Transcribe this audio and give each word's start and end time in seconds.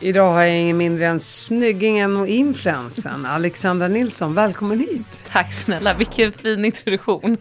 Idag 0.00 0.32
har 0.32 0.42
jag 0.42 0.58
ingen 0.58 0.76
mindre 0.76 1.06
än 1.06 1.20
snyggingen 1.20 2.16
och 2.16 2.28
influensen 2.28 3.26
Alexandra 3.26 3.88
Nilsson. 3.88 4.34
Välkommen 4.34 4.80
hit. 4.80 5.02
Tack 5.30 5.52
snälla, 5.52 5.94
vilken 5.94 6.32
fin 6.32 6.64
introduktion. 6.64 7.36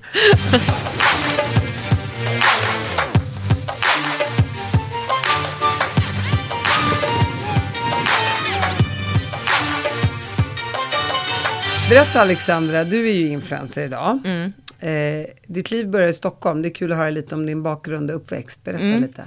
Berätta 11.90 12.22
Alexandra, 12.22 12.84
du 12.84 13.10
är 13.10 13.14
ju 13.14 13.28
influencer 13.28 13.86
idag. 13.86 14.20
Mm. 14.26 14.54
Eh, 14.80 15.26
ditt 15.48 15.72
liv 15.72 15.90
börjar 15.90 16.08
i 16.08 16.14
Stockholm. 16.14 16.62
Det 16.62 16.68
är 16.68 16.74
kul 16.74 16.92
att 16.92 16.98
höra 16.98 17.10
lite 17.10 17.36
om 17.36 17.46
din 17.46 17.64
bakgrund 17.64 18.12
och 18.12 18.16
uppväxt. 18.16 18.64
Berätta 18.64 18.84
mm. 18.84 19.02
lite. 19.02 19.24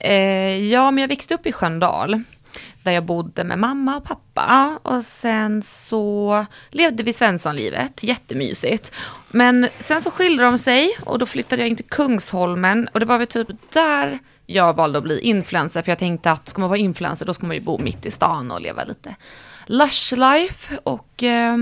Eh, 0.00 0.70
ja, 0.72 0.90
men 0.90 1.02
jag 1.02 1.08
växte 1.08 1.34
upp 1.34 1.46
i 1.46 1.52
Sköndal 1.52 2.22
där 2.86 2.92
jag 2.92 3.04
bodde 3.04 3.44
med 3.44 3.58
mamma 3.58 3.96
och 3.96 4.04
pappa. 4.04 4.78
Och 4.82 5.04
sen 5.04 5.62
så 5.62 6.46
levde 6.70 7.02
vi 7.02 7.12
Svenssonlivet, 7.12 8.02
jättemysigt. 8.02 8.92
Men 9.28 9.68
sen 9.78 10.00
så 10.00 10.10
skilde 10.10 10.44
de 10.44 10.58
sig 10.58 10.96
och 11.04 11.18
då 11.18 11.26
flyttade 11.26 11.62
jag 11.62 11.68
in 11.68 11.76
till 11.76 11.84
Kungsholmen 11.84 12.88
och 12.94 13.00
det 13.00 13.06
var 13.06 13.18
väl 13.18 13.26
typ 13.26 13.48
där 13.72 14.18
jag 14.46 14.76
valde 14.76 14.98
att 14.98 15.04
bli 15.04 15.20
influencer 15.20 15.82
för 15.82 15.90
jag 15.90 15.98
tänkte 15.98 16.30
att 16.30 16.48
ska 16.48 16.60
man 16.60 16.70
vara 16.70 16.78
influencer 16.78 17.26
då 17.26 17.34
ska 17.34 17.46
man 17.46 17.56
ju 17.56 17.62
bo 17.62 17.78
mitt 17.78 18.06
i 18.06 18.10
stan 18.10 18.50
och 18.50 18.60
leva 18.60 18.84
lite 18.84 19.16
lush 19.66 20.16
life 20.16 20.78
och 20.82 21.22
eh, 21.22 21.56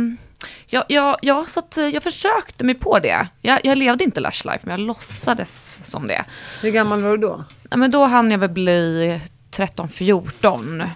ja, 0.66 0.84
ja, 0.88 1.18
ja, 1.22 1.44
så 1.48 1.60
att 1.60 1.76
jag 1.76 2.02
försökte 2.02 2.64
mig 2.64 2.74
på 2.74 2.98
det. 2.98 3.28
Jag, 3.40 3.60
jag 3.64 3.78
levde 3.78 4.04
inte 4.04 4.20
lush 4.20 4.46
life 4.46 4.60
men 4.62 4.70
jag 4.70 4.80
låtsades 4.80 5.78
som 5.82 6.06
det. 6.06 6.24
Hur 6.62 6.70
gammal 6.70 7.02
var 7.02 7.10
du 7.10 7.16
då? 7.16 7.44
Ja, 7.70 7.76
men 7.76 7.90
då 7.90 8.04
hann 8.04 8.30
jag 8.30 8.38
väl 8.38 8.50
bli 8.50 9.20
13-14. 9.50 10.88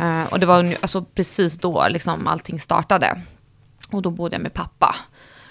Uh, 0.00 0.24
och 0.24 0.40
det 0.40 0.46
var 0.46 0.76
alltså, 0.80 1.02
precis 1.04 1.58
då 1.58 1.88
liksom, 1.88 2.26
allting 2.26 2.60
startade. 2.60 3.20
Och 3.90 4.02
då 4.02 4.10
bodde 4.10 4.34
jag 4.34 4.42
med 4.42 4.54
pappa, 4.54 4.96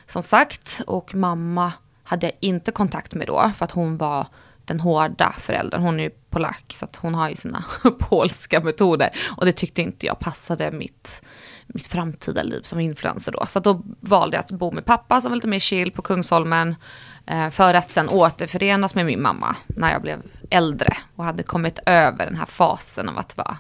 som 0.08 0.24
sagt. 0.24 0.82
Och 0.88 1.16
mamma 1.16 1.74
hade 2.04 2.26
jag 2.26 2.34
inte 2.40 2.72
kontakt 2.72 3.14
med 3.14 3.28
då, 3.28 3.52
för 3.56 3.66
att 3.66 3.72
hon 3.72 3.98
var 3.98 4.28
den 4.66 4.80
hårda 4.80 5.34
föräldern. 5.38 5.82
Hon 5.82 6.00
är 6.00 6.04
ju 6.04 6.10
polack, 6.10 6.66
så 6.74 6.86
att 6.86 6.96
hon 6.96 7.16
har 7.16 7.30
ju 7.30 7.36
sina 7.36 7.64
polska 8.00 8.62
metoder. 8.62 9.10
Och 9.38 9.46
det 9.46 9.52
tyckte 9.52 9.82
inte 9.82 10.06
jag 10.06 10.20
passade 10.20 10.72
mitt, 10.72 11.22
mitt 11.68 11.88
framtida 11.88 12.44
liv 12.44 12.62
som 12.62 12.80
influencer 12.80 13.32
då. 13.32 13.46
Så 13.46 13.60
då 13.60 13.82
valde 14.00 14.38
jag 14.38 14.44
att 14.44 14.52
bo 14.52 14.72
med 14.72 14.86
pappa 14.86 15.22
som 15.22 15.32
var 15.32 15.36
lite 15.36 15.48
mer 15.48 15.60
chill 15.60 15.92
på 15.92 16.02
Kungsholmen. 16.02 16.76
Eh, 17.26 17.50
för 17.50 17.74
att 17.74 17.92
sen 17.92 18.10
återförenas 18.10 18.96
med 18.96 19.06
min 19.06 19.22
mamma 19.22 19.56
när 19.68 19.92
jag 19.92 20.02
blev 20.02 20.22
äldre 20.50 20.98
och 21.16 21.24
hade 21.24 21.44
kommit 21.44 21.80
över 21.86 22.26
den 22.26 22.36
här 22.36 22.46
fasen 22.46 23.10
av 23.10 23.18
att 23.18 23.38
vara 23.38 23.58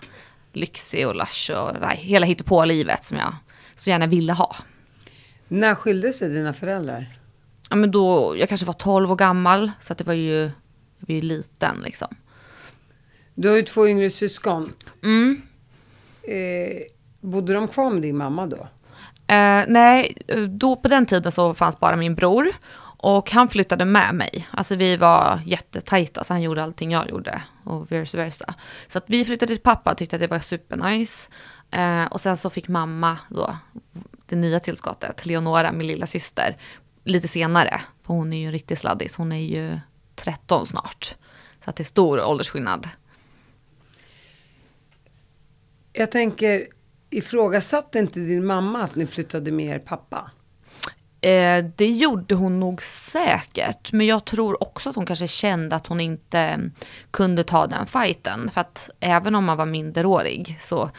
lyxig 0.54 1.08
och 1.08 1.16
lush 1.16 1.52
och 1.52 1.74
där, 1.74 1.96
hela 1.96 2.26
hittepå-livet 2.26 3.06
som 3.06 3.18
jag 3.18 3.36
så 3.76 3.90
gärna 3.90 4.08
ville 4.08 4.34
ha. 4.34 4.56
När 5.48 5.76
skilde 5.76 6.14
sig 6.14 6.30
dina 6.30 6.54
föräldrar? 6.54 7.18
Ja, 7.70 7.76
men 7.76 7.92
då, 7.92 8.36
jag 8.38 8.50
kanske 8.50 8.66
var 8.66 8.74
12 8.74 9.12
år 9.12 9.16
gammal, 9.16 9.72
så 9.80 9.94
det 9.94 10.04
var 10.04 10.14
ju, 10.14 10.40
jag 10.98 11.08
var 11.08 11.16
ju 11.16 11.22
liten 11.22 11.82
liksom. 11.84 12.16
Du 13.34 13.50
har 13.50 13.56
ju 13.56 13.62
två 13.62 13.88
yngre 13.88 14.10
syskon. 14.10 14.74
Mm. 15.04 15.42
Eh, 16.24 16.82
bodde 17.22 17.54
de 17.54 17.68
kvar 17.68 17.90
med 17.90 18.02
din 18.02 18.18
mamma 18.18 18.48
då? 18.48 18.68
Eh, 19.28 19.64
nej, 19.68 20.18
då 20.50 20.76
på 20.76 20.88
den 20.88 21.06
tiden 21.06 21.32
så 21.32 21.54
fanns 21.54 21.80
bara 21.80 21.96
min 21.96 22.16
bror. 22.16 22.48
Och 23.04 23.32
han 23.32 23.48
flyttade 23.48 23.86
med 23.86 24.16
mig. 24.16 24.48
Alltså 24.52 24.76
vi 24.76 24.98
var 24.98 25.40
jättetajta, 25.46 26.24
så 26.24 26.34
han 26.34 26.42
gjorde 26.42 26.64
allting 26.64 26.92
jag 26.92 27.10
gjorde 27.10 27.42
och 27.64 27.92
vice 27.92 28.18
versa. 28.18 28.54
Så 28.88 28.98
att 28.98 29.04
vi 29.08 29.26
flyttade 29.26 29.54
till 29.56 29.64
pappa 29.64 29.92
och 29.92 29.98
tyckte 29.98 30.16
att 30.16 30.20
det 30.20 30.28
var 30.28 30.40
supernice. 30.40 31.30
Eh, 31.72 32.06
och 32.06 32.22
sen 32.22 32.38
så 32.38 32.50
fick 32.50 32.68
mamma 32.68 33.18
då 33.30 33.58
det 34.26 34.36
nya 34.36 34.60
tillskottet, 34.60 35.26
Leonora, 35.26 35.72
min 35.72 35.88
lilla 35.88 36.08
syster, 36.08 36.58
lite 37.04 37.28
senare. 37.28 37.82
För 38.06 38.14
hon 38.14 38.34
är 38.34 38.38
ju 38.38 38.46
en 38.46 38.52
riktig 38.52 38.78
sladdis, 38.78 39.16
hon 39.16 39.32
är 39.32 39.46
ju 39.46 39.80
13 40.16 40.66
snart. 40.66 41.16
Så 41.64 41.70
att 41.70 41.76
det 41.76 41.82
är 41.82 41.86
stor 41.86 42.24
åldersskillnad. 42.24 42.90
Jag 45.94 46.12
tänker, 46.12 46.68
ifrågasatte 47.10 48.00
inte 48.00 48.20
din 48.20 48.46
mamma 48.46 48.84
att 48.84 48.96
ni 48.96 49.06
flyttade 49.06 49.52
med 49.52 49.76
er 49.76 49.80
pappa? 49.80 50.32
Eh, 51.22 51.66
det 51.76 51.92
gjorde 51.92 52.36
hon 52.36 52.60
nog 52.60 52.82
säkert, 52.82 53.92
men 53.92 54.08
jag 54.08 54.26
tror 54.26 54.64
också 54.64 54.90
att 54.90 54.96
hon 54.96 55.06
kanske 55.06 55.28
kände 55.28 55.76
att 55.76 55.88
hon 55.88 56.00
inte 56.00 56.40
mm, 56.40 56.72
kunde 57.12 57.44
ta 57.44 57.68
den 57.68 57.86
fighten. 57.86 58.50
För 58.52 58.62
att 58.62 58.90
även 59.00 59.36
om 59.36 59.46
man 59.46 59.58
var 59.58 59.66
minderårig 59.66 60.58
så 60.62 60.90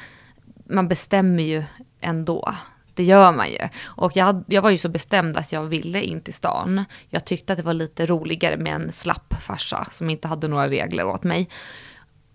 man 0.65 0.89
bestämmer 0.89 1.43
ju 1.43 1.65
ändå. 2.01 2.55
Det 2.95 3.05
gör 3.05 3.33
man 3.33 3.51
ju. 3.51 3.69
Och 3.85 4.17
jag, 4.17 4.45
jag 4.47 4.63
var 4.63 4.71
ju 4.71 4.79
så 4.79 4.89
bestämd 4.89 5.37
att 5.37 5.53
jag 5.53 5.63
ville 5.63 6.03
in 6.03 6.21
till 6.21 6.35
stan. 6.35 6.85
Jag 7.09 7.25
tyckte 7.25 7.53
att 7.53 7.57
det 7.57 7.63
var 7.63 7.75
lite 7.75 8.07
roligare 8.07 8.57
med 8.57 8.75
en 8.75 8.93
slapp 8.93 9.35
farsa 9.41 9.87
som 9.91 10.11
inte 10.11 10.29
hade 10.29 10.49
några 10.49 10.69
regler 10.69 11.07
åt 11.07 11.23
mig. 11.23 11.49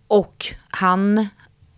Och 0.07 0.47
han, 0.69 1.27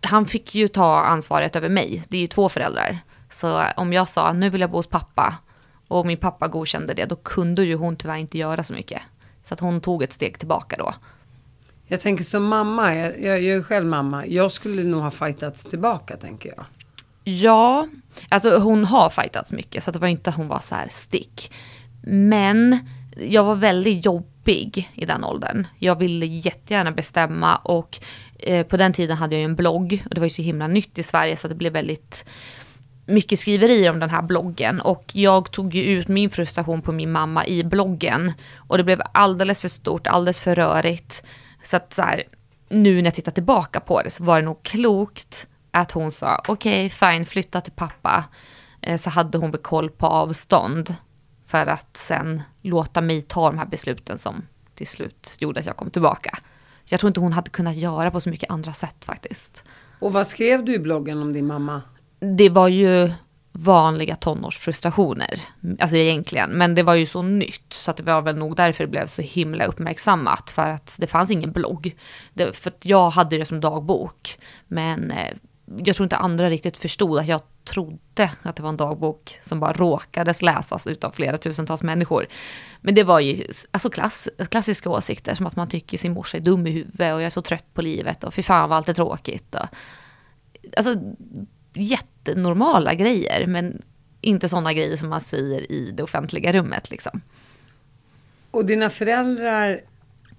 han 0.01 0.25
fick 0.25 0.55
ju 0.55 0.67
ta 0.67 0.99
ansvaret 0.99 1.55
över 1.55 1.69
mig. 1.69 2.03
Det 2.07 2.17
är 2.17 2.21
ju 2.21 2.27
två 2.27 2.49
föräldrar. 2.49 2.99
Så 3.29 3.63
om 3.77 3.93
jag 3.93 4.09
sa 4.09 4.33
nu 4.33 4.49
vill 4.49 4.61
jag 4.61 4.71
bo 4.71 4.77
hos 4.77 4.87
pappa 4.87 5.35
och 5.89 6.05
min 6.05 6.17
pappa 6.17 6.47
godkände 6.47 6.93
det, 6.93 7.05
då 7.05 7.15
kunde 7.15 7.63
ju 7.63 7.75
hon 7.75 7.95
tyvärr 7.95 8.17
inte 8.17 8.37
göra 8.37 8.63
så 8.63 8.73
mycket. 8.73 9.01
Så 9.43 9.53
att 9.53 9.59
hon 9.59 9.81
tog 9.81 10.03
ett 10.03 10.13
steg 10.13 10.39
tillbaka 10.39 10.75
då. 10.79 10.93
Jag 11.87 12.01
tänker 12.01 12.23
som 12.23 12.43
mamma, 12.43 12.95
jag, 12.95 13.21
jag, 13.21 13.43
är 13.43 13.61
själv 13.61 13.85
mamma, 13.85 14.25
jag 14.25 14.51
skulle 14.51 14.83
nog 14.83 15.01
ha 15.01 15.11
fightats 15.11 15.65
tillbaka 15.65 16.17
tänker 16.17 16.53
jag. 16.55 16.65
Ja, 17.23 17.87
alltså 18.29 18.57
hon 18.57 18.85
har 18.85 19.09
fightats 19.09 19.51
mycket 19.51 19.83
så 19.83 19.91
det 19.91 19.99
var 19.99 20.07
inte 20.07 20.29
att 20.29 20.35
hon 20.35 20.47
var 20.47 20.59
så 20.59 20.75
här 20.75 20.87
stick. 20.89 21.51
Men 22.03 22.79
jag 23.17 23.43
var 23.43 23.55
väldigt 23.55 24.05
jobbig 24.05 24.91
i 24.95 25.05
den 25.05 25.23
åldern. 25.23 25.67
Jag 25.79 25.95
ville 25.95 26.25
jättegärna 26.25 26.91
bestämma 26.91 27.55
och 27.55 27.99
eh, 28.39 28.67
på 28.67 28.77
den 28.77 28.93
tiden 28.93 29.17
hade 29.17 29.35
jag 29.35 29.39
ju 29.39 29.45
en 29.45 29.55
blogg 29.55 30.03
och 30.09 30.15
det 30.15 30.21
var 30.21 30.25
ju 30.25 30.29
så 30.29 30.41
himla 30.41 30.67
nytt 30.67 30.99
i 30.99 31.03
Sverige 31.03 31.37
så 31.37 31.47
det 31.47 31.55
blev 31.55 31.73
väldigt 31.73 32.25
mycket 33.09 33.39
skriverier 33.39 33.89
om 33.89 33.99
den 33.99 34.09
här 34.09 34.21
bloggen 34.21 34.81
och 34.81 35.03
jag 35.13 35.51
tog 35.51 35.75
ju 35.75 35.83
ut 35.83 36.07
min 36.07 36.29
frustration 36.29 36.81
på 36.81 36.91
min 36.91 37.11
mamma 37.11 37.45
i 37.47 37.63
bloggen 37.63 38.33
och 38.57 38.77
det 38.77 38.83
blev 38.83 39.01
alldeles 39.11 39.61
för 39.61 39.67
stort, 39.67 40.07
alldeles 40.07 40.41
för 40.41 40.55
rörigt. 40.55 41.23
Så 41.63 41.77
att 41.77 41.93
så 41.93 42.01
här, 42.01 42.23
nu 42.69 42.95
när 42.95 43.03
jag 43.03 43.15
tittar 43.15 43.31
tillbaka 43.31 43.79
på 43.79 44.01
det 44.01 44.09
så 44.09 44.23
var 44.23 44.39
det 44.39 44.45
nog 44.45 44.63
klokt 44.63 45.47
att 45.71 45.91
hon 45.91 46.11
sa 46.11 46.41
okej, 46.47 46.85
okay, 46.85 46.89
fine, 46.89 47.25
flytta 47.25 47.61
till 47.61 47.73
pappa. 47.73 48.23
Eh, 48.81 48.97
så 48.97 49.09
hade 49.09 49.37
hon 49.37 49.51
väl 49.51 49.61
koll 49.61 49.89
på 49.89 50.07
avstånd 50.07 50.95
för 51.45 51.67
att 51.67 51.97
sen 51.97 52.41
låta 52.61 53.01
mig 53.01 53.21
ta 53.21 53.49
de 53.49 53.57
här 53.57 53.65
besluten 53.65 54.17
som 54.17 54.45
till 54.75 54.87
slut 54.87 55.35
gjorde 55.39 55.59
att 55.59 55.65
jag 55.65 55.77
kom 55.77 55.89
tillbaka. 55.89 56.39
Jag 56.85 56.99
tror 56.99 57.07
inte 57.07 57.19
hon 57.19 57.33
hade 57.33 57.49
kunnat 57.49 57.75
göra 57.75 58.11
på 58.11 58.21
så 58.21 58.29
mycket 58.29 58.51
andra 58.51 58.73
sätt 58.73 59.05
faktiskt. 59.05 59.63
Och 59.99 60.13
vad 60.13 60.27
skrev 60.27 60.65
du 60.65 60.73
i 60.73 60.79
bloggen 60.79 61.21
om 61.21 61.33
din 61.33 61.47
mamma? 61.47 61.81
Det 62.19 62.49
var 62.49 62.67
ju 62.67 63.11
vanliga 63.51 64.15
tonårsfrustrationer, 64.15 65.41
alltså 65.79 65.97
egentligen. 65.97 66.49
Men 66.49 66.75
det 66.75 66.83
var 66.83 66.95
ju 66.95 67.05
så 67.05 67.21
nytt, 67.21 67.73
så 67.73 67.91
att 67.91 67.97
det 67.97 68.03
var 68.03 68.21
väl 68.21 68.37
nog 68.37 68.55
därför 68.55 68.83
det 68.83 68.91
blev 68.91 69.05
så 69.05 69.21
himla 69.21 69.65
uppmärksammat. 69.65 70.51
För 70.51 70.69
att 70.69 70.95
det 70.99 71.07
fanns 71.07 71.31
ingen 71.31 71.51
blogg. 71.51 71.95
Det, 72.33 72.55
för 72.55 72.69
att 72.69 72.85
jag 72.85 73.09
hade 73.09 73.37
det 73.37 73.45
som 73.45 73.59
dagbok. 73.59 74.39
Men 74.67 75.11
eh, 75.11 75.33
jag 75.77 75.95
tror 75.95 76.05
inte 76.05 76.17
andra 76.17 76.49
riktigt 76.49 76.77
förstod 76.77 77.19
att 77.19 77.27
jag 77.27 77.41
trodde 77.63 78.31
att 78.43 78.55
det 78.55 78.63
var 78.63 78.69
en 78.69 78.77
dagbok 78.77 79.37
som 79.41 79.59
bara 79.59 79.73
råkades 79.73 80.41
läsas 80.41 80.87
utav 80.87 81.11
flera 81.11 81.37
tusentals 81.37 81.83
människor. 81.83 82.27
Men 82.81 82.95
det 82.95 83.03
var 83.03 83.19
ju 83.19 83.43
alltså 83.71 83.89
klass, 83.89 84.29
klassiska 84.49 84.89
åsikter, 84.89 85.35
som 85.35 85.45
att 85.45 85.55
man 85.55 85.67
tycker 85.67 85.97
sin 85.97 86.13
morsa 86.13 86.37
är 86.37 86.41
dum 86.41 86.67
i 86.67 86.71
huvudet 86.71 86.99
och 86.99 87.21
jag 87.21 87.23
är 87.23 87.29
så 87.29 87.41
trött 87.41 87.73
på 87.73 87.81
livet 87.81 88.23
och 88.23 88.33
fy 88.33 88.43
fan 88.43 88.69
vad 88.69 88.77
allt 88.77 88.89
är 88.89 88.93
tråkigt. 88.93 89.55
Och, 89.55 89.65
alltså 90.77 90.95
jättenormala 91.73 92.93
grejer, 92.93 93.45
men 93.47 93.81
inte 94.21 94.49
sådana 94.49 94.73
grejer 94.73 94.95
som 94.95 95.09
man 95.09 95.21
säger 95.21 95.71
i 95.71 95.91
det 95.91 96.03
offentliga 96.03 96.51
rummet. 96.51 96.91
Liksom. 96.91 97.21
Och 98.51 98.65
dina 98.65 98.89
föräldrar 98.89 99.81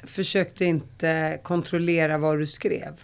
försökte 0.04 0.64
inte 0.64 1.40
kontrollera 1.42 2.18
vad 2.18 2.38
du 2.38 2.46
skrev? 2.46 3.00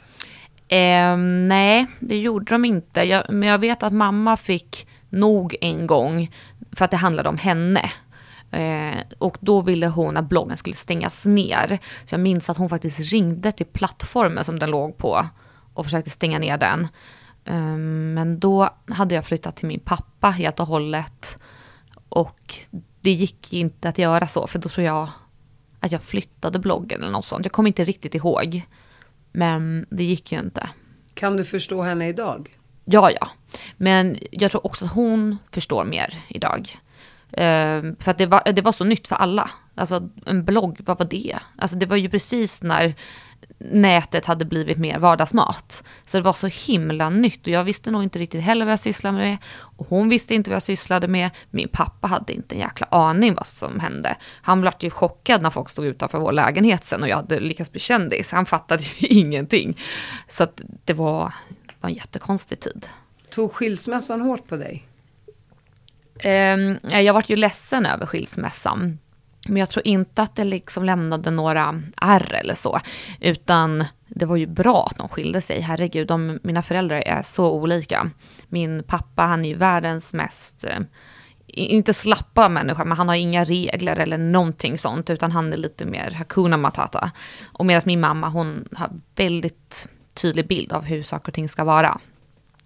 Eh, 0.69 1.17
nej, 1.47 1.87
det 2.01 2.19
gjorde 2.19 2.55
de 2.55 2.65
inte. 2.65 3.03
Jag, 3.03 3.25
men 3.31 3.49
jag 3.49 3.59
vet 3.59 3.83
att 3.83 3.93
mamma 3.93 4.37
fick 4.37 4.89
nog 5.09 5.57
en 5.61 5.87
gång, 5.87 6.31
för 6.73 6.85
att 6.85 6.91
det 6.91 6.97
handlade 6.97 7.29
om 7.29 7.39
henne. 7.39 7.91
Eh, 8.51 8.97
och 9.19 9.37
då 9.41 9.61
ville 9.61 9.87
hon 9.87 10.17
att 10.17 10.29
bloggen 10.29 10.57
skulle 10.57 10.77
stängas 10.77 11.27
ner. 11.27 11.79
Så 12.05 12.15
jag 12.15 12.21
minns 12.21 12.51
att 12.51 12.57
hon 12.57 12.69
faktiskt 12.69 13.13
ringde 13.13 13.53
till 13.53 13.67
plattformen 13.67 14.45
som 14.45 14.59
den 14.59 14.71
låg 14.71 14.97
på 14.97 15.27
och 15.75 15.85
försökte 15.85 16.11
stänga 16.11 16.39
ner 16.39 16.59
den. 16.59 16.89
Ehm, 17.47 18.15
men 18.15 18.39
då 18.39 18.71
hade 18.89 19.15
jag 19.15 19.27
flyttat 19.27 19.57
till 19.57 19.67
min 19.67 19.81
pappa 19.81 20.31
helt 20.31 20.61
och 20.61 20.67
hållet. 20.67 21.39
Och 22.09 22.55
det 23.01 23.11
gick 23.11 23.53
inte 23.53 23.89
att 23.89 23.99
göra 23.99 24.27
så, 24.27 24.47
för 24.47 24.59
då 24.59 24.69
tror 24.69 24.87
jag 24.87 25.09
att 25.81 25.93
jag 25.93 26.03
flyttade 26.03 26.59
bloggen 26.59 27.03
eller 27.03 27.13
något 27.13 27.25
sånt. 27.25 27.45
Jag 27.45 27.53
kommer 27.53 27.69
inte 27.69 27.85
riktigt 27.85 28.15
ihåg. 28.15 28.63
Men 29.33 29.87
det 29.91 30.05
gick 30.05 30.33
ju 30.33 30.39
inte. 30.39 30.69
Kan 31.15 31.37
du 31.37 31.45
förstå 31.45 31.83
henne 31.83 32.09
idag? 32.09 32.59
Ja, 32.85 33.11
ja. 33.21 33.29
Men 33.77 34.19
jag 34.31 34.51
tror 34.51 34.67
också 34.67 34.85
att 34.85 34.93
hon 34.93 35.39
förstår 35.51 35.85
mer 35.85 36.25
idag. 36.29 36.77
Uh, 37.33 37.95
för 37.99 38.11
att 38.11 38.19
det 38.19 38.27
var, 38.27 38.53
det 38.53 38.63
var 38.63 38.73
så 38.73 38.85
nytt 38.85 39.09
för 39.09 39.17
alla. 39.17 39.51
Alltså 39.75 40.09
en 40.27 40.45
blogg, 40.45 40.81
vad 40.81 40.99
var 40.99 41.07
det? 41.07 41.39
Alltså 41.57 41.77
det 41.77 41.87
var 41.87 41.97
ju 41.97 42.09
precis 42.09 42.63
när 42.63 42.95
nätet 43.59 44.25
hade 44.25 44.45
blivit 44.45 44.79
mer 44.79 44.99
vardagsmat. 44.99 45.85
Så 46.07 46.17
det 46.17 46.23
var 46.23 46.33
så 46.33 46.47
himla 46.47 47.11
nytt 47.11 47.41
och 47.43 47.49
jag 47.49 47.65
visste 47.65 47.91
nog 47.91 48.03
inte 48.03 48.19
riktigt 48.19 48.43
heller 48.43 48.65
vad 48.65 48.73
jag 48.73 48.81
sysslade 48.81 49.19
med. 49.19 49.37
Och 49.59 49.87
hon 49.89 50.09
visste 50.09 50.35
inte 50.35 50.51
vad 50.51 50.55
jag 50.57 50.63
sysslade 50.63 51.09
med. 51.09 51.31
Min 51.51 51.69
pappa 51.69 52.07
hade 52.07 52.33
inte 52.33 52.55
en 52.55 52.59
jäkla 52.59 52.87
aning 52.91 53.35
vad 53.35 53.47
som 53.47 53.81
hände. 53.81 54.17
Han 54.43 54.61
blev 54.61 54.73
ju 54.81 54.91
chockad 54.91 55.43
när 55.43 55.51
folk 55.51 55.69
stod 55.69 55.87
utanför 55.87 56.19
vår 56.19 56.33
lägenhet 56.33 56.85
sen 56.85 57.03
och 57.03 57.09
jag 57.09 57.17
hade 57.17 57.41
lyckats 57.41 57.73
bli 57.73 57.81
kändis. 57.81 58.33
Han 58.33 58.47
fattade 58.47 58.83
ju 58.83 59.07
ingenting. 59.19 59.79
Så 60.29 60.43
att 60.43 60.61
det 60.85 60.93
var, 60.93 61.35
var 61.81 61.91
en 61.91 61.95
jättekonstig 61.95 62.61
tid. 62.61 62.87
Tog 63.31 63.53
skilsmässan 63.53 64.21
hårt 64.21 64.47
på 64.49 64.57
dig? 64.57 64.85
Um, 66.25 66.79
jag 66.83 67.15
var 67.15 67.25
ju 67.27 67.37
ledsen 67.37 67.87
över 67.87 68.07
skilsmässan. 68.07 68.99
Men 69.49 69.57
jag 69.57 69.69
tror 69.69 69.87
inte 69.87 70.23
att 70.23 70.37
det 70.37 70.45
liksom 70.45 70.85
lämnade 70.85 71.31
några 71.31 71.83
ärr 71.97 72.35
eller 72.35 72.55
så. 72.55 72.81
Utan 73.21 73.85
det 74.09 74.27
var 74.27 74.37
ju 74.37 74.47
bra 74.47 74.87
att 74.91 74.99
de 74.99 75.09
skilde 75.09 75.41
sig. 75.41 75.61
Herregud, 75.61 76.09
de, 76.09 76.39
mina 76.43 76.63
föräldrar 76.63 77.01
är 77.01 77.23
så 77.23 77.53
olika. 77.53 78.11
Min 78.49 78.83
pappa, 78.83 79.23
han 79.23 79.45
är 79.45 79.49
ju 79.49 79.55
världens 79.55 80.13
mest, 80.13 80.65
eh, 80.65 80.81
inte 81.47 81.95
slappa 81.95 82.49
människa, 82.49 82.85
men 82.85 82.97
han 82.97 83.09
har 83.09 83.17
inga 83.17 83.45
regler 83.45 83.97
eller 83.97 84.19
någonting 84.19 84.79
sånt. 84.79 85.11
Utan 85.11 85.33
han 85.33 85.53
är 85.53 85.57
lite 85.57 85.85
mer 85.85 86.11
hakuna 86.11 86.57
matata. 86.57 87.11
Och 87.45 87.67
medan 87.67 87.83
min 87.87 88.01
mamma, 88.01 88.29
hon 88.29 88.69
har 88.73 88.91
väldigt 89.17 89.89
tydlig 90.15 90.47
bild 90.47 90.73
av 90.73 90.85
hur 90.85 91.03
saker 91.03 91.29
och 91.29 91.35
ting 91.35 91.49
ska 91.49 91.65
vara. 91.65 91.99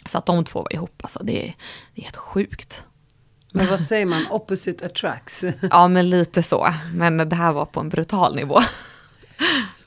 Så 0.07 0.19
att 0.19 0.27
de 0.27 0.45
två 0.45 0.63
var 0.63 0.73
ihop, 0.73 1.01
alltså 1.03 1.19
det, 1.23 1.55
det 1.95 2.01
är 2.01 2.05
helt 2.05 2.17
sjukt. 2.17 2.85
Men 3.53 3.67
vad 3.67 3.81
säger 3.81 4.07
man, 4.07 4.27
opposite 4.31 4.87
attracts? 4.87 5.45
ja, 5.71 5.89
men 5.89 6.11
lite 6.11 6.43
så. 6.43 6.69
Men 6.95 7.17
det 7.17 7.37
här 7.37 7.53
var 7.53 7.67
på 7.67 7.81
en 7.81 7.89
brutal 7.89 8.37
nivå. 8.37 8.61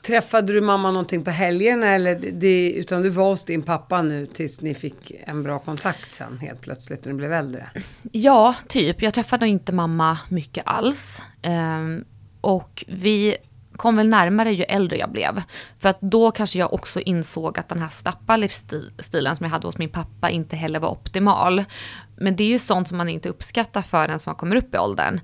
Träffade 0.02 0.52
du 0.52 0.60
mamma 0.60 0.90
någonting 0.90 1.24
på 1.24 1.30
helgen 1.30 1.82
eller 1.82 2.14
det, 2.32 2.72
utan 2.72 3.02
du 3.02 3.08
var 3.08 3.28
hos 3.28 3.44
din 3.44 3.62
pappa 3.62 4.02
nu 4.02 4.26
tills 4.26 4.60
ni 4.60 4.74
fick 4.74 5.12
en 5.26 5.42
bra 5.42 5.58
kontakt 5.58 6.14
sen 6.14 6.38
helt 6.38 6.60
plötsligt 6.60 7.04
när 7.04 7.12
du 7.12 7.18
blev 7.18 7.32
äldre? 7.32 7.70
Ja, 8.12 8.54
typ. 8.68 9.02
Jag 9.02 9.14
träffade 9.14 9.48
inte 9.48 9.72
mamma 9.72 10.18
mycket 10.28 10.62
alls. 10.66 11.22
Um, 11.42 12.04
och 12.40 12.84
vi 12.88 13.36
kom 13.76 13.96
väl 13.96 14.08
närmare 14.08 14.52
ju 14.52 14.62
äldre 14.62 14.98
jag 14.98 15.10
blev. 15.10 15.42
För 15.78 15.88
att 15.88 16.00
då 16.00 16.30
kanske 16.30 16.58
jag 16.58 16.72
också 16.72 17.00
insåg 17.00 17.58
att 17.58 17.68
den 17.68 17.78
här 17.78 17.88
slappa 17.88 18.36
livsstilen 18.36 19.36
som 19.36 19.44
jag 19.44 19.50
hade 19.50 19.66
hos 19.66 19.78
min 19.78 19.90
pappa 19.90 20.30
inte 20.30 20.56
heller 20.56 20.80
var 20.80 20.88
optimal. 20.88 21.64
Men 22.16 22.36
det 22.36 22.44
är 22.44 22.48
ju 22.48 22.58
sånt 22.58 22.88
som 22.88 22.98
man 22.98 23.08
inte 23.08 23.28
uppskattar 23.28 23.82
förrän 23.82 24.18
man 24.26 24.34
kommer 24.34 24.56
upp 24.56 24.74
i 24.74 24.78
åldern. 24.78 25.20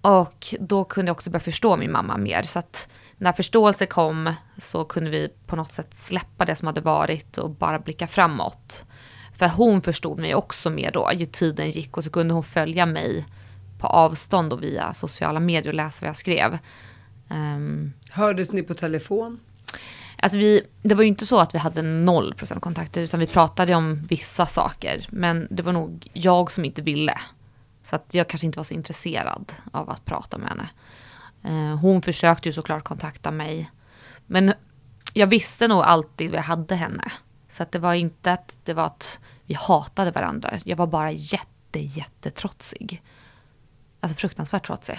Och 0.00 0.54
då 0.60 0.84
kunde 0.84 1.08
jag 1.08 1.14
också 1.14 1.30
börja 1.30 1.40
förstå 1.40 1.76
min 1.76 1.92
mamma 1.92 2.16
mer. 2.16 2.42
Så 2.42 2.58
att 2.58 2.88
när 3.16 3.32
förståelse 3.32 3.86
kom 3.86 4.34
så 4.58 4.84
kunde 4.84 5.10
vi 5.10 5.28
på 5.46 5.56
något 5.56 5.72
sätt 5.72 5.96
släppa 5.96 6.44
det 6.44 6.56
som 6.56 6.66
hade 6.66 6.80
varit 6.80 7.38
och 7.38 7.50
bara 7.50 7.78
blicka 7.78 8.06
framåt. 8.06 8.84
För 9.36 9.48
hon 9.48 9.82
förstod 9.82 10.18
mig 10.18 10.34
också 10.34 10.70
mer 10.70 10.90
då, 10.90 11.10
ju 11.14 11.26
tiden 11.26 11.70
gick 11.70 11.96
och 11.96 12.04
så 12.04 12.10
kunde 12.10 12.34
hon 12.34 12.44
följa 12.44 12.86
mig 12.86 13.26
på 13.78 13.86
avstånd 13.86 14.52
och 14.52 14.62
via 14.62 14.94
sociala 14.94 15.40
medier 15.40 15.68
och 15.68 15.74
läsa 15.74 16.06
vad 16.06 16.08
jag 16.08 16.16
skrev. 16.16 16.58
Um, 17.30 17.92
Hördes 18.10 18.52
ni 18.52 18.62
på 18.62 18.74
telefon? 18.74 19.40
Alltså 20.16 20.38
vi, 20.38 20.62
det 20.82 20.94
var 20.94 21.02
ju 21.02 21.08
inte 21.08 21.26
så 21.26 21.38
att 21.38 21.54
vi 21.54 21.58
hade 21.58 21.82
noll 21.82 22.34
procent 22.34 22.62
kontakter, 22.62 23.00
utan 23.00 23.20
vi 23.20 23.26
pratade 23.26 23.74
om 23.74 24.06
vissa 24.06 24.46
saker. 24.46 25.06
Men 25.10 25.48
det 25.50 25.62
var 25.62 25.72
nog 25.72 26.08
jag 26.12 26.50
som 26.50 26.64
inte 26.64 26.82
ville. 26.82 27.18
Så 27.82 27.96
att 27.96 28.14
jag 28.14 28.28
kanske 28.28 28.46
inte 28.46 28.58
var 28.58 28.64
så 28.64 28.74
intresserad 28.74 29.52
av 29.72 29.90
att 29.90 30.04
prata 30.04 30.38
med 30.38 30.48
henne. 30.48 30.68
Uh, 31.46 31.76
hon 31.76 32.02
försökte 32.02 32.48
ju 32.48 32.52
såklart 32.52 32.84
kontakta 32.84 33.30
mig. 33.30 33.70
Men 34.26 34.52
jag 35.12 35.26
visste 35.26 35.68
nog 35.68 35.82
alltid 35.82 36.30
vad 36.30 36.38
jag 36.38 36.44
hade 36.44 36.74
henne. 36.74 37.12
Så 37.48 37.62
att 37.62 37.72
det 37.72 37.78
var 37.78 37.94
inte 37.94 38.32
att 38.32 38.56
det 38.64 38.74
var 38.74 38.86
att 38.86 39.20
vi 39.46 39.54
hatade 39.54 40.10
varandra. 40.10 40.58
Jag 40.64 40.76
var 40.76 40.86
bara 40.86 41.10
jätte, 41.10 41.78
jättetrotsig. 41.78 43.02
Alltså 44.00 44.16
fruktansvärt 44.18 44.66
trotsig. 44.66 44.98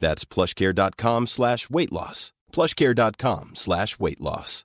That's 0.00 0.24
plushcare.com 0.34 1.26
slash 1.26 1.70
weight 1.70 1.92
loss. 1.92 2.30
plushcare.com 2.52 3.50
slash 3.54 3.98
weight 3.98 4.20
loss. 4.20 4.62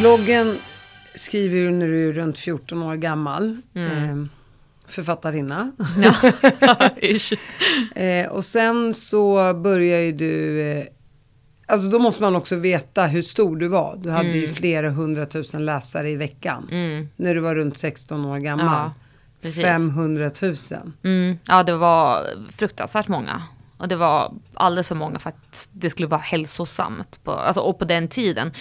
Bloggen 0.00 0.58
skriver 1.14 1.56
du 1.56 1.70
när 1.70 1.86
du 1.86 2.08
är 2.08 2.12
runt 2.12 2.38
14 2.38 2.82
år 2.82 2.96
gammal. 2.96 3.56
Mm. 3.74 3.92
Eh, 3.92 4.26
författarinna. 4.86 5.72
Ja, 5.98 6.14
eh, 8.02 8.28
och 8.28 8.44
sen 8.44 8.94
så 8.94 9.54
börjar 9.54 10.00
ju 10.00 10.12
du 10.12 10.60
eh, 10.60 10.84
Alltså 11.70 11.88
då 11.88 11.98
måste 11.98 12.22
man 12.22 12.36
också 12.36 12.56
veta 12.56 13.06
hur 13.06 13.22
stor 13.22 13.56
du 13.56 13.68
var. 13.68 13.96
Du 13.96 14.10
hade 14.10 14.28
mm. 14.28 14.40
ju 14.40 14.48
flera 14.48 14.90
hundratusen 14.90 15.64
läsare 15.64 16.10
i 16.10 16.16
veckan. 16.16 16.68
Mm. 16.70 17.08
När 17.16 17.34
du 17.34 17.40
var 17.40 17.54
runt 17.54 17.78
16 17.78 18.24
år 18.24 18.38
gammal. 18.38 18.66
Ja, 18.66 18.92
500 19.42 20.30
000. 20.42 20.56
Mm. 21.02 21.38
Ja, 21.46 21.62
det 21.62 21.76
var 21.76 22.26
fruktansvärt 22.52 23.08
många. 23.08 23.42
Och 23.78 23.88
det 23.88 23.96
var 23.96 24.34
alldeles 24.54 24.88
för 24.88 24.94
många 24.94 25.18
för 25.18 25.30
att 25.30 25.68
det 25.72 25.90
skulle 25.90 26.08
vara 26.08 26.20
hälsosamt. 26.20 27.24
På, 27.24 27.32
alltså, 27.32 27.60
och 27.60 27.78
på 27.78 27.84
den 27.84 28.08
tiden, 28.08 28.52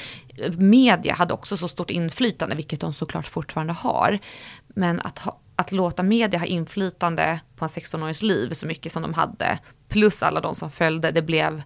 media 0.58 1.14
hade 1.14 1.34
också 1.34 1.58
så 1.58 1.68
stort 1.68 1.90
inflytande, 1.90 2.56
vilket 2.56 2.80
de 2.80 2.94
såklart 2.94 3.28
fortfarande 3.28 3.74
har. 3.74 4.20
Men 4.68 5.02
att, 5.02 5.20
ha, 5.20 5.40
att 5.56 5.72
låta 5.72 6.04
media 6.04 6.40
ha 6.40 6.46
inflytande 6.46 7.40
på 7.56 7.66
en 7.66 7.70
16-årings 7.70 8.24
liv 8.24 8.54
så 8.54 8.66
mycket 8.66 8.92
som 8.92 9.02
de 9.02 9.14
hade, 9.14 9.60
plus 9.88 10.24
alla 10.24 10.42
de 10.42 10.56
som 10.56 10.72
följde, 10.72 11.12
det 11.12 11.22
blev 11.22 11.64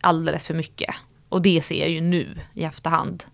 alldeles 0.00 0.46
för 0.46 0.54
mycket. 0.54 0.94
Och 1.28 1.42
det 1.42 1.62
ser 1.62 1.80
jag 1.80 1.90
ju 1.90 2.00
nu 2.00 2.38
i 2.54 2.64
efterhand. 2.64 3.24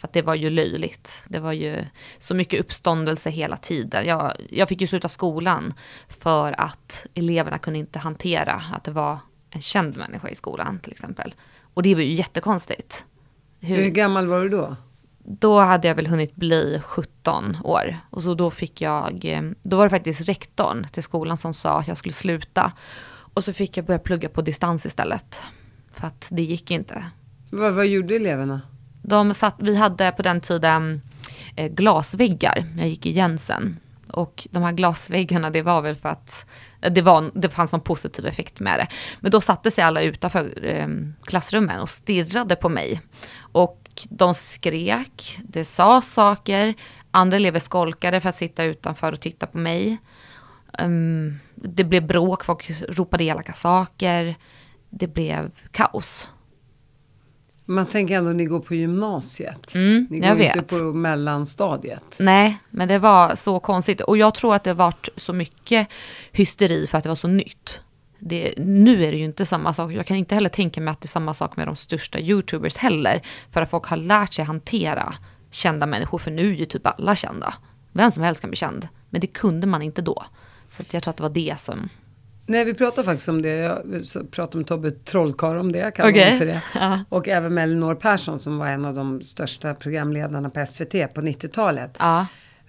För 0.00 0.08
att 0.08 0.12
det 0.12 0.22
var 0.22 0.34
ju 0.34 0.50
löjligt. 0.50 1.24
Det 1.28 1.38
var 1.38 1.52
ju 1.52 1.84
så 2.18 2.34
mycket 2.34 2.60
uppståndelse 2.60 3.30
hela 3.30 3.56
tiden. 3.56 4.06
Jag, 4.06 4.32
jag 4.50 4.68
fick 4.68 4.80
ju 4.80 4.86
sluta 4.86 5.08
skolan 5.08 5.74
för 6.08 6.60
att 6.60 7.06
eleverna 7.14 7.58
kunde 7.58 7.78
inte 7.78 7.98
hantera 7.98 8.62
att 8.72 8.84
det 8.84 8.90
var 8.90 9.18
en 9.50 9.60
känd 9.60 9.96
människa 9.96 10.28
i 10.28 10.34
skolan 10.34 10.80
till 10.80 10.92
exempel. 10.92 11.34
Och 11.74 11.82
det 11.82 11.94
var 11.94 12.02
ju 12.02 12.12
jättekonstigt. 12.12 13.04
Hur, 13.60 13.76
Hur 13.76 13.88
gammal 13.88 14.26
var 14.26 14.40
du 14.40 14.48
då? 14.48 14.76
Då 15.18 15.60
hade 15.60 15.88
jag 15.88 15.94
väl 15.94 16.06
hunnit 16.06 16.36
bli 16.36 16.80
17 16.84 17.56
år. 17.64 17.96
Och 18.10 18.22
så 18.22 18.34
då 18.34 18.50
fick 18.50 18.80
jag, 18.80 19.24
eh, 19.24 19.42
då 19.62 19.76
var 19.76 19.84
det 19.84 19.90
faktiskt 19.90 20.28
rektorn 20.28 20.86
till 20.92 21.02
skolan 21.02 21.36
som 21.36 21.54
sa 21.54 21.80
att 21.80 21.88
jag 21.88 21.96
skulle 21.96 22.12
sluta. 22.12 22.72
Och 23.34 23.44
så 23.44 23.52
fick 23.52 23.76
jag 23.76 23.84
börja 23.84 23.98
plugga 23.98 24.28
på 24.28 24.42
distans 24.42 24.86
istället. 24.86 25.42
För 25.92 26.06
att 26.06 26.28
det 26.30 26.42
gick 26.42 26.70
inte. 26.70 27.04
Vad, 27.50 27.74
vad 27.74 27.86
gjorde 27.86 28.16
eleverna? 28.16 28.60
De 29.02 29.34
satt, 29.34 29.54
vi 29.58 29.76
hade 29.76 30.12
på 30.12 30.22
den 30.22 30.40
tiden 30.40 31.02
eh, 31.56 31.72
glasväggar. 31.72 32.64
Jag 32.78 32.88
gick 32.88 33.06
i 33.06 33.10
Jensen. 33.10 33.80
Och 34.12 34.48
de 34.50 34.62
här 34.62 34.72
glasväggarna, 34.72 35.50
det 35.50 35.62
var 35.62 35.82
väl 35.82 35.96
för 35.96 36.08
att 36.08 36.46
eh, 36.80 36.92
det, 36.92 37.02
var, 37.02 37.30
det 37.34 37.48
fanns 37.48 37.72
någon 37.72 37.80
positiv 37.80 38.26
effekt 38.26 38.60
med 38.60 38.78
det. 38.78 38.86
Men 39.20 39.30
då 39.30 39.40
satte 39.40 39.70
sig 39.70 39.84
alla 39.84 40.02
utanför 40.02 40.66
eh, 40.66 40.88
klassrummen 41.24 41.80
och 41.80 41.88
stirrade 41.88 42.56
på 42.56 42.68
mig. 42.68 43.00
Och 43.52 43.80
de 44.10 44.34
skrek, 44.34 45.38
det 45.44 45.64
sa 45.64 46.00
saker, 46.00 46.74
andra 47.10 47.36
elever 47.36 47.58
skolkade 47.58 48.20
för 48.20 48.28
att 48.28 48.36
sitta 48.36 48.64
utanför 48.64 49.12
och 49.12 49.20
titta 49.20 49.46
på 49.46 49.58
mig. 49.58 49.98
Um, 50.78 51.40
det 51.54 51.84
blev 51.84 52.06
bråk, 52.06 52.44
folk 52.44 52.70
ropade 52.88 53.24
elaka 53.24 53.52
saker. 53.52 54.34
Det 54.90 55.06
blev 55.06 55.50
kaos. 55.70 56.28
Man 57.70 57.86
tänker 57.86 58.18
ändå 58.18 58.30
ni 58.30 58.44
går 58.44 58.60
på 58.60 58.74
gymnasiet. 58.74 59.74
Mm, 59.74 60.06
ni 60.10 60.18
jag 60.18 60.28
går 60.28 60.36
vet. 60.36 60.56
inte 60.56 60.78
på 60.78 60.84
mellanstadiet. 60.84 62.16
Nej, 62.18 62.58
men 62.70 62.88
det 62.88 62.98
var 62.98 63.34
så 63.34 63.60
konstigt. 63.60 64.00
Och 64.00 64.16
jag 64.16 64.34
tror 64.34 64.54
att 64.54 64.64
det 64.64 64.74
varit 64.74 65.08
så 65.16 65.32
mycket 65.32 65.88
hysteri 66.32 66.86
för 66.86 66.98
att 66.98 67.04
det 67.04 67.08
var 67.08 67.16
så 67.16 67.28
nytt. 67.28 67.80
Det, 68.18 68.54
nu 68.58 69.04
är 69.04 69.12
det 69.12 69.18
ju 69.18 69.24
inte 69.24 69.46
samma 69.46 69.74
sak. 69.74 69.92
Jag 69.92 70.06
kan 70.06 70.16
inte 70.16 70.34
heller 70.34 70.48
tänka 70.48 70.80
mig 70.80 70.92
att 70.92 71.00
det 71.00 71.06
är 71.06 71.08
samma 71.08 71.34
sak 71.34 71.56
med 71.56 71.68
de 71.68 71.76
största 71.76 72.18
YouTubers 72.20 72.76
heller. 72.76 73.22
För 73.50 73.62
att 73.62 73.70
folk 73.70 73.86
har 73.86 73.96
lärt 73.96 74.32
sig 74.34 74.44
hantera 74.44 75.14
kända 75.50 75.86
människor. 75.86 76.18
För 76.18 76.30
nu 76.30 76.48
är 76.48 76.56
ju 76.56 76.64
typ 76.64 76.86
alla 76.86 77.16
kända. 77.16 77.54
Vem 77.92 78.10
som 78.10 78.22
helst 78.22 78.40
kan 78.40 78.50
bli 78.50 78.56
känd. 78.56 78.88
Men 79.10 79.20
det 79.20 79.26
kunde 79.26 79.66
man 79.66 79.82
inte 79.82 80.02
då. 80.02 80.24
Så 80.70 80.82
jag 80.90 81.02
tror 81.02 81.10
att 81.10 81.16
det 81.16 81.22
var 81.22 81.30
det 81.30 81.60
som... 81.60 81.88
Nej, 82.50 82.64
vi 82.64 82.74
pratade 82.74 83.04
faktiskt 83.04 83.28
om 83.28 83.42
det. 83.42 83.48
Jag 83.48 84.30
pratade 84.30 84.58
med 84.58 84.66
Tobbe 84.66 84.90
Trollkarl 84.90 85.58
om 85.58 85.72
det. 85.72 85.94
Kallar 85.94 86.10
Okej. 86.10 86.24
honom 86.24 86.38
för 86.38 86.46
det. 86.46 86.62
Ja. 86.74 87.00
Och 87.08 87.28
även 87.28 87.54
med 87.54 87.64
Elinor 87.64 87.94
Persson 87.94 88.38
som 88.38 88.58
var 88.58 88.66
en 88.66 88.84
av 88.84 88.94
de 88.94 89.22
största 89.22 89.74
programledarna 89.74 90.50
på 90.50 90.66
SVT 90.66 90.92
på 91.14 91.20
90-talet. 91.20 91.96
Ja, 91.98 92.26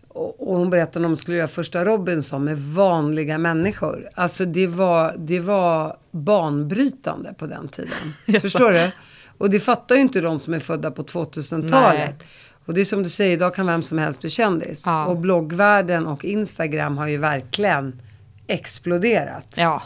Och, 0.08 0.50
och 0.50 0.58
hon 0.58 0.70
berättade 0.70 1.06
om 1.06 1.12
de 1.12 1.18
skulle 1.18 1.38
göra 1.38 1.48
första 1.48 1.86
Robinson 1.86 2.44
med 2.44 2.58
vanliga 2.58 3.38
människor. 3.38 4.10
Alltså 4.14 4.46
det 4.46 4.68
var, 4.68 5.16
det 5.18 5.40
var 5.40 5.98
banbrytande 6.12 7.34
på 7.34 7.46
den 7.46 7.68
tiden. 7.68 8.42
Förstår 8.42 8.72
du? 8.72 8.92
Och 9.38 9.50
det 9.50 9.60
fattar 9.60 9.96
ju 9.96 10.02
inte 10.02 10.22
de 10.22 10.40
som 10.40 10.54
är 10.54 10.60
födda 10.60 10.92
på 10.92 11.04
2000-talet. 11.04 12.24
Och 12.66 12.74
det 12.74 12.82
är 12.82 12.86
som 12.86 13.04
du 13.04 13.10
säger, 13.10 13.34
idag 13.34 13.56
kan 13.56 13.68
vem 13.68 13.84
som 13.84 13.98
helst 13.98 14.22
bli 14.22 14.30
kändis. 14.30 14.84
Ja. 14.86 15.06
Och 15.06 15.18
bloggvärlden 15.18 16.08
och 16.08 16.26
Instagram 16.26 16.98
har 16.98 17.08
ju 17.08 17.18
verkligen 17.18 18.02
exploderat. 18.48 19.56
ja. 19.58 19.82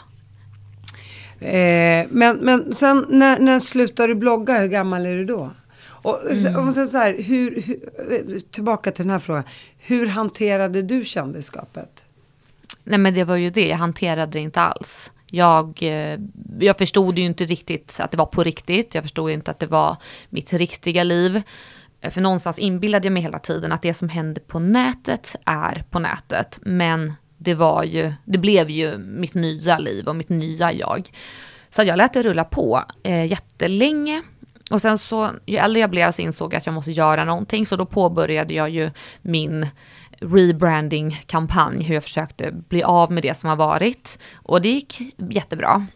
Eh, 1.40 2.06
men, 2.10 2.36
men 2.36 2.74
sen 2.74 3.06
när, 3.08 3.38
när 3.38 3.60
slutar 3.60 4.08
du 4.08 4.14
blogga, 4.14 4.58
hur 4.58 4.68
gammal 4.68 5.06
är 5.06 5.16
du 5.16 5.24
då? 5.24 5.50
Och, 5.80 6.20
och 6.66 6.74
sen 6.74 6.88
så 6.88 6.98
här, 6.98 7.22
hur, 7.22 7.62
hur, 7.62 8.40
tillbaka 8.40 8.90
till 8.90 9.04
den 9.04 9.10
här 9.10 9.18
frågan. 9.18 9.44
Hur 9.78 10.06
hanterade 10.06 10.82
du 10.82 11.04
kändisskapet? 11.04 12.04
Nej 12.84 12.98
men 12.98 13.14
det 13.14 13.24
var 13.24 13.36
ju 13.36 13.50
det, 13.50 13.68
jag 13.68 13.76
hanterade 13.76 14.32
det 14.32 14.40
inte 14.40 14.60
alls. 14.60 15.10
Jag, 15.30 15.78
eh, 15.82 16.18
jag 16.58 16.78
förstod 16.78 17.18
ju 17.18 17.24
inte 17.24 17.44
riktigt 17.44 18.00
att 18.00 18.10
det 18.10 18.16
var 18.16 18.26
på 18.26 18.42
riktigt. 18.44 18.94
Jag 18.94 19.04
förstod 19.04 19.30
inte 19.30 19.50
att 19.50 19.58
det 19.58 19.66
var 19.66 19.96
mitt 20.30 20.52
riktiga 20.52 21.04
liv. 21.04 21.42
Eh, 22.00 22.10
För 22.10 22.20
någonstans 22.20 22.58
inbillade 22.58 23.06
jag 23.06 23.12
mig 23.12 23.22
hela 23.22 23.38
tiden 23.38 23.72
att 23.72 23.82
det 23.82 23.94
som 23.94 24.08
hände 24.08 24.40
på 24.40 24.58
nätet 24.58 25.36
är 25.44 25.84
på 25.90 25.98
nätet. 25.98 26.58
Men 26.62 27.12
det 27.38 27.54
var 27.54 27.84
ju, 27.84 28.12
det 28.24 28.38
blev 28.38 28.70
ju 28.70 28.98
mitt 28.98 29.34
nya 29.34 29.78
liv 29.78 30.08
och 30.08 30.16
mitt 30.16 30.28
nya 30.28 30.72
jag. 30.72 31.10
Så 31.70 31.82
jag 31.82 31.96
lät 31.96 32.12
det 32.12 32.22
rulla 32.22 32.44
på 32.44 32.82
eh, 33.02 33.24
jättelänge. 33.26 34.22
Och 34.70 34.82
sen 34.82 34.98
så, 34.98 35.30
ju 35.46 35.56
äldre 35.56 35.80
jag 35.80 35.90
blev 35.90 36.12
så 36.12 36.22
insåg 36.22 36.54
jag 36.54 36.58
att 36.58 36.66
jag 36.66 36.74
måste 36.74 36.90
göra 36.90 37.24
någonting. 37.24 37.66
Så 37.66 37.76
då 37.76 37.86
påbörjade 37.86 38.54
jag 38.54 38.70
ju 38.70 38.90
min 39.22 39.66
rebranding-kampanj, 40.20 41.82
hur 41.82 41.94
jag 41.94 42.02
försökte 42.02 42.52
bli 42.52 42.82
av 42.82 43.12
med 43.12 43.22
det 43.22 43.34
som 43.34 43.50
har 43.50 43.56
varit. 43.56 44.18
Och 44.34 44.62
det 44.62 44.68
gick 44.68 45.00
jättebra. 45.16 45.86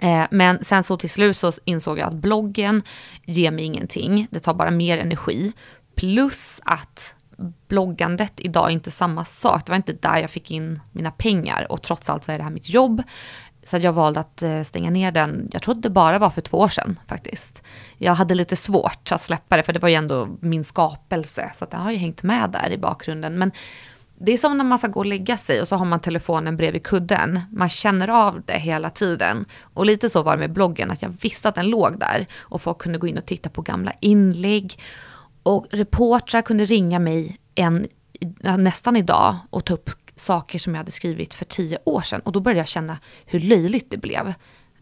Eh, 0.00 0.24
Men 0.30 0.64
sen 0.64 0.84
så 0.84 0.96
till 0.96 1.10
slut 1.10 1.36
så 1.36 1.52
insåg 1.64 1.98
jag 1.98 2.08
att 2.08 2.14
bloggen 2.14 2.82
ger 3.24 3.50
mig 3.50 3.64
ingenting. 3.64 4.26
Det 4.30 4.40
tar 4.40 4.54
bara 4.54 4.70
mer 4.70 4.98
energi. 4.98 5.52
Plus 5.94 6.60
att 6.64 7.14
bloggandet 7.68 8.32
idag 8.36 8.68
är 8.68 8.72
inte 8.72 8.90
samma 8.90 9.24
sak. 9.24 9.66
Det 9.66 9.72
var 9.72 9.76
inte 9.76 9.92
där 9.92 10.16
jag 10.16 10.30
fick 10.30 10.50
in 10.50 10.80
mina 10.92 11.10
pengar. 11.10 11.72
Och 11.72 11.82
trots 11.82 12.10
allt 12.10 12.24
så 12.24 12.32
är 12.32 12.38
det 12.38 12.44
här 12.44 12.50
mitt 12.50 12.68
jobb. 12.68 13.02
Så 13.64 13.78
jag 13.78 13.92
valde 13.92 14.20
att 14.20 14.42
eh, 14.42 14.62
stänga 14.62 14.90
ner 14.90 15.12
den. 15.12 15.48
Jag 15.52 15.62
trodde 15.62 15.80
det 15.80 15.90
bara 15.90 16.18
var 16.18 16.30
för 16.30 16.40
två 16.40 16.58
år 16.58 16.68
sedan 16.68 16.98
faktiskt. 17.06 17.62
Jag 17.98 18.14
hade 18.14 18.34
lite 18.34 18.56
svårt 18.56 19.12
att 19.12 19.22
släppa 19.22 19.56
det 19.56 19.62
för 19.62 19.72
det 19.72 19.78
var 19.78 19.88
ju 19.88 19.94
ändå 19.94 20.28
min 20.40 20.64
skapelse. 20.64 21.50
Så 21.54 21.66
det 21.70 21.76
har 21.76 21.90
ju 21.90 21.96
hängt 21.96 22.22
med 22.22 22.50
där 22.50 22.70
i 22.70 22.78
bakgrunden. 22.78 23.38
Men 23.38 23.52
det 24.24 24.32
är 24.32 24.38
som 24.38 24.56
när 24.56 24.64
man 24.64 24.78
ska 24.78 24.88
gå 24.88 25.00
och 25.00 25.06
lägga 25.06 25.36
sig 25.36 25.60
och 25.60 25.68
så 25.68 25.76
har 25.76 25.84
man 25.84 26.00
telefonen 26.00 26.56
bredvid 26.56 26.82
kudden. 26.82 27.40
Man 27.50 27.68
känner 27.68 28.08
av 28.08 28.42
det 28.46 28.58
hela 28.58 28.90
tiden. 28.90 29.44
Och 29.74 29.86
lite 29.86 30.10
så 30.10 30.22
var 30.22 30.36
det 30.36 30.40
med 30.40 30.52
bloggen, 30.52 30.90
att 30.90 31.02
jag 31.02 31.14
visste 31.20 31.48
att 31.48 31.54
den 31.54 31.70
låg 31.70 31.98
där. 31.98 32.26
Och 32.38 32.62
folk 32.62 32.78
kunde 32.78 32.98
gå 32.98 33.06
in 33.06 33.18
och 33.18 33.24
titta 33.24 33.48
på 33.48 33.62
gamla 33.62 33.92
inlägg. 34.00 34.78
Och 35.42 35.66
reportrar 35.70 36.42
kunde 36.42 36.64
ringa 36.64 36.98
mig 36.98 37.38
en, 37.54 37.86
nästan 38.58 38.96
idag 38.96 39.36
och 39.50 39.64
ta 39.64 39.74
upp 39.74 39.90
saker 40.16 40.58
som 40.58 40.74
jag 40.74 40.78
hade 40.78 40.90
skrivit 40.90 41.34
för 41.34 41.44
tio 41.44 41.78
år 41.84 42.02
sedan. 42.02 42.20
Och 42.20 42.32
då 42.32 42.40
började 42.40 42.60
jag 42.60 42.68
känna 42.68 42.98
hur 43.26 43.40
löjligt 43.40 43.90
det 43.90 43.96
blev. 43.96 44.34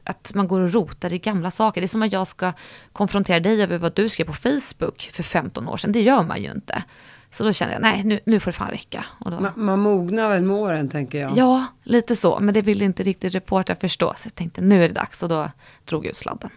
Att 0.05 0.35
man 0.35 0.49
går 0.49 0.61
och 0.61 0.73
rotar 0.73 1.13
i 1.13 1.19
gamla 1.19 1.51
saker. 1.51 1.81
Det 1.81 1.85
är 1.85 1.89
som 1.89 2.03
att 2.03 2.13
jag 2.13 2.27
ska 2.29 2.53
konfrontera 2.93 3.41
dig 3.41 3.63
över 3.63 3.79
vad 3.79 3.95
du 3.95 4.09
skrev 4.09 4.27
på 4.27 4.33
Facebook 4.33 5.09
för 5.13 5.23
15 5.23 5.69
år 5.69 5.77
sedan. 5.77 5.93
Det 5.93 6.03
gör 6.03 6.23
man 6.23 6.43
ju 6.43 6.51
inte. 6.51 6.83
Så 7.31 7.45
då 7.45 7.53
kände 7.53 7.75
jag, 7.75 7.83
nej 7.83 8.05
nu, 8.05 8.21
nu 8.27 8.41
får 8.41 8.51
det 8.51 8.57
fan 8.57 8.71
räcka. 8.71 9.05
Då, 9.21 9.31
Man, 9.31 9.53
man 9.57 9.79
mognar 9.81 10.29
väl 10.29 10.43
med 10.43 10.57
åren 10.57 10.89
tänker 10.89 11.21
jag. 11.21 11.33
Ja, 11.37 11.67
lite 11.83 12.17
så. 12.17 12.39
Men 12.41 12.55
det 12.55 12.63
ville 12.63 12.85
inte 12.85 13.03
riktigt 13.03 13.35
reportrar 13.35 13.77
förstå. 13.77 14.15
Så 14.17 14.27
jag 14.27 14.35
tänkte, 14.35 14.61
nu 14.61 14.85
är 14.85 14.89
det 14.89 14.95
dags. 14.95 15.23
Och 15.23 15.29
då 15.29 15.51
drog 15.85 16.05
jag 16.05 16.11
ut 16.11 16.17
sladden. 16.17 16.51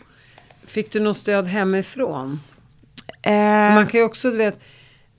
Fick 0.65 0.91
du 0.91 0.99
något 0.99 1.17
stöd 1.17 1.47
hemifrån? 1.47 2.39
Eh, 3.23 3.31
För 3.31 3.73
man 3.75 3.87
kan 3.87 3.99
ju 3.99 4.05
också, 4.05 4.31
du 4.31 4.37
vet, 4.37 4.59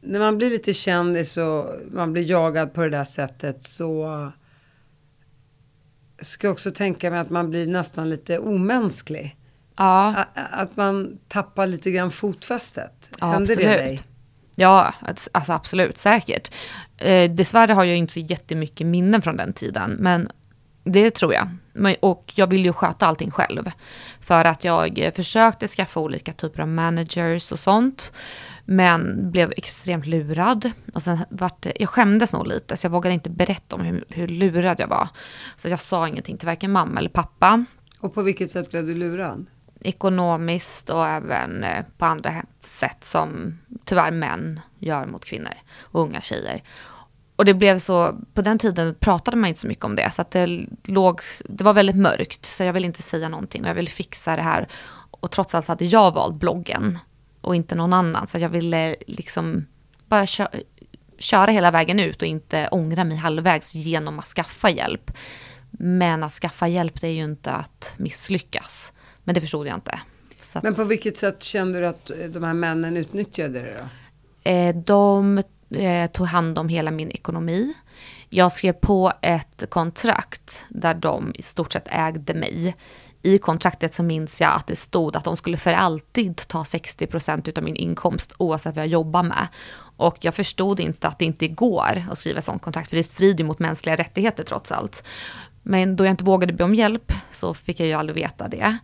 när 0.01 0.19
man 0.21 0.39
blir 0.39 0.51
lite 0.51 0.75
kändis 0.75 1.37
och 1.37 1.67
man 1.93 2.13
blir 2.13 2.31
jagad 2.31 2.75
på 2.75 2.83
det 2.83 2.91
där 2.91 3.05
sättet 3.05 3.63
så 3.63 4.33
ska 6.21 6.47
jag 6.47 6.53
också 6.53 6.71
tänka 6.71 7.11
mig 7.11 7.19
att 7.19 7.31
man 7.31 7.51
blir 7.51 7.67
nästan 7.67 8.11
lite 8.11 8.39
omänsklig. 8.39 9.37
ja, 9.77 10.15
Att 10.35 10.77
man 10.77 11.19
tappar 11.29 11.67
lite 11.67 11.91
grann 11.91 12.11
fotfästet. 12.11 13.11
Ja, 13.21 13.27
Händer 13.27 13.47
det 13.47 13.53
absolut. 13.63 13.79
dig? 13.79 14.01
ja 14.55 14.95
alltså 15.33 15.53
absolut, 15.53 15.99
säkert. 15.99 16.51
Eh, 16.97 17.31
dessvärre 17.31 17.73
har 17.73 17.85
jag 17.85 17.97
inte 17.97 18.13
så 18.13 18.21
jättemycket 18.21 18.87
minnen 18.87 19.23
från 19.23 19.37
den 19.37 19.53
tiden. 19.53 19.91
Men 20.01 20.29
det 20.85 21.11
tror 21.11 21.35
jag. 21.35 21.49
Och 22.01 22.33
jag 22.35 22.47
vill 22.47 22.65
ju 22.65 22.73
sköta 22.73 23.07
allting 23.07 23.31
själv. 23.31 23.71
För 24.21 24.45
att 24.45 24.65
jag 24.65 24.99
eh, 24.99 25.13
försökte 25.13 25.69
skaffa 25.69 26.01
olika 26.01 26.33
typer 26.33 26.63
av 26.63 26.69
managers 26.69 27.53
och 27.53 27.59
sånt. 27.59 28.13
Men 28.65 29.31
blev 29.31 29.53
extremt 29.57 30.07
lurad. 30.07 30.71
Och 30.95 31.03
sen 31.03 31.19
vart 31.31 31.63
det, 31.63 31.73
jag 31.81 31.89
skämdes 31.89 32.33
nog 32.33 32.47
lite, 32.47 32.77
så 32.77 32.85
jag 32.85 32.91
vågade 32.91 33.15
inte 33.15 33.31
berätta 33.31 33.77
om 33.77 33.83
hur, 33.83 34.05
hur 34.09 34.29
lurad 34.29 34.81
jag 34.81 34.89
var. 34.89 35.09
Så 35.57 35.69
jag 35.69 35.81
sa 35.81 36.09
ingenting 36.09 36.37
till 36.37 36.49
varken 36.49 36.73
mamma 36.73 36.99
eller 36.99 37.11
pappa. 37.11 37.65
Och 38.01 38.15
på 38.15 38.23
vilket 38.23 38.51
sätt 38.51 38.71
blev 38.71 38.87
du 38.87 38.95
lurad? 38.95 39.47
Ekonomiskt 39.81 40.91
och 40.91 41.07
även 41.07 41.65
eh, 41.65 41.85
på 41.99 42.05
andra 42.05 42.45
sätt 42.61 43.05
som 43.05 43.59
tyvärr 43.85 44.11
män 44.11 44.61
gör 44.79 45.07
mot 45.07 45.25
kvinnor 45.25 45.55
och 45.81 46.03
unga 46.03 46.21
tjejer. 46.21 46.63
Och 47.37 47.45
det 47.45 47.55
blev 47.55 47.79
så, 47.79 48.21
på 48.35 48.43
den 48.43 48.59
tiden 48.59 48.95
pratade 49.01 49.37
man 49.37 49.49
inte 49.49 49.61
så 49.61 49.67
mycket 49.67 49.85
om 49.85 49.97
det, 49.97 50.11
så 50.11 50.23
att 50.23 50.31
det 50.31 50.67
låg, 50.85 51.21
det 51.45 51.65
var 51.65 51.73
väldigt 51.73 51.97
mörkt, 51.97 52.47
så 52.47 52.63
jag 52.63 52.73
ville 52.73 52.87
inte 52.87 53.03
säga 53.03 53.29
någonting 53.29 53.63
och 53.63 53.69
jag 53.69 53.75
ville 53.75 53.91
fixa 53.91 54.37
det 54.37 54.43
här. 54.43 54.69
Och 55.11 55.31
trots 55.31 55.55
allt 55.55 55.67
så 55.67 55.73
hade 55.73 55.85
jag 55.85 56.15
valt 56.15 56.35
bloggen 56.35 56.99
och 57.41 57.57
inte 57.57 57.75
någon 57.75 57.93
annan, 57.93 58.27
så 58.27 58.39
jag 58.39 58.49
ville 58.49 58.97
liksom 59.07 59.67
bara 60.09 60.27
kö 60.27 60.47
köra 61.19 61.51
hela 61.51 61.71
vägen 61.71 62.01
ut 62.01 62.23
och 62.23 62.29
inte 62.29 62.69
ångra 62.69 63.05
mig 63.05 63.17
halvvägs 63.17 63.75
genom 63.75 64.19
att 64.19 64.25
skaffa 64.25 64.71
hjälp. 64.71 65.11
Men 65.71 66.23
att 66.23 66.33
skaffa 66.33 66.69
hjälp, 66.69 67.01
det 67.01 67.07
är 67.09 67.13
ju 67.13 67.25
inte 67.25 67.53
att 67.53 67.95
misslyckas. 67.97 68.93
Men 69.25 69.35
det 69.35 69.41
förstod 69.41 69.67
jag 69.67 69.75
inte. 69.75 70.01
Att, 70.53 70.63
Men 70.63 70.75
på 70.75 70.85
vilket 70.85 71.17
sätt 71.17 71.43
kände 71.43 71.81
du 71.81 71.87
att 71.87 72.11
de 72.29 72.45
här 72.45 72.55
männen 72.55 72.97
utnyttjade 72.97 73.61
det 73.61 73.77
då? 73.79 74.51
eh, 74.51 74.77
de 74.77 75.43
eh, 75.77 76.07
tog 76.07 76.27
hand 76.27 76.59
om 76.59 76.69
hela 76.69 76.91
min 76.91 77.11
ekonomi. 77.11 77.75
Jag 78.29 78.53
skrev 78.53 78.73
på 78.73 79.13
ett 79.23 79.65
kontrakt 79.69 80.65
där 80.69 80.95
de 80.95 81.33
i 81.35 81.43
stort 81.43 81.73
sett 81.73 81.87
ägde 81.91 82.35
mig. 82.35 82.77
I 83.23 83.39
kontraktet 83.39 83.95
så 83.95 84.03
minns 84.03 84.41
jag 84.41 84.55
att 84.55 84.67
det 84.67 84.77
stod 84.77 85.17
att 85.17 85.25
de 85.25 85.37
skulle 85.37 85.57
för 85.57 85.73
alltid 85.73 86.37
ta 86.37 86.63
60% 86.63 87.59
av 87.59 87.65
min 87.65 87.77
inkomst 87.77 88.35
oavsett 88.39 88.77
vad 88.77 88.85
jag 88.85 88.91
jobbar 88.91 89.23
med. 89.23 89.49
Och 89.97 90.17
jag 90.21 90.35
förstod 90.35 90.81
inte 90.81 91.09
att 91.09 91.19
det 91.19 91.25
inte 91.25 91.49
går 91.49 92.05
att 92.11 92.19
skriva 92.19 92.39
ett 92.39 92.45
sånt 92.45 92.63
kontrakt 92.63 92.91
för 92.91 92.97
det 92.97 93.03
strider 93.03 93.45
mot 93.45 93.59
mänskliga 93.59 93.97
rättigheter 93.97 94.45
trots 94.45 94.73
allt. 94.73 95.05
Men 95.63 95.97
då 95.97 96.05
jag 96.05 96.11
inte 96.11 96.25
vågade 96.25 96.53
be 96.53 96.65
om 96.65 96.75
hjälp 96.75 97.13
så 97.33 97.55
fick 97.55 97.81
jag 97.81 97.87
ju 97.87 97.95
aldrig 97.95 98.15
veta 98.15 98.49
det. 98.49 98.79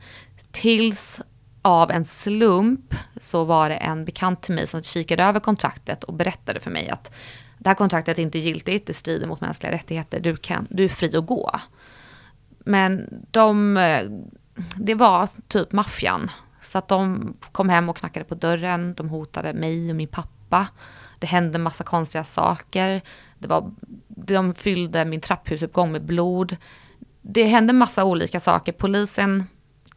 Tills 0.53 1.21
av 1.63 1.91
en 1.91 2.05
slump 2.05 2.95
så 3.21 3.45
var 3.45 3.69
det 3.69 3.75
en 3.75 4.05
bekant 4.05 4.43
till 4.43 4.55
mig 4.55 4.67
som 4.67 4.83
kikade 4.83 5.25
över 5.25 5.41
kontraktet 5.41 6.05
och 6.05 6.15
berättade 6.15 6.61
för 6.61 6.71
mig 6.71 6.89
att 6.89 7.15
det 7.59 7.69
här 7.69 7.75
kontraktet 7.75 8.19
är 8.19 8.23
inte 8.23 8.39
giltigt, 8.39 8.87
det 8.87 8.95
strider 8.95 9.27
mot 9.27 9.41
mänskliga 9.41 9.73
rättigheter, 9.73 10.21
du, 10.21 10.37
kan, 10.37 10.67
du 10.71 10.85
är 10.85 10.89
fri 10.89 11.17
att 11.17 11.27
gå. 11.27 11.61
Men 12.59 13.09
de, 13.31 13.77
eh, 13.77 14.03
det 14.77 14.95
var 14.95 15.29
typ 15.49 15.73
maffian 15.73 16.31
Så 16.61 16.79
att 16.79 16.89
de 16.89 17.35
kom 17.53 17.69
hem 17.69 17.89
och 17.89 17.97
knackade 17.97 18.25
på 18.25 18.35
dörren, 18.35 18.95
de 18.95 19.09
hotade 19.09 19.53
mig 19.53 19.91
och 19.91 19.97
min 19.97 20.09
pappa. 20.09 20.67
Det 21.19 21.27
hände 21.27 21.59
massa 21.59 21.85
konstiga 21.85 22.25
saker. 22.25 23.03
Det 23.39 23.49
var, 23.49 23.71
de 24.09 24.55
fyllde 24.55 25.05
min 25.05 25.21
trapphusuppgång 25.21 25.93
med 25.93 26.05
blod. 26.05 26.57
Det 27.23 27.45
hände 27.45 27.73
massa 27.73 28.05
olika 28.05 28.41
saker. 28.41 28.73
Polisen 28.73 29.45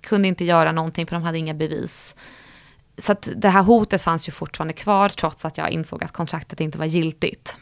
kunde 0.04 0.28
inte 0.28 0.46
göra 0.46 0.72
någonting 0.72 1.08
för 1.08 1.16
de 1.16 1.24
hade 1.24 1.38
inga 1.38 1.54
bevis. 1.54 2.16
Så 2.98 3.12
att 3.12 3.30
det 3.36 3.50
här 3.50 3.64
hotet 3.64 4.02
fanns 4.02 4.28
ju 4.28 4.32
fortfarande 4.32 4.74
kvar 4.74 5.10
trots 5.10 5.46
att 5.46 5.58
jag 5.58 5.70
insåg 5.70 6.04
att 6.04 6.12
kontraktet 6.12 6.60
inte 6.60 6.78
var 6.78 6.86
giltigt. 6.86 7.56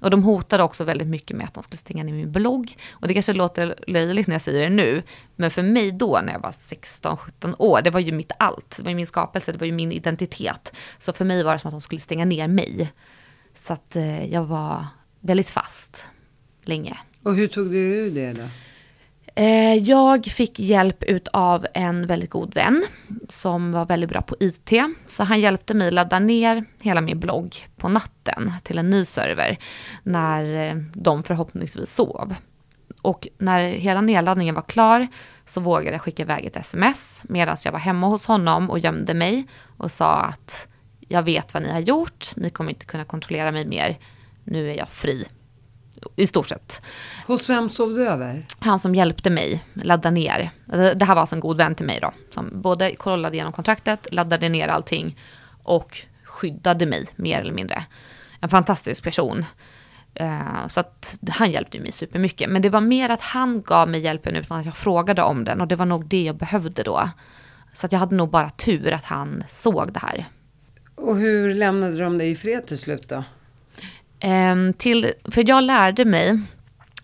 Och 0.00 0.10
de 0.10 0.22
hotade 0.24 0.62
också 0.62 0.84
väldigt 0.84 1.08
mycket 1.08 1.36
med 1.36 1.46
att 1.46 1.54
de 1.54 1.62
skulle 1.62 1.78
stänga 1.78 2.04
ner 2.04 2.12
min 2.12 2.32
blogg. 2.32 2.76
Och 2.90 3.08
det 3.08 3.14
kanske 3.14 3.32
låter 3.32 3.74
löjligt 3.86 4.26
när 4.26 4.34
jag 4.34 4.42
säger 4.42 4.62
det 4.62 4.76
nu, 4.76 5.02
men 5.36 5.50
för 5.50 5.62
mig 5.62 5.92
då 5.92 6.20
när 6.24 6.32
jag 6.32 6.40
var 6.40 6.50
16-17 6.50 7.54
år, 7.58 7.82
det 7.82 7.90
var 7.90 8.00
ju 8.00 8.12
mitt 8.12 8.32
allt. 8.38 8.76
Det 8.76 8.82
var 8.82 8.90
ju 8.90 8.96
min 8.96 9.06
skapelse, 9.06 9.52
det 9.52 9.58
var 9.58 9.66
ju 9.66 9.72
min 9.72 9.92
identitet. 9.92 10.72
Så 10.98 11.12
för 11.12 11.24
mig 11.24 11.42
var 11.42 11.52
det 11.52 11.58
som 11.58 11.68
att 11.68 11.74
de 11.74 11.80
skulle 11.80 12.00
stänga 12.00 12.24
ner 12.24 12.48
mig. 12.48 12.92
Så 13.54 13.72
att 13.72 13.96
eh, 13.96 14.24
jag 14.24 14.44
var 14.44 14.86
väldigt 15.20 15.50
fast 15.50 16.06
länge. 16.64 16.98
Och 17.22 17.34
hur 17.34 17.48
tog 17.48 17.70
du 17.70 17.78
ur 17.78 18.10
det 18.10 18.32
då? 18.32 18.48
Eh, 19.36 19.74
jag 19.74 20.24
fick 20.24 20.60
hjälp 20.60 21.04
av 21.32 21.66
en 21.74 22.06
väldigt 22.06 22.30
god 22.30 22.54
vän 22.54 22.84
som 23.28 23.72
var 23.72 23.86
väldigt 23.86 24.10
bra 24.10 24.22
på 24.22 24.36
IT. 24.40 24.72
Så 25.06 25.24
han 25.24 25.40
hjälpte 25.40 25.74
mig 25.74 25.90
ladda 25.90 26.18
ner 26.18 26.64
hela 26.82 27.00
min 27.00 27.20
blogg 27.20 27.56
på 27.76 27.88
natten 27.88 28.52
till 28.62 28.78
en 28.78 28.90
ny 28.90 29.04
server 29.04 29.58
när 30.02 30.68
eh, 30.68 30.76
de 30.92 31.22
förhoppningsvis 31.22 31.94
sov. 31.94 32.34
Och 33.02 33.28
när 33.38 33.60
hela 33.60 34.00
nedladdningen 34.00 34.54
var 34.54 34.62
klar 34.62 35.08
så 35.44 35.60
vågade 35.60 35.90
jag 35.90 36.00
skicka 36.00 36.22
iväg 36.22 36.44
ett 36.44 36.56
sms 36.56 37.24
medan 37.28 37.56
jag 37.64 37.72
var 37.72 37.78
hemma 37.78 38.06
hos 38.06 38.26
honom 38.26 38.70
och 38.70 38.78
gömde 38.78 39.14
mig 39.14 39.46
och 39.76 39.92
sa 39.92 40.14
att 40.14 40.68
jag 41.08 41.22
vet 41.22 41.54
vad 41.54 41.62
ni 41.62 41.72
har 41.72 41.80
gjort, 41.80 42.36
ni 42.36 42.50
kommer 42.50 42.70
inte 42.70 42.86
kunna 42.86 43.04
kontrollera 43.04 43.52
mig 43.52 43.64
mer, 43.66 43.98
nu 44.44 44.70
är 44.70 44.74
jag 44.74 44.88
fri 44.88 45.26
i 46.16 46.26
stort 46.26 46.48
sett. 46.48 46.82
Hos 47.26 47.50
vem 47.50 47.68
sov 47.68 47.94
du 47.94 48.08
över? 48.08 48.46
Han 48.58 48.78
som 48.78 48.94
hjälpte 48.94 49.30
mig 49.30 49.64
ladda 49.74 50.10
ner. 50.10 50.50
Det 50.94 51.04
här 51.04 51.14
var 51.14 51.20
alltså 51.20 51.36
en 51.36 51.40
god 51.40 51.56
vän 51.56 51.74
till 51.74 51.86
mig 51.86 51.98
då. 52.00 52.12
Som 52.30 52.50
både 52.52 52.96
kollade 52.96 53.36
igenom 53.36 53.52
kontraktet, 53.52 54.06
laddade 54.12 54.48
ner 54.48 54.68
allting 54.68 55.18
och 55.62 55.98
skyddade 56.24 56.86
mig 56.86 57.06
mer 57.16 57.40
eller 57.40 57.52
mindre. 57.52 57.84
En 58.40 58.48
fantastisk 58.48 59.04
person. 59.04 59.44
Uh, 60.20 60.66
så 60.68 60.80
att 60.80 61.18
han 61.28 61.50
hjälpte 61.50 61.80
mig 61.80 61.92
supermycket. 61.92 62.50
Men 62.50 62.62
det 62.62 62.68
var 62.68 62.80
mer 62.80 63.08
att 63.08 63.20
han 63.20 63.62
gav 63.62 63.88
mig 63.88 64.00
hjälpen 64.00 64.36
utan 64.36 64.60
att 64.60 64.66
jag 64.66 64.76
frågade 64.76 65.22
om 65.22 65.44
den. 65.44 65.60
Och 65.60 65.68
det 65.68 65.76
var 65.76 65.86
nog 65.86 66.06
det 66.06 66.22
jag 66.22 66.36
behövde 66.36 66.82
då. 66.82 67.08
Så 67.72 67.86
att 67.86 67.92
jag 67.92 67.98
hade 67.98 68.16
nog 68.16 68.30
bara 68.30 68.50
tur 68.50 68.92
att 68.92 69.04
han 69.04 69.44
såg 69.48 69.92
det 69.92 69.98
här. 69.98 70.28
Och 70.94 71.16
hur 71.16 71.54
lämnade 71.54 71.98
de 71.98 72.18
dig 72.18 72.30
i 72.30 72.36
fred 72.36 72.66
till 72.66 72.78
slut 72.78 73.08
då? 73.08 73.24
Um, 74.24 74.72
till, 74.72 75.12
för 75.24 75.48
jag 75.48 75.64
lärde 75.64 76.04
mig 76.04 76.40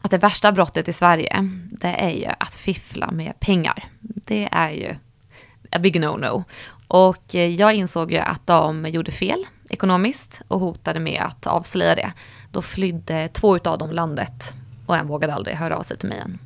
att 0.03 0.11
det 0.11 0.19
värsta 0.19 0.53
brottet 0.53 0.89
i 0.89 0.93
Sverige, 0.93 1.49
det 1.71 1.89
är 1.89 2.11
ju 2.11 2.27
att 2.39 2.55
fiffla 2.55 3.11
med 3.11 3.41
pengar. 3.41 3.85
Det 4.01 4.49
är 4.53 4.71
ju 4.71 4.95
a 5.71 5.79
big 5.79 5.97
no-no. 5.97 6.45
Och 6.89 7.35
eh, 7.35 7.49
jag 7.49 7.75
insåg 7.75 8.13
ju 8.13 8.19
att 8.19 8.47
de 8.47 8.87
gjorde 8.87 9.13
fel 9.13 9.47
ekonomiskt 9.71 10.43
och 10.49 10.61
hotade 10.61 11.01
med 11.01 11.23
att 11.23 11.47
avslöja 11.47 11.95
det. 11.95 12.13
Då 12.53 12.63
flydde 12.63 13.29
två 13.29 13.59
av 13.59 13.79
dem 13.79 13.91
landet 13.91 14.55
och 14.87 14.97
en 14.97 15.07
vågade 15.07 15.35
aldrig 15.35 15.57
höra 15.57 15.77
av 15.77 15.83
sig 15.83 15.97
till 15.97 16.09
mig 16.09 16.19
igen. 16.19 16.39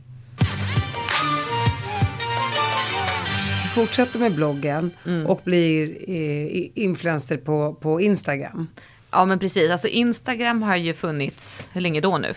Fortsätter 3.75 4.19
med 4.19 4.35
bloggen 4.35 4.91
mm. 5.07 5.27
och 5.27 5.41
blir 5.45 5.97
eh, 6.09 6.71
influencer 6.75 7.37
på, 7.37 7.75
på 7.75 8.01
Instagram. 8.01 8.69
Ja 9.15 9.25
men 9.25 9.39
precis, 9.39 9.71
alltså 9.71 9.89
Instagram 9.89 10.63
har 10.63 10.77
ju 10.77 10.95
funnits, 10.95 11.65
hur 11.73 11.81
länge 11.81 12.01
då 12.01 12.19
nu? 12.19 12.35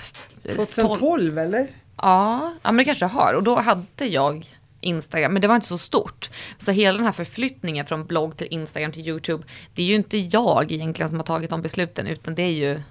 2012 0.56 1.40
eller? 1.40 1.68
Ja, 1.98 2.54
ja 2.64 2.72
men 2.72 2.78
det 2.78 2.86
kanske 2.86 3.06
har. 3.06 3.34
Och 3.34 3.44
då 3.44 3.56
hade 3.56 4.06
jag 4.06 4.46
Instagram, 4.82 5.34
men 5.34 5.42
det 5.42 5.48
var 5.48 5.56
inte 5.56 5.68
så 5.68 5.78
stort. 5.78 6.30
Så 6.58 6.72
hela 6.72 6.98
den 6.98 7.06
här 7.06 7.12
förflyttningen 7.12 7.86
från 7.86 8.06
blogg 8.06 8.38
till 8.38 8.48
Instagram 8.50 8.92
till 8.92 9.08
YouTube, 9.08 9.44
det 9.74 9.82
är 9.82 9.86
ju 9.86 9.96
inte 9.96 10.18
jag 10.18 10.72
egentligen 10.72 11.10
som 11.10 11.20
har 11.20 11.26
tagit 11.26 11.50
de 11.50 11.62
besluten, 11.62 12.08
utan 12.08 12.36
det 12.36 12.42
är 12.44 12.52
ju 12.52 12.82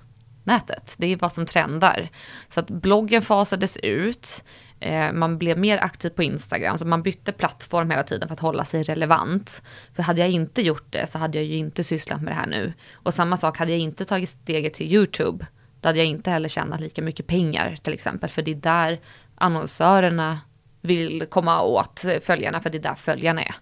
nätet. 0.44 0.94
Det 0.96 1.12
är 1.12 1.16
vad 1.16 1.32
som 1.32 1.46
trendar. 1.46 2.08
Så 2.48 2.60
att 2.60 2.70
bloggen 2.70 3.22
fasades 3.22 3.76
ut. 3.76 4.44
Eh, 4.80 5.12
man 5.12 5.38
blev 5.38 5.58
mer 5.58 5.78
aktiv 5.78 6.10
på 6.10 6.22
Instagram, 6.22 6.78
så 6.78 6.86
man 6.86 7.02
bytte 7.02 7.32
plattform 7.32 7.90
hela 7.90 8.02
tiden 8.02 8.28
för 8.28 8.32
att 8.34 8.40
hålla 8.40 8.64
sig 8.64 8.82
relevant. 8.82 9.62
För 9.94 10.02
hade 10.02 10.20
jag 10.20 10.30
inte 10.30 10.62
gjort 10.62 10.92
det 10.92 11.06
så 11.06 11.18
hade 11.18 11.38
jag 11.38 11.44
ju 11.44 11.56
inte 11.56 11.84
sysslat 11.84 12.22
med 12.22 12.32
det 12.32 12.36
här 12.36 12.46
nu. 12.46 12.72
Och 12.92 13.14
samma 13.14 13.36
sak, 13.36 13.58
hade 13.58 13.72
jag 13.72 13.80
inte 13.80 14.04
tagit 14.04 14.28
steget 14.28 14.74
till 14.74 14.92
YouTube, 14.92 15.46
då 15.80 15.88
hade 15.88 15.98
jag 15.98 16.06
inte 16.06 16.30
heller 16.30 16.48
tjänat 16.48 16.80
lika 16.80 17.02
mycket 17.02 17.26
pengar 17.26 17.76
till 17.82 17.92
exempel. 17.92 18.30
För 18.30 18.42
det 18.42 18.50
är 18.50 18.54
där 18.54 19.00
annonsörerna 19.34 20.40
vill 20.80 21.26
komma 21.26 21.62
åt 21.62 22.04
följarna, 22.22 22.60
för 22.60 22.70
det 22.70 22.78
är 22.78 22.82
där 22.82 22.94
följarna 22.94 23.42
är. 23.42 23.54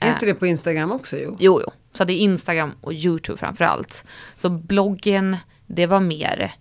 Är 0.00 0.12
inte 0.12 0.26
det 0.26 0.34
på 0.34 0.46
Instagram 0.46 0.92
också? 0.92 1.16
Jo, 1.16 1.36
jo. 1.38 1.60
jo. 1.64 1.72
Så 1.92 2.04
det 2.04 2.12
är 2.12 2.18
Instagram 2.18 2.74
och 2.80 2.92
YouTube 2.92 3.38
framför 3.38 3.64
allt. 3.64 4.04
Så 4.36 4.50
bloggen, 4.50 5.36
det 5.66 5.86
var 5.86 6.00
mer 6.00 6.52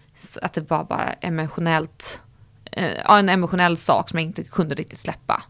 att 0.42 0.54
det 0.54 0.70
var 0.70 0.84
bara 0.84 1.14
emotionellt 1.14 2.22
eh, 2.72 3.18
en 3.18 3.30
emotionell 3.30 3.78
sak 3.78 4.10
som 4.10 4.20
jag 4.20 4.28
inte 4.28 4.44
kunde 4.44 4.76
riktigt 4.76 5.00
släppa. 5.00 5.44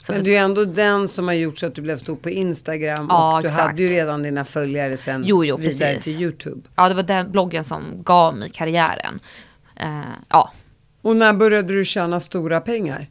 Så 0.00 0.12
Men 0.12 0.24
det 0.24 0.36
är 0.36 0.44
ändå 0.44 0.64
den 0.64 1.08
som 1.08 1.28
har 1.28 1.34
gjort 1.34 1.58
så 1.58 1.66
att 1.66 1.74
du 1.74 1.82
blev 1.82 1.98
stor 1.98 2.16
på 2.16 2.30
Instagram 2.30 3.06
ja, 3.08 3.36
och 3.36 3.42
du 3.42 3.48
exakt. 3.48 3.62
hade 3.62 3.82
ju 3.82 3.88
redan 3.88 4.22
dina 4.22 4.44
följare 4.44 4.96
sen 4.96 5.24
jo, 5.26 5.44
jo, 5.44 5.56
vidare 5.56 6.00
till 6.00 6.22
YouTube. 6.22 6.60
Ja, 6.76 6.88
det 6.88 6.94
var 6.94 7.02
den 7.02 7.30
bloggen 7.30 7.64
som 7.64 8.02
gav 8.02 8.36
mig 8.36 8.50
karriären. 8.50 9.20
Uh, 9.82 10.02
ja. 10.28 10.52
Och 11.02 11.16
när 11.16 11.32
började 11.32 11.72
du 11.72 11.84
tjäna 11.84 12.20
stora 12.20 12.60
pengar? 12.60 13.08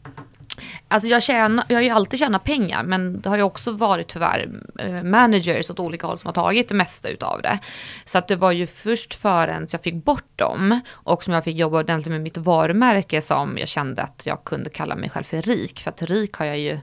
Alltså 0.87 1.07
jag, 1.07 1.23
tjänar, 1.23 1.65
jag 1.69 1.75
har 1.75 1.81
ju 1.81 1.89
alltid 1.89 2.19
tjänat 2.19 2.43
pengar, 2.43 2.83
men 2.83 3.21
det 3.21 3.29
har 3.29 3.37
ju 3.37 3.43
också 3.43 3.71
varit 3.71 4.07
tyvärr 4.07 4.49
eh, 4.79 5.03
managers 5.03 5.69
åt 5.69 5.79
olika 5.79 6.07
håll 6.07 6.17
som 6.17 6.27
har 6.27 6.33
tagit 6.33 6.69
det 6.69 6.75
mesta 6.75 7.09
utav 7.09 7.41
det. 7.41 7.59
Så 8.05 8.17
att 8.17 8.27
det 8.27 8.35
var 8.35 8.51
ju 8.51 8.67
först 8.67 9.13
förrän 9.13 9.67
jag 9.71 9.81
fick 9.81 9.95
bort 9.95 10.31
dem 10.35 10.79
och 10.91 11.23
som 11.23 11.33
jag 11.33 11.43
fick 11.43 11.57
jobba 11.57 11.79
ordentligt 11.79 12.11
med 12.11 12.21
mitt 12.21 12.37
varumärke 12.37 13.21
som 13.21 13.57
jag 13.57 13.67
kände 13.67 14.01
att 14.01 14.25
jag 14.25 14.43
kunde 14.43 14.69
kalla 14.69 14.95
mig 14.95 15.09
själv 15.09 15.23
för 15.23 15.41
rik. 15.41 15.79
För 15.79 15.91
att 15.91 16.01
rik 16.01 16.33
har 16.33 16.45
jag 16.45 16.59
ju 16.59 16.79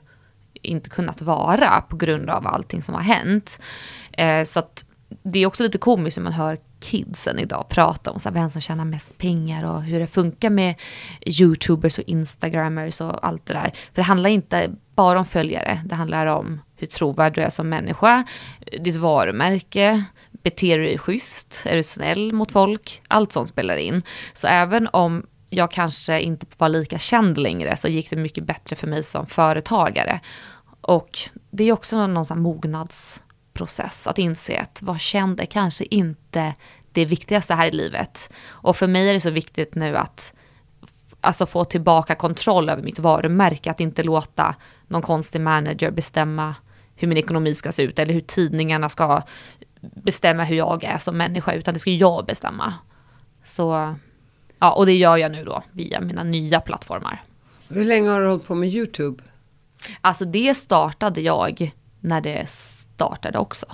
inte 0.63 0.91
kunnat 0.91 1.23
vara 1.23 1.81
på 1.89 1.97
grund 1.97 2.31
av 2.31 2.47
allting 2.47 2.83
som 2.83 2.95
har 2.95 3.03
hänt. 3.03 3.61
Eh, 4.13 4.45
så 4.45 4.59
att 4.59 4.85
det 5.23 5.39
är 5.39 5.47
också 5.47 5.63
lite 5.63 5.79
komiskt 5.79 6.17
när 6.17 6.25
man 6.25 6.33
hör 6.33 6.59
kidsen 6.85 7.39
idag 7.39 7.69
prata 7.69 8.11
om 8.11 8.21
så 8.21 8.29
här, 8.29 8.35
vem 8.35 8.51
som 8.51 8.61
tjänar 8.61 8.85
mest 8.85 9.19
pengar 9.19 9.65
och 9.65 9.83
hur 9.83 10.01
det 10.01 10.07
funkar 10.07 10.51
med 10.51 10.75
youtubers 11.27 11.99
och 11.99 12.05
instagrammers 12.07 13.01
och 13.01 13.27
allt 13.27 13.47
det 13.47 13.55
där. 13.55 13.73
För 13.93 13.95
det 13.95 14.03
handlar 14.03 14.31
inte 14.31 14.71
bara 14.95 15.19
om 15.19 15.25
följare, 15.25 15.81
det 15.85 15.95
handlar 15.95 16.27
om 16.27 16.61
hur 16.77 16.87
trovärdig 16.87 17.35
du 17.35 17.47
är 17.47 17.51
som 17.51 17.69
människa, 17.69 18.25
ditt 18.81 18.97
varumärke, 18.97 20.05
beter 20.31 20.79
du 20.79 20.85
dig 20.85 20.99
schysst, 20.99 21.63
är 21.65 21.77
du 21.77 21.83
snäll 21.83 22.33
mot 22.33 22.53
folk, 22.53 23.03
allt 23.09 23.33
sånt 23.33 23.49
spelar 23.49 23.77
in. 23.77 24.03
Så 24.35 24.47
även 24.47 24.89
om 24.93 25.27
jag 25.51 25.71
kanske 25.71 26.21
inte 26.21 26.47
var 26.59 26.69
lika 26.69 26.99
känd 26.99 27.39
längre 27.39 27.77
så 27.77 27.89
gick 27.89 28.11
det 28.11 28.17
mycket 28.17 28.45
bättre 28.45 28.77
för 28.77 28.87
mig 28.87 29.03
som 29.03 29.27
företagare. 29.27 30.21
Och 30.81 31.19
det 31.51 31.65
är 31.65 31.73
också 31.73 32.07
någon 32.07 32.27
sån 32.27 32.43
mognads 32.43 33.23
process 33.55 34.07
att 34.07 34.19
inse 34.19 34.61
att 34.61 34.83
vara 34.83 34.99
känd 34.99 35.41
är 35.41 35.47
kanske 35.47 35.85
inte 35.85 36.55
det 36.93 37.05
viktigaste 37.05 37.55
här 37.55 37.67
i 37.67 37.71
livet. 37.71 38.33
Och 38.49 38.77
för 38.77 38.87
mig 38.87 39.09
är 39.09 39.15
det 39.15 39.21
så 39.21 39.31
viktigt 39.31 39.75
nu 39.75 39.97
att 39.97 40.33
alltså 41.21 41.47
få 41.47 41.65
tillbaka 41.65 42.15
kontroll 42.15 42.69
över 42.69 42.83
mitt 42.83 42.99
varumärke, 42.99 43.71
att 43.71 43.81
inte 43.81 44.03
låta 44.03 44.55
någon 44.89 45.03
konstig 45.03 45.41
manager 45.41 45.91
bestämma 45.91 46.55
hur 46.97 47.09
min 47.09 47.19
ekonomi 47.19 47.55
ska 47.55 47.73
se 47.73 47.83
ut 47.83 47.99
eller 47.99 48.15
hur 48.15 48.21
tidningarna 48.21 48.89
ska 48.89 49.23
bestämma 49.81 50.45
hur 50.45 50.57
jag 50.57 50.85
är 50.85 50.99
som 50.99 51.17
människa, 51.17 51.53
utan 51.53 51.75
det 51.75 51.81
ska 51.81 51.91
jag 51.91 52.27
bestämma. 52.27 52.75
Så, 53.45 53.97
ja, 54.59 54.73
och 54.73 54.87
det 54.87 54.97
gör 54.97 55.17
jag 55.17 55.33
nu 55.33 55.45
då 55.45 55.63
via 55.73 56.01
mina 56.01 56.23
nya 56.23 56.61
plattformar. 56.61 57.23
Hur 57.69 57.85
länge 57.85 58.11
har 58.11 58.21
du 58.21 58.29
hållit 58.29 58.47
på 58.47 58.55
med 58.55 58.69
YouTube? 58.69 59.23
Alltså 60.01 60.25
det 60.25 60.55
startade 60.55 61.21
jag 61.21 61.73
när 62.01 62.21
det 62.21 62.51
startade 62.95 63.39
också. 63.39 63.67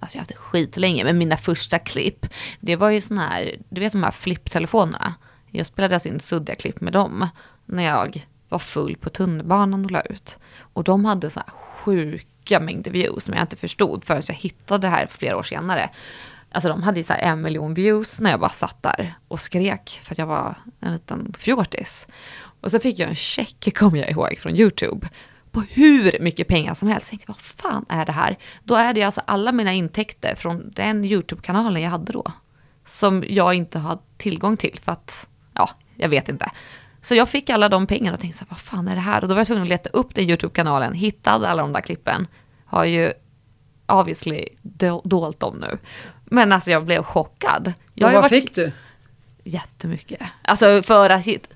Alltså 0.00 0.16
jag 0.16 0.20
har 0.20 0.22
haft 0.22 0.30
det 0.30 0.36
skitlänge, 0.36 1.04
men 1.04 1.18
mina 1.18 1.36
första 1.36 1.78
klipp, 1.78 2.26
det 2.60 2.76
var 2.76 2.90
ju 2.90 3.00
sån 3.00 3.18
här, 3.18 3.56
du 3.68 3.80
vet 3.80 3.92
de 3.92 4.02
här 4.02 4.10
flipptelefonerna. 4.10 5.14
Jag 5.50 5.66
spelade 5.66 5.94
alltså 5.94 6.08
in 6.08 6.20
suddiga 6.20 6.56
klipp 6.56 6.80
med 6.80 6.92
dem 6.92 7.28
när 7.64 7.84
jag 7.84 8.26
var 8.48 8.58
full 8.58 8.96
på 8.96 9.10
tunnelbanan 9.10 9.84
och 9.84 9.90
la 9.90 10.00
ut. 10.00 10.38
Och 10.58 10.84
de 10.84 11.04
hade 11.04 11.30
så 11.30 11.40
här 11.40 11.50
sjuka 11.50 12.60
mängder 12.60 12.90
views 12.90 13.24
som 13.24 13.34
jag 13.34 13.42
inte 13.42 13.56
förstod 13.56 14.04
förrän 14.04 14.22
jag 14.28 14.34
hittade 14.34 14.86
det 14.86 14.90
här 14.90 15.06
flera 15.06 15.36
år 15.36 15.42
senare. 15.42 15.90
Alltså 16.50 16.68
de 16.68 16.82
hade 16.82 16.98
ju 16.98 17.02
så 17.02 17.12
här 17.12 17.20
en 17.20 17.42
miljon 17.42 17.74
views 17.74 18.20
när 18.20 18.30
jag 18.30 18.40
bara 18.40 18.50
satt 18.50 18.82
där 18.82 19.14
och 19.28 19.40
skrek 19.40 20.00
för 20.02 20.14
att 20.14 20.18
jag 20.18 20.26
var 20.26 20.58
en 20.80 20.92
liten 20.92 21.32
fjortis. 21.38 22.06
Och 22.60 22.70
så 22.70 22.78
fick 22.80 22.98
jag 22.98 23.08
en 23.08 23.14
check, 23.14 23.74
kommer 23.78 23.98
jag 23.98 24.10
ihåg, 24.10 24.38
från 24.38 24.56
YouTube 24.56 25.08
på 25.56 25.62
hur 25.62 26.16
mycket 26.20 26.48
pengar 26.48 26.74
som 26.74 26.88
helst. 26.88 27.06
Jag 27.06 27.10
tänkte, 27.10 27.32
vad 27.32 27.40
fan 27.40 27.86
är 27.88 28.06
det 28.06 28.12
här? 28.12 28.38
Då 28.64 28.74
är 28.74 28.94
det 28.94 29.02
alltså 29.02 29.20
alla 29.24 29.52
mina 29.52 29.72
intäkter 29.72 30.34
från 30.34 30.70
den 30.70 31.04
YouTube-kanalen 31.04 31.82
jag 31.82 31.90
hade 31.90 32.12
då. 32.12 32.24
Som 32.84 33.24
jag 33.28 33.54
inte 33.54 33.78
har 33.78 33.98
tillgång 34.16 34.56
till 34.56 34.78
för 34.82 34.92
att, 34.92 35.28
ja, 35.54 35.70
jag 35.94 36.08
vet 36.08 36.28
inte. 36.28 36.50
Så 37.00 37.14
jag 37.14 37.28
fick 37.28 37.50
alla 37.50 37.68
de 37.68 37.86
pengarna 37.86 38.14
och 38.14 38.20
tänkte, 38.20 38.38
så 38.38 38.44
här, 38.44 38.50
vad 38.50 38.60
fan 38.60 38.88
är 38.88 38.94
det 38.94 39.00
här? 39.00 39.22
Och 39.22 39.28
då 39.28 39.34
var 39.34 39.40
jag 39.40 39.46
tvungen 39.46 39.62
att 39.62 39.68
leta 39.68 39.90
upp 39.90 40.14
den 40.14 40.24
YouTube-kanalen, 40.24 40.92
hittade 40.94 41.48
alla 41.48 41.62
de 41.62 41.72
där 41.72 41.80
klippen. 41.80 42.26
Har 42.64 42.84
ju 42.84 43.12
obviously 43.86 44.48
dolt 45.04 45.40
dem 45.40 45.56
nu. 45.56 45.78
Men 46.24 46.52
alltså 46.52 46.70
jag 46.70 46.84
blev 46.84 47.02
chockad. 47.02 47.72
Jag 47.94 48.06
och 48.06 48.12
vad 48.12 48.22
varit... 48.22 48.42
fick 48.42 48.54
du? 48.54 48.72
Jättemycket. 49.44 50.20
Alltså 50.42 50.82
för 50.82 51.10
att 51.10 51.22
hit... 51.22 51.48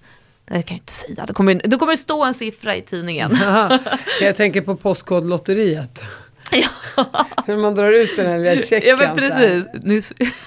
Det 0.51 0.63
kan 0.63 0.77
jag 0.77 0.83
inte 0.83 0.93
säga. 0.93 1.25
Då 1.27 1.35
kommer, 1.35 1.63
då 1.65 1.79
kommer 1.79 1.93
det 1.93 1.97
stå 1.97 2.25
en 2.25 2.35
siffra 2.35 2.77
i 2.77 2.83
tidningen. 2.83 3.39
jag 4.21 4.37
tänker 4.37 4.61
på 4.61 4.77
Postkodlotteriet. 4.77 6.03
Ja. 6.53 7.05
När 7.47 7.57
man 7.57 7.75
drar 7.75 7.93
ut 7.93 8.17
den 8.17 8.27
här 8.27 8.39
lilla 8.39 8.63
checken. 8.63 8.89
Ja 8.89 8.97
men 8.97 9.17
precis. 9.17 9.67
Nu... 9.83 10.03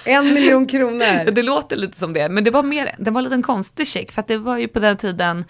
En 0.05 0.33
miljon 0.33 0.67
kronor. 0.67 1.31
Det 1.31 1.43
låter 1.43 1.75
lite 1.75 1.97
som 1.97 2.13
det. 2.13 2.29
Men 2.29 2.43
det 2.43 2.51
var 2.51 2.63
mer, 2.63 2.95
det 2.97 3.11
var 3.11 3.19
en 3.19 3.23
liten 3.23 3.43
konstig 3.43 3.87
check. 3.87 4.11
För 4.11 4.21
att 4.21 4.27
det 4.27 4.37
var 4.37 4.57
ju 4.57 4.67
på 4.67 4.79
den 4.79 4.97
tiden, 4.97 5.45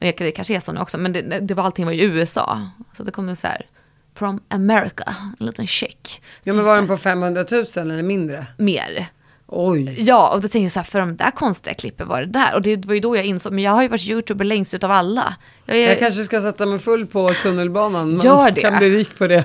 det 0.00 0.12
kanske 0.12 0.56
är 0.56 0.60
så 0.60 0.72
nu 0.72 0.80
också, 0.80 0.98
men 0.98 1.12
det, 1.12 1.22
det 1.22 1.54
var, 1.54 1.64
allting 1.64 1.84
var 1.84 1.92
i 1.92 2.02
USA. 2.02 2.60
Så 2.96 3.02
det 3.02 3.10
kom 3.10 3.36
så 3.36 3.46
här, 3.46 3.66
from 4.14 4.40
America, 4.48 5.14
en 5.40 5.46
liten 5.46 5.66
check. 5.66 6.22
Ja 6.42 6.54
men 6.54 6.64
var 6.64 6.76
den 6.76 6.86
på 6.86 6.96
500 6.96 7.44
000 7.50 7.64
eller 7.76 8.02
mindre? 8.02 8.46
Mer. 8.58 9.08
Oj. 9.54 10.02
Ja, 10.02 10.34
och 10.34 10.36
då 10.36 10.42
tänkte 10.42 10.58
jag 10.58 10.72
så 10.72 10.78
här, 10.78 10.84
för 10.84 10.98
de 11.00 11.16
där 11.16 11.30
konstiga 11.30 11.74
klippen 11.74 12.08
var 12.08 12.20
det 12.20 12.26
där. 12.26 12.54
Och 12.54 12.62
det 12.62 12.86
var 12.86 12.94
ju 12.94 13.00
då 13.00 13.16
jag 13.16 13.24
insåg, 13.24 13.52
men 13.52 13.64
jag 13.64 13.72
har 13.72 13.82
ju 13.82 13.88
varit 13.88 14.06
youtuber 14.06 14.44
längst 14.44 14.74
utav 14.74 14.90
alla. 14.90 15.36
Jag, 15.66 15.76
är... 15.76 15.88
jag 15.88 15.98
kanske 15.98 16.24
ska 16.24 16.40
sätta 16.40 16.66
mig 16.66 16.78
full 16.78 17.06
på 17.06 17.32
tunnelbanan. 17.32 18.10
Man 18.10 18.26
Gör 18.26 18.50
det. 18.50 18.60
kan 18.60 18.78
bli 18.78 18.90
rik 18.90 19.18
på 19.18 19.26
det. 19.26 19.44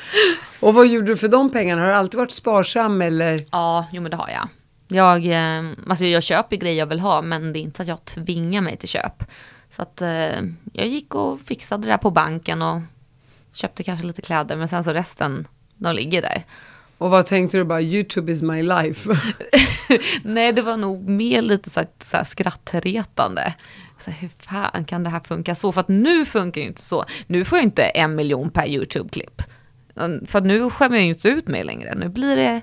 och 0.60 0.74
vad 0.74 0.86
gjorde 0.86 1.06
du 1.06 1.16
för 1.16 1.28
de 1.28 1.52
pengarna? 1.52 1.82
Har 1.82 1.88
du 1.88 1.94
alltid 1.94 2.18
varit 2.18 2.30
sparsam 2.30 3.02
eller? 3.02 3.38
Ja, 3.50 3.86
jo 3.92 4.02
men 4.02 4.10
det 4.10 4.16
har 4.16 4.28
jag. 4.28 4.48
Jag, 4.88 5.26
eh, 5.26 5.70
alltså 5.88 6.04
jag 6.04 6.22
köper 6.22 6.56
grejer 6.56 6.78
jag 6.78 6.86
vill 6.86 7.00
ha, 7.00 7.22
men 7.22 7.52
det 7.52 7.58
är 7.58 7.60
inte 7.60 7.82
att 7.82 7.88
jag 7.88 8.04
tvingar 8.04 8.60
mig 8.60 8.76
till 8.76 8.88
köp. 8.88 9.24
Så 9.76 9.82
att 9.82 10.02
eh, 10.02 10.40
jag 10.72 10.86
gick 10.86 11.14
och 11.14 11.40
fixade 11.40 11.82
det 11.82 11.92
där 11.92 11.98
på 11.98 12.10
banken 12.10 12.62
och 12.62 12.80
köpte 13.52 13.82
kanske 13.82 14.06
lite 14.06 14.22
kläder, 14.22 14.56
men 14.56 14.68
sen 14.68 14.84
så 14.84 14.92
resten, 14.92 15.46
de 15.76 15.94
ligger 15.94 16.22
där. 16.22 16.44
Och 17.00 17.10
vad 17.10 17.26
tänkte 17.26 17.56
du 17.56 17.64
bara, 17.64 17.80
YouTube 17.80 18.32
is 18.32 18.42
my 18.42 18.62
life? 18.62 19.10
Nej, 20.22 20.52
det 20.52 20.62
var 20.62 20.76
nog 20.76 21.08
mer 21.08 21.42
lite 21.42 21.70
så 21.70 21.80
här, 21.80 21.88
så 21.98 22.16
här 22.16 22.24
skrattretande. 22.24 23.54
Så 24.04 24.10
här, 24.10 24.20
hur 24.20 24.30
fan 24.38 24.84
kan 24.84 25.02
det 25.02 25.10
här 25.10 25.20
funka 25.20 25.54
så? 25.54 25.72
För 25.72 25.80
att 25.80 25.88
nu 25.88 26.24
funkar 26.24 26.60
ju 26.60 26.66
inte 26.66 26.82
så. 26.82 27.04
Nu 27.26 27.44
får 27.44 27.58
jag 27.58 27.64
inte 27.64 27.82
en 27.82 28.14
miljon 28.14 28.50
per 28.50 28.66
YouTube-klipp. 28.66 29.42
För 30.26 30.38
att 30.38 30.44
nu 30.44 30.70
skämmer 30.70 30.96
jag 30.96 31.04
ju 31.04 31.10
inte 31.10 31.28
ut 31.28 31.48
mig 31.48 31.62
längre. 31.62 31.94
Nu 31.94 32.08
blir 32.08 32.36
det 32.36 32.60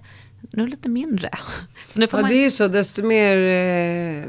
nu 0.51 0.67
lite 0.67 0.89
mindre. 0.89 1.29
Så 1.87 1.99
nu 1.99 2.07
får 2.07 2.19
ja, 2.19 2.21
man... 2.21 2.31
det 2.31 2.37
är 2.37 2.43
ju 2.43 2.51
så. 2.51 2.67
Desto 2.67 3.03
mer 3.03 3.37
eh, 3.37 4.25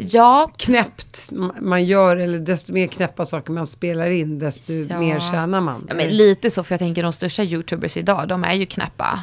ja. 0.00 0.50
knäppt 0.56 1.30
man 1.60 1.84
gör, 1.84 2.16
eller 2.16 2.38
desto 2.38 2.72
mer 2.72 2.86
knäppa 2.86 3.26
saker 3.26 3.52
man 3.52 3.66
spelar 3.66 4.10
in, 4.10 4.38
desto 4.38 4.72
ja. 4.72 5.00
mer 5.00 5.20
tjänar 5.20 5.60
man. 5.60 5.86
Ja, 5.88 5.94
men 5.94 6.08
lite 6.08 6.50
så, 6.50 6.64
för 6.64 6.72
jag 6.72 6.80
tänker 6.80 7.02
de 7.02 7.12
största 7.12 7.42
YouTubers 7.42 7.96
idag, 7.96 8.28
de 8.28 8.44
är 8.44 8.54
ju 8.54 8.66
knäppa. 8.66 9.22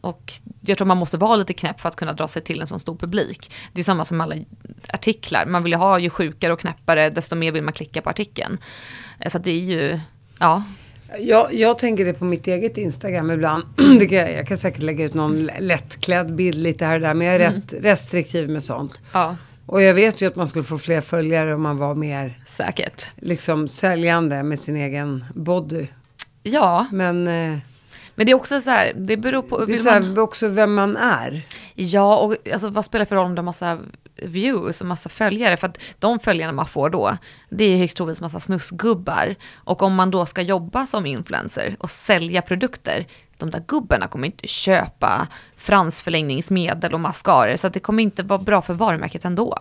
Och 0.00 0.32
jag 0.60 0.78
tror 0.78 0.86
man 0.86 0.96
måste 0.96 1.16
vara 1.16 1.36
lite 1.36 1.52
knäpp 1.52 1.80
för 1.80 1.88
att 1.88 1.96
kunna 1.96 2.12
dra 2.12 2.28
sig 2.28 2.42
till 2.42 2.60
en 2.60 2.66
sån 2.66 2.80
stor 2.80 2.96
publik. 2.96 3.52
Det 3.72 3.80
är 3.80 3.84
samma 3.84 4.04
som 4.04 4.20
alla 4.20 4.36
artiklar. 4.88 5.46
Man 5.46 5.62
vill 5.62 5.72
ju 5.72 5.78
ha 5.78 5.98
ju 5.98 6.10
sjukare 6.10 6.52
och 6.52 6.60
knäppare, 6.60 7.10
desto 7.10 7.36
mer 7.36 7.52
vill 7.52 7.62
man 7.62 7.72
klicka 7.72 8.02
på 8.02 8.10
artikeln. 8.10 8.58
Så 9.26 9.38
det 9.38 9.50
är 9.50 9.54
ju, 9.54 10.00
ja. 10.38 10.62
Jag, 11.18 11.54
jag 11.54 11.78
tänker 11.78 12.04
det 12.04 12.12
på 12.12 12.24
mitt 12.24 12.46
eget 12.46 12.78
Instagram 12.78 13.30
ibland. 13.30 13.64
jag 14.10 14.48
kan 14.48 14.58
säkert 14.58 14.82
lägga 14.82 15.04
ut 15.04 15.14
någon 15.14 15.48
lättklädd 15.58 16.34
bild 16.34 16.58
lite 16.58 16.86
här 16.86 16.94
och 16.94 17.00
där. 17.00 17.14
Men 17.14 17.26
jag 17.26 17.36
är 17.36 17.40
mm. 17.40 17.54
rätt 17.54 17.74
restriktiv 17.84 18.48
med 18.48 18.62
sånt. 18.62 18.92
Ja. 19.12 19.36
Och 19.66 19.82
jag 19.82 19.94
vet 19.94 20.22
ju 20.22 20.26
att 20.26 20.36
man 20.36 20.48
skulle 20.48 20.64
få 20.64 20.78
fler 20.78 21.00
följare 21.00 21.54
om 21.54 21.62
man 21.62 21.78
var 21.78 21.94
mer 21.94 22.40
Säkert. 22.46 23.10
Liksom 23.16 23.68
säljande 23.68 24.42
med 24.42 24.58
sin 24.58 24.76
egen 24.76 25.24
body. 25.34 25.86
Ja. 26.42 26.86
Men... 26.92 27.28
Eh, 27.28 27.58
men 28.16 28.26
det 28.26 28.32
är 28.32 28.36
också 28.36 28.60
så 28.60 28.70
här, 28.70 28.92
det 28.96 29.16
beror 29.16 29.42
på... 29.42 29.64
Det 29.64 29.72
är 29.72 29.76
så 29.76 29.90
här, 29.90 30.00
man... 30.00 30.18
också 30.18 30.48
vem 30.48 30.74
man 30.74 30.96
är. 30.96 31.42
Ja, 31.74 32.16
och 32.16 32.36
alltså, 32.52 32.68
vad 32.68 32.84
spelar 32.84 33.04
för 33.04 33.16
roll 33.16 33.26
om 33.26 33.34
du 33.34 33.38
har 33.38 33.44
massa 33.44 33.78
views 34.22 34.80
och 34.80 34.86
massa 34.86 35.08
följare? 35.08 35.56
För 35.56 35.66
att 35.66 35.78
de 35.98 36.18
följarna 36.18 36.52
man 36.52 36.66
får 36.66 36.90
då, 36.90 37.16
det 37.48 37.64
är 37.64 37.76
högst 37.76 37.96
troligtvis 37.96 38.20
massa 38.20 38.40
snusgubbar. 38.40 39.34
Och 39.54 39.82
om 39.82 39.94
man 39.94 40.10
då 40.10 40.26
ska 40.26 40.42
jobba 40.42 40.86
som 40.86 41.06
influencer 41.06 41.76
och 41.80 41.90
sälja 41.90 42.42
produkter, 42.42 43.06
de 43.44 43.50
där 43.50 43.64
gubbarna 43.66 44.08
kommer 44.08 44.26
inte 44.26 44.48
köpa 44.48 45.28
fransförlängningsmedel 45.56 46.94
och 46.94 47.00
mascaror, 47.00 47.56
så 47.56 47.68
det 47.68 47.80
kommer 47.80 48.02
inte 48.02 48.22
vara 48.22 48.38
bra 48.38 48.62
för 48.62 48.74
varumärket 48.74 49.24
ändå. 49.24 49.58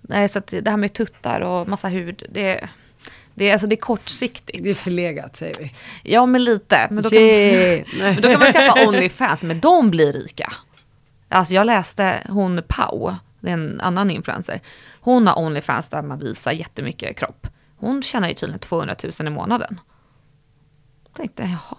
Nej, 0.00 0.28
så 0.28 0.40
det 0.46 0.70
här 0.70 0.76
med 0.76 0.92
tuttar 0.92 1.40
och 1.40 1.68
massa 1.68 1.88
hud, 1.88 2.22
det, 2.30 2.68
det, 3.34 3.48
är, 3.48 3.52
alltså 3.52 3.66
det 3.66 3.74
är 3.74 3.80
kortsiktigt. 3.80 4.64
Det 4.64 4.70
är 4.70 4.74
förlegat 4.74 5.36
säger 5.36 5.54
vi. 5.58 5.74
Ja, 6.02 6.26
men 6.26 6.44
lite. 6.44 6.88
Men 6.90 7.02
då, 7.02 7.10
kan, 7.10 7.18
yeah. 7.18 7.86
men 7.98 8.22
då 8.22 8.28
kan 8.28 8.40
man 8.40 8.52
skaffa 8.52 8.88
Onlyfans, 8.88 9.42
men 9.42 9.60
de 9.60 9.90
blir 9.90 10.12
rika. 10.12 10.52
Alltså 11.28 11.54
jag 11.54 11.66
läste 11.66 12.26
hon 12.28 12.62
Pau, 12.68 13.14
det 13.40 13.50
är 13.50 13.54
en 13.54 13.80
annan 13.80 14.10
influencer. 14.10 14.60
Hon 15.00 15.26
har 15.26 15.38
Onlyfans 15.38 15.88
där 15.88 16.02
man 16.02 16.18
visar 16.18 16.52
jättemycket 16.52 17.16
kropp. 17.16 17.46
Hon 17.76 18.02
tjänar 18.02 18.28
ju 18.28 18.34
tydligen 18.34 18.58
200 18.58 18.96
000 19.02 19.28
i 19.28 19.30
månaden. 19.30 19.80
Jag 21.04 21.14
tänkte, 21.14 21.42
jaha. 21.42 21.78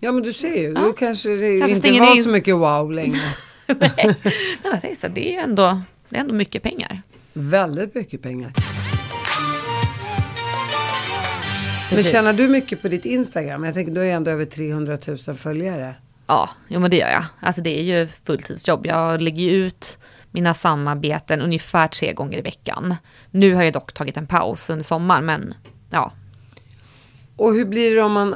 Ja 0.00 0.12
men 0.12 0.22
du 0.22 0.32
ser 0.32 0.56
ju, 0.56 0.72
ja. 0.72 0.80
då 0.80 0.92
kanske 0.92 1.28
det 1.28 1.58
kanske 1.58 1.88
inte 1.88 2.00
var 2.00 2.16
in... 2.16 2.22
så 2.22 2.28
mycket 2.28 2.56
wow 2.56 2.92
längre. 2.92 3.20
Nej, 3.66 4.16
men 4.62 4.72
jag 4.72 4.82
tänkte, 4.82 5.08
det 5.08 5.36
är 5.36 5.42
ändå, 5.42 5.80
det 6.08 6.16
är 6.16 6.20
ändå 6.20 6.34
mycket 6.34 6.62
pengar. 6.62 7.02
Väldigt 7.32 7.94
mycket 7.94 8.22
pengar. 8.22 8.52
Men 11.94 12.02
tjänar 12.02 12.32
du 12.32 12.48
mycket 12.48 12.82
på 12.82 12.88
ditt 12.88 13.04
Instagram? 13.04 13.64
Jag 13.64 13.74
tänker, 13.74 13.92
du 13.92 14.00
har 14.00 14.04
ju 14.04 14.12
ändå 14.12 14.30
över 14.30 14.44
300 14.44 14.98
000 15.26 15.36
följare. 15.36 15.94
Ja, 16.26 16.50
jo 16.68 16.80
men 16.80 16.90
det 16.90 16.96
gör 16.96 17.10
jag. 17.10 17.24
Alltså 17.40 17.62
det 17.62 17.78
är 17.78 17.82
ju 17.82 18.08
fulltidsjobb. 18.24 18.86
Jag 18.86 19.22
lägger 19.22 19.42
ju 19.44 19.66
ut 19.66 19.98
mina 20.30 20.54
samarbeten 20.54 21.40
ungefär 21.40 21.88
tre 21.88 22.12
gånger 22.12 22.38
i 22.38 22.42
veckan. 22.42 22.94
Nu 23.30 23.54
har 23.54 23.62
jag 23.62 23.72
dock 23.72 23.92
tagit 23.92 24.16
en 24.16 24.26
paus 24.26 24.70
under 24.70 24.84
sommaren, 24.84 25.26
men 25.26 25.54
ja. 25.90 26.12
Och 27.36 27.54
hur 27.54 27.64
blir 27.64 27.94
det 27.94 28.02
om 28.02 28.12
man 28.12 28.34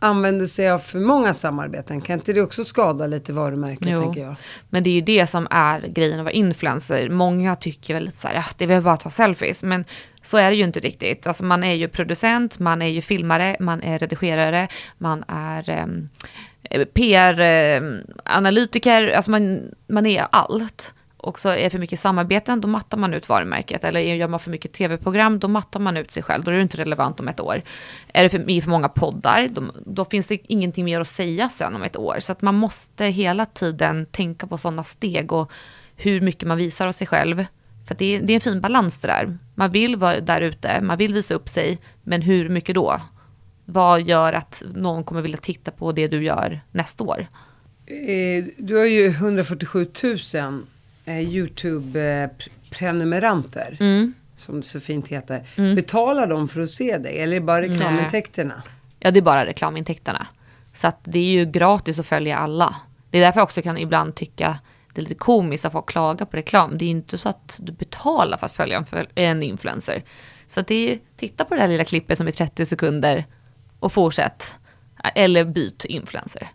använder 0.00 0.46
sig 0.46 0.70
av 0.70 0.78
för 0.78 0.98
många 0.98 1.34
samarbeten? 1.34 2.00
Kan 2.00 2.18
inte 2.18 2.32
det 2.32 2.42
också 2.42 2.64
skada 2.64 3.06
lite 3.06 3.32
varumärket, 3.32 3.88
jo, 3.90 4.02
tänker 4.02 4.20
jag? 4.20 4.34
Men 4.68 4.82
det 4.82 4.90
är 4.90 4.94
ju 4.94 5.00
det 5.00 5.26
som 5.26 5.48
är 5.50 5.80
grejen 5.80 6.18
att 6.18 6.24
vara 6.24 6.32
influencer. 6.32 7.08
Många 7.08 7.56
tycker 7.56 7.94
väl 7.94 8.04
lite 8.04 8.18
så 8.18 8.28
här, 8.28 8.34
ja, 8.34 8.44
det 8.56 8.64
är 8.64 8.68
väl 8.68 8.82
bara 8.82 8.94
att 8.94 9.00
ta 9.00 9.10
selfies. 9.10 9.62
Men 9.62 9.84
så 10.22 10.36
är 10.36 10.50
det 10.50 10.56
ju 10.56 10.64
inte 10.64 10.80
riktigt. 10.80 11.26
Alltså 11.26 11.44
man 11.44 11.64
är 11.64 11.74
ju 11.74 11.88
producent, 11.88 12.58
man 12.58 12.82
är 12.82 12.86
ju 12.86 13.00
filmare, 13.00 13.56
man 13.60 13.82
är 13.82 13.98
redigerare, 13.98 14.68
man 14.98 15.24
är 15.28 15.84
um, 15.84 16.08
PR-analytiker, 16.94 19.02
um, 19.02 19.12
alltså 19.16 19.30
man, 19.30 19.62
man 19.86 20.06
är 20.06 20.26
allt 20.30 20.94
och 21.22 21.38
så 21.38 21.48
är 21.48 21.62
det 21.62 21.70
för 21.70 21.78
mycket 21.78 22.00
samarbeten, 22.00 22.60
då 22.60 22.68
mattar 22.68 22.98
man 22.98 23.14
ut 23.14 23.28
varumärket. 23.28 23.84
Eller 23.84 24.00
gör 24.00 24.28
man 24.28 24.40
för 24.40 24.50
mycket 24.50 24.72
tv-program, 24.72 25.38
då 25.38 25.48
mattar 25.48 25.80
man 25.80 25.96
ut 25.96 26.10
sig 26.10 26.22
själv. 26.22 26.44
Då 26.44 26.50
är 26.50 26.54
det 26.54 26.62
inte 26.62 26.76
relevant 26.76 27.20
om 27.20 27.28
ett 27.28 27.40
år. 27.40 27.62
Är 28.14 28.22
det 28.22 28.28
för, 28.28 28.60
för 28.60 28.70
många 28.70 28.88
poddar, 28.88 29.48
då, 29.48 29.62
då, 29.86 30.04
finns 30.04 30.26
det 30.26 30.52
ingenting 30.52 30.84
mer 30.84 31.00
att 31.00 31.08
säga 31.08 31.48
sen 31.48 31.74
om 31.74 31.82
ett 31.82 31.96
år. 31.96 32.16
Så 32.20 32.32
att 32.32 32.42
man 32.42 32.54
måste 32.54 33.04
hela 33.04 33.46
tiden 33.46 34.06
tänka 34.06 34.46
på 34.46 34.58
sådana 34.58 34.84
steg 34.84 35.32
och 35.32 35.52
hur 35.96 36.20
mycket 36.20 36.48
man 36.48 36.56
visar 36.56 36.86
av 36.86 36.92
sig 36.92 37.06
själv. 37.06 37.44
För 37.88 37.94
det 37.94 38.16
är, 38.16 38.20
det 38.20 38.32
är 38.32 38.34
en 38.34 38.40
fin 38.40 38.60
balans 38.60 38.98
det 38.98 39.08
där. 39.08 39.38
Man 39.54 39.70
vill 39.70 39.96
vara 39.96 40.20
där 40.20 40.40
ute, 40.40 40.80
man 40.80 40.98
vill 40.98 41.14
visa 41.14 41.34
upp 41.34 41.48
sig, 41.48 41.78
men 42.02 42.22
hur 42.22 42.48
mycket 42.48 42.74
då? 42.74 43.00
Vad 43.64 44.02
gör 44.02 44.32
att 44.32 44.62
någon 44.74 45.04
kommer 45.04 45.22
vilja 45.22 45.38
titta 45.38 45.70
på 45.70 45.92
det 45.92 46.08
du 46.08 46.24
gör 46.24 46.60
nästa 46.70 47.04
år? 47.04 47.26
Eh, 47.86 48.44
du 48.56 48.76
har 48.76 48.84
ju 48.84 49.06
147 49.06 49.86
000 50.02 50.18
YouTube-prenumeranter. 51.18 53.76
Mm. 53.80 54.14
Som 54.36 54.56
det 54.56 54.62
så 54.62 54.80
fint 54.80 55.08
heter. 55.08 55.48
Mm. 55.56 55.74
Betalar 55.74 56.26
de 56.26 56.48
för 56.48 56.60
att 56.60 56.70
se 56.70 56.98
dig? 56.98 57.18
Eller 57.18 57.36
är 57.36 57.40
det 57.40 57.46
bara 57.46 57.62
reklamintäkterna? 57.62 58.54
Nej. 58.54 58.64
Ja, 58.98 59.10
det 59.10 59.20
är 59.20 59.22
bara 59.22 59.46
reklamintäkterna. 59.46 60.26
Så 60.74 60.86
att 60.86 61.00
det 61.04 61.18
är 61.18 61.32
ju 61.32 61.44
gratis 61.44 61.98
att 61.98 62.06
följa 62.06 62.38
alla. 62.38 62.76
Det 63.10 63.18
är 63.18 63.22
därför 63.22 63.40
jag 63.40 63.44
också 63.44 63.62
kan 63.62 63.78
ibland 63.78 64.14
tycka 64.14 64.58
det 64.94 65.00
är 65.00 65.02
lite 65.02 65.14
komiskt 65.14 65.64
att 65.64 65.72
folk 65.72 65.88
klagar 65.88 66.26
på 66.26 66.36
reklam. 66.36 66.78
Det 66.78 66.84
är 66.84 66.86
ju 66.86 66.92
inte 66.92 67.18
så 67.18 67.28
att 67.28 67.60
du 67.62 67.72
betalar 67.72 68.38
för 68.38 68.46
att 68.46 68.52
följa 68.52 68.84
en 69.14 69.42
influencer. 69.42 70.02
Så 70.46 70.60
att 70.60 70.66
det 70.66 70.92
är, 70.92 70.98
titta 71.16 71.44
på 71.44 71.54
det 71.54 71.60
här 71.60 71.68
lilla 71.68 71.84
klippet 71.84 72.18
som 72.18 72.26
är 72.26 72.32
30 72.32 72.66
sekunder 72.66 73.24
och 73.80 73.92
fortsätt. 73.92 74.54
Eller 75.14 75.44
byt 75.44 75.84
influencer. 75.84 76.48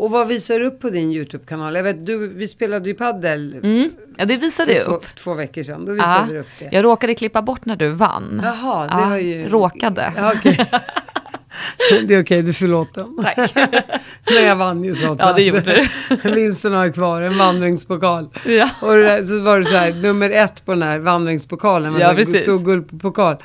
Och 0.00 0.10
vad 0.10 0.28
visar 0.28 0.58
du 0.58 0.66
upp 0.66 0.80
på 0.80 0.90
din 0.90 1.12
YouTube-kanal? 1.12 1.74
Jag 1.74 1.82
vet, 1.82 2.06
du, 2.06 2.28
vi 2.28 2.48
spelade 2.48 2.88
ju 2.88 2.94
paddel 2.94 3.60
Mm. 3.62 3.90
Ja, 4.16 4.24
det 4.24 4.36
visade 4.36 4.72
jag 4.72 4.86
upp. 4.86 5.02
två, 5.02 5.08
två 5.16 5.34
veckor 5.34 5.62
sedan. 5.62 5.84
Då 5.86 5.92
Ja, 5.92 5.96
visade 5.96 6.32
du 6.32 6.38
upp 6.40 6.46
det. 6.58 6.68
jag 6.72 6.84
råkade 6.84 7.14
klippa 7.14 7.42
bort 7.42 7.64
när 7.64 7.76
du 7.76 7.88
vann. 7.88 8.40
Jaha, 8.44 8.86
det 8.86 9.02
Ja, 9.02 9.08
var 9.08 9.16
ju... 9.16 9.48
Råkade. 9.48 10.12
Ja, 10.16 10.32
okej. 10.36 10.56
det 12.06 12.14
är 12.14 12.22
okej, 12.22 12.42
du 12.42 12.48
är 12.48 12.52
förlåten. 12.52 13.16
Tack. 13.22 13.54
Men 14.34 14.44
jag 14.44 14.56
vann 14.56 14.84
ju 14.84 14.94
trots 14.94 15.20
Ja, 15.24 15.32
det 15.32 15.42
gjorde 15.42 15.86
du. 16.22 16.30
Vinsten 16.34 16.72
har 16.72 16.84
jag 16.84 16.94
kvar, 16.94 17.22
en 17.22 17.38
vandringspokal. 17.38 18.28
Ja. 18.46 18.70
Och 18.82 18.94
där, 18.96 19.22
så 19.22 19.40
var 19.40 19.58
det 19.58 19.64
så 19.64 19.74
här, 19.76 19.92
nummer 19.92 20.30
ett 20.30 20.64
på 20.64 20.72
den 20.72 20.82
här 20.82 20.98
vandringspokalen. 20.98 21.92
var 21.92 22.00
Ja, 22.00 22.12
precis. 22.14 22.42
Stor 22.42 22.58
guldpokal. 22.58 23.36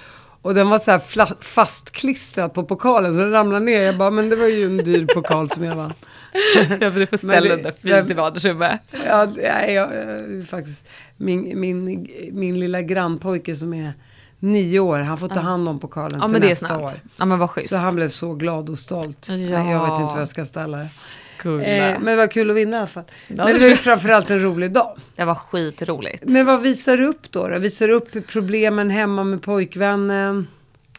Och 0.41 0.53
den 0.53 0.69
var 0.69 0.79
så 0.79 0.91
här 0.91 1.01
fastklistrad 1.43 2.53
på 2.53 2.63
pokalen 2.63 3.13
så 3.13 3.19
den 3.19 3.31
ramlade 3.31 3.65
ner. 3.65 3.81
Jag 3.81 3.97
bara, 3.97 4.11
men 4.11 4.29
det 4.29 4.35
var 4.35 4.47
ju 4.47 4.65
en 4.65 4.77
dyr 4.77 5.05
pokal 5.13 5.49
som 5.49 5.63
jag 5.63 5.75
vann. 5.75 5.93
Ja, 6.81 6.89
du 6.89 7.05
får 7.07 7.17
ställa 7.17 7.55
den 7.55 7.63
där 7.63 7.99
fint 7.99 8.11
i 8.11 8.13
vardagsrummet. 8.13 8.79
Ja, 9.05 9.27
jag, 9.37 9.73
jag, 9.73 9.89
faktiskt. 10.47 10.85
Min, 11.17 11.59
min, 11.59 12.07
min 12.31 12.59
lilla 12.59 12.81
grannpojke 12.81 13.55
som 13.55 13.73
är 13.73 13.93
nio 14.39 14.79
år, 14.79 14.99
han 14.99 15.17
får 15.17 15.27
ta 15.27 15.39
hand 15.39 15.69
om 15.69 15.79
pokalen 15.79 16.19
Ja, 16.21 16.29
till 16.29 16.49
nästa 16.49 16.77
år. 16.77 16.91
Ja, 17.17 17.25
men 17.25 17.39
vad 17.39 17.49
schysst. 17.49 17.69
Så 17.69 17.75
han 17.75 17.95
blev 17.95 18.09
så 18.09 18.33
glad 18.33 18.69
och 18.69 18.77
stolt. 18.77 19.27
Ja. 19.29 19.35
Jag 19.35 19.81
vet 19.81 20.01
inte 20.01 20.13
vad 20.13 20.21
jag 20.21 20.29
ska 20.29 20.45
ställa 20.45 20.77
det. 20.77 20.87
Eh, 21.45 21.99
men 21.99 22.05
det 22.05 22.15
var 22.15 22.27
kul 22.27 22.49
att 22.49 22.55
vinna 22.55 22.77
i 22.77 22.79
alla 22.79 22.87
fall. 22.87 23.03
Ja, 23.27 23.45
men 23.45 23.53
det 23.53 23.59
var 23.59 23.67
ju 23.67 23.75
framförallt 23.75 24.29
en 24.29 24.41
rolig 24.41 24.71
dag. 24.71 24.97
Det 25.15 25.25
var 25.25 25.35
skitroligt. 25.35 26.23
Men 26.25 26.45
vad 26.45 26.61
visar 26.61 26.97
du 26.97 27.05
upp 27.05 27.31
då? 27.31 27.47
då? 27.47 27.59
Visar 27.59 27.87
du 27.87 27.93
upp 27.93 28.27
problemen 28.27 28.89
hemma 28.89 29.23
med 29.23 29.41
pojkvännen? 29.41 30.47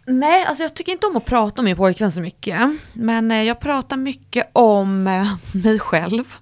Nej, 0.07 0.45
alltså 0.45 0.63
jag 0.63 0.75
tycker 0.75 0.93
inte 0.93 1.07
om 1.07 1.17
att 1.17 1.25
prata 1.25 1.61
om 1.61 1.65
min 1.65 1.77
pojkvän 1.77 2.13
så 2.13 2.21
mycket. 2.21 2.61
Men 2.93 3.31
eh, 3.31 3.43
jag 3.43 3.61
pratar 3.61 3.97
mycket 3.97 4.51
om 4.53 5.07
eh, 5.07 5.29
mig 5.65 5.79
själv. 5.79 6.35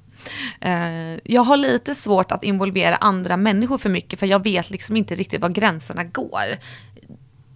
Eh, 0.60 1.18
jag 1.24 1.42
har 1.42 1.56
lite 1.56 1.94
svårt 1.94 2.32
att 2.32 2.44
involvera 2.44 2.96
andra 2.96 3.36
människor 3.36 3.78
för 3.78 3.90
mycket 3.90 4.20
för 4.20 4.26
jag 4.26 4.44
vet 4.44 4.70
liksom 4.70 4.96
inte 4.96 5.14
riktigt 5.14 5.40
var 5.40 5.48
gränserna 5.48 6.04
går. 6.04 6.58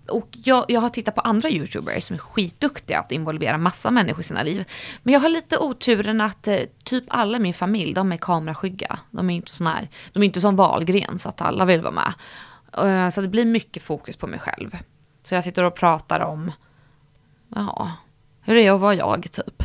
Och 0.09 0.29
jag, 0.45 0.65
jag 0.69 0.81
har 0.81 0.89
tittat 0.89 1.15
på 1.15 1.21
andra 1.21 1.51
YouTubers 1.51 2.05
som 2.05 2.15
är 2.15 2.19
skitduktiga 2.19 2.99
att 2.99 3.13
involvera 3.13 3.59
massa 3.59 3.91
människor 3.91 4.21
i 4.21 4.25
sina 4.25 4.43
liv. 4.43 4.65
Men 5.03 5.15
jag 5.15 5.21
har 5.21 5.29
lite 5.29 5.59
oturen 5.59 6.21
att 6.21 6.49
typ 6.85 7.05
alla 7.09 7.37
i 7.37 7.41
min 7.41 7.55
familj, 7.55 7.95
de 7.95 8.13
är 8.13 8.17
kameraskygga. 8.17 8.99
De 9.11 9.31
är 9.31 9.35
inte 9.35 9.53
sån 9.53 9.67
här, 9.67 9.89
de 10.13 10.23
är 10.23 10.27
inte 10.27 10.41
som 10.41 10.57
valgren 10.57 11.19
så 11.19 11.29
att 11.29 11.41
alla 11.41 11.65
vill 11.65 11.81
vara 11.81 11.93
med. 11.93 13.13
Så 13.13 13.21
det 13.21 13.29
blir 13.29 13.45
mycket 13.45 13.83
fokus 13.83 14.17
på 14.17 14.27
mig 14.27 14.39
själv. 14.39 14.77
Så 15.29 15.35
jag 15.35 15.45
sitter 15.45 15.65
och 15.65 15.75
pratar 15.75 16.21
om, 16.21 16.53
ja, 17.55 17.93
hur 18.41 18.55
det 18.55 18.67
är 18.67 18.73
att 18.73 18.81
vara 18.81 18.95
jag 18.95 19.33
typ. 19.33 19.63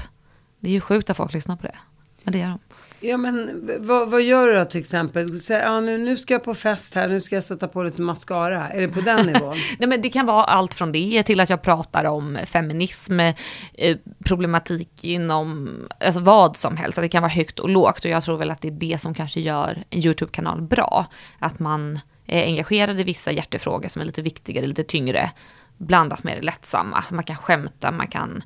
Det 0.60 0.68
är 0.68 0.72
ju 0.72 0.82
sjukt 0.82 1.10
att 1.10 1.18
folk 1.18 1.34
lyssnar 1.34 1.56
på 1.56 1.68
det. 1.68 1.76
Men 2.24 2.32
det 2.32 2.40
gör 2.40 2.48
de. 2.48 2.60
Ja 3.00 3.18
men 3.18 3.70
vad, 3.80 4.10
vad 4.10 4.22
gör 4.22 4.48
du 4.48 4.54
då 4.54 4.66
till 4.66 4.80
exempel? 4.80 5.40
Säg, 5.40 5.58
ja, 5.58 5.80
nu, 5.80 5.98
nu 5.98 6.18
ska 6.18 6.34
jag 6.34 6.44
på 6.44 6.54
fest 6.54 6.94
här, 6.96 7.08
nu 7.08 7.22
ska 7.22 7.36
jag 7.36 7.44
sätta 7.44 7.68
på 7.68 7.84
lite 7.84 8.02
mascara. 8.02 8.70
Är 8.70 8.82
det 8.82 8.88
på 8.88 9.02
den 9.02 9.26
nivån? 9.34 9.56
Nej, 9.80 9.90
men 9.90 10.02
det 10.02 10.10
kan 10.10 10.26
vara 10.26 10.44
allt 10.44 10.74
från 10.74 10.92
det 10.92 11.24
till 11.24 11.40
att 11.40 11.50
jag 11.50 11.62
pratar 11.62 12.06
om 12.06 12.38
feminism, 12.46 13.20
eh, 13.20 13.98
problematik 14.26 15.04
inom 15.04 15.70
alltså 16.00 16.20
vad 16.20 16.58
som 16.58 16.78
helst. 16.78 17.02
Det 17.02 17.10
kan 17.10 17.22
vara 17.22 17.32
högt 17.32 17.60
och 17.60 17.70
lågt 17.70 18.06
och 18.06 18.12
jag 18.12 18.24
tror 18.24 18.38
väl 18.38 18.52
att 18.52 18.62
det 18.62 18.68
är 18.68 18.72
det 18.72 19.02
som 19.02 19.14
kanske 19.14 19.40
gör 19.40 19.84
en 19.90 20.06
YouTube-kanal 20.06 20.62
bra. 20.62 21.06
Att 21.40 21.60
man 21.60 22.00
är 22.28 22.44
engagerad 22.44 23.00
i 23.00 23.04
vissa 23.04 23.32
hjärtefrågor 23.32 23.88
som 23.88 24.02
är 24.02 24.06
lite 24.06 24.22
viktigare, 24.22 24.66
lite 24.66 24.84
tyngre 24.84 25.32
blandat 25.78 26.24
med 26.24 26.38
det 26.38 26.42
lättsamma. 26.42 27.04
Man 27.12 27.24
kan 27.24 27.36
skämta, 27.36 27.92
man 27.92 28.08
kan, 28.08 28.44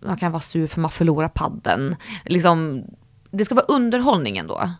man 0.00 0.16
kan 0.16 0.32
vara 0.32 0.42
sur 0.42 0.66
för 0.66 0.80
man 0.80 0.90
förlorar 0.90 1.28
padden. 1.28 1.96
Liksom, 2.24 2.84
det 3.30 3.44
ska 3.44 3.54
vara 3.54 3.66
underhållning 3.66 4.38
ändå. 4.38 4.70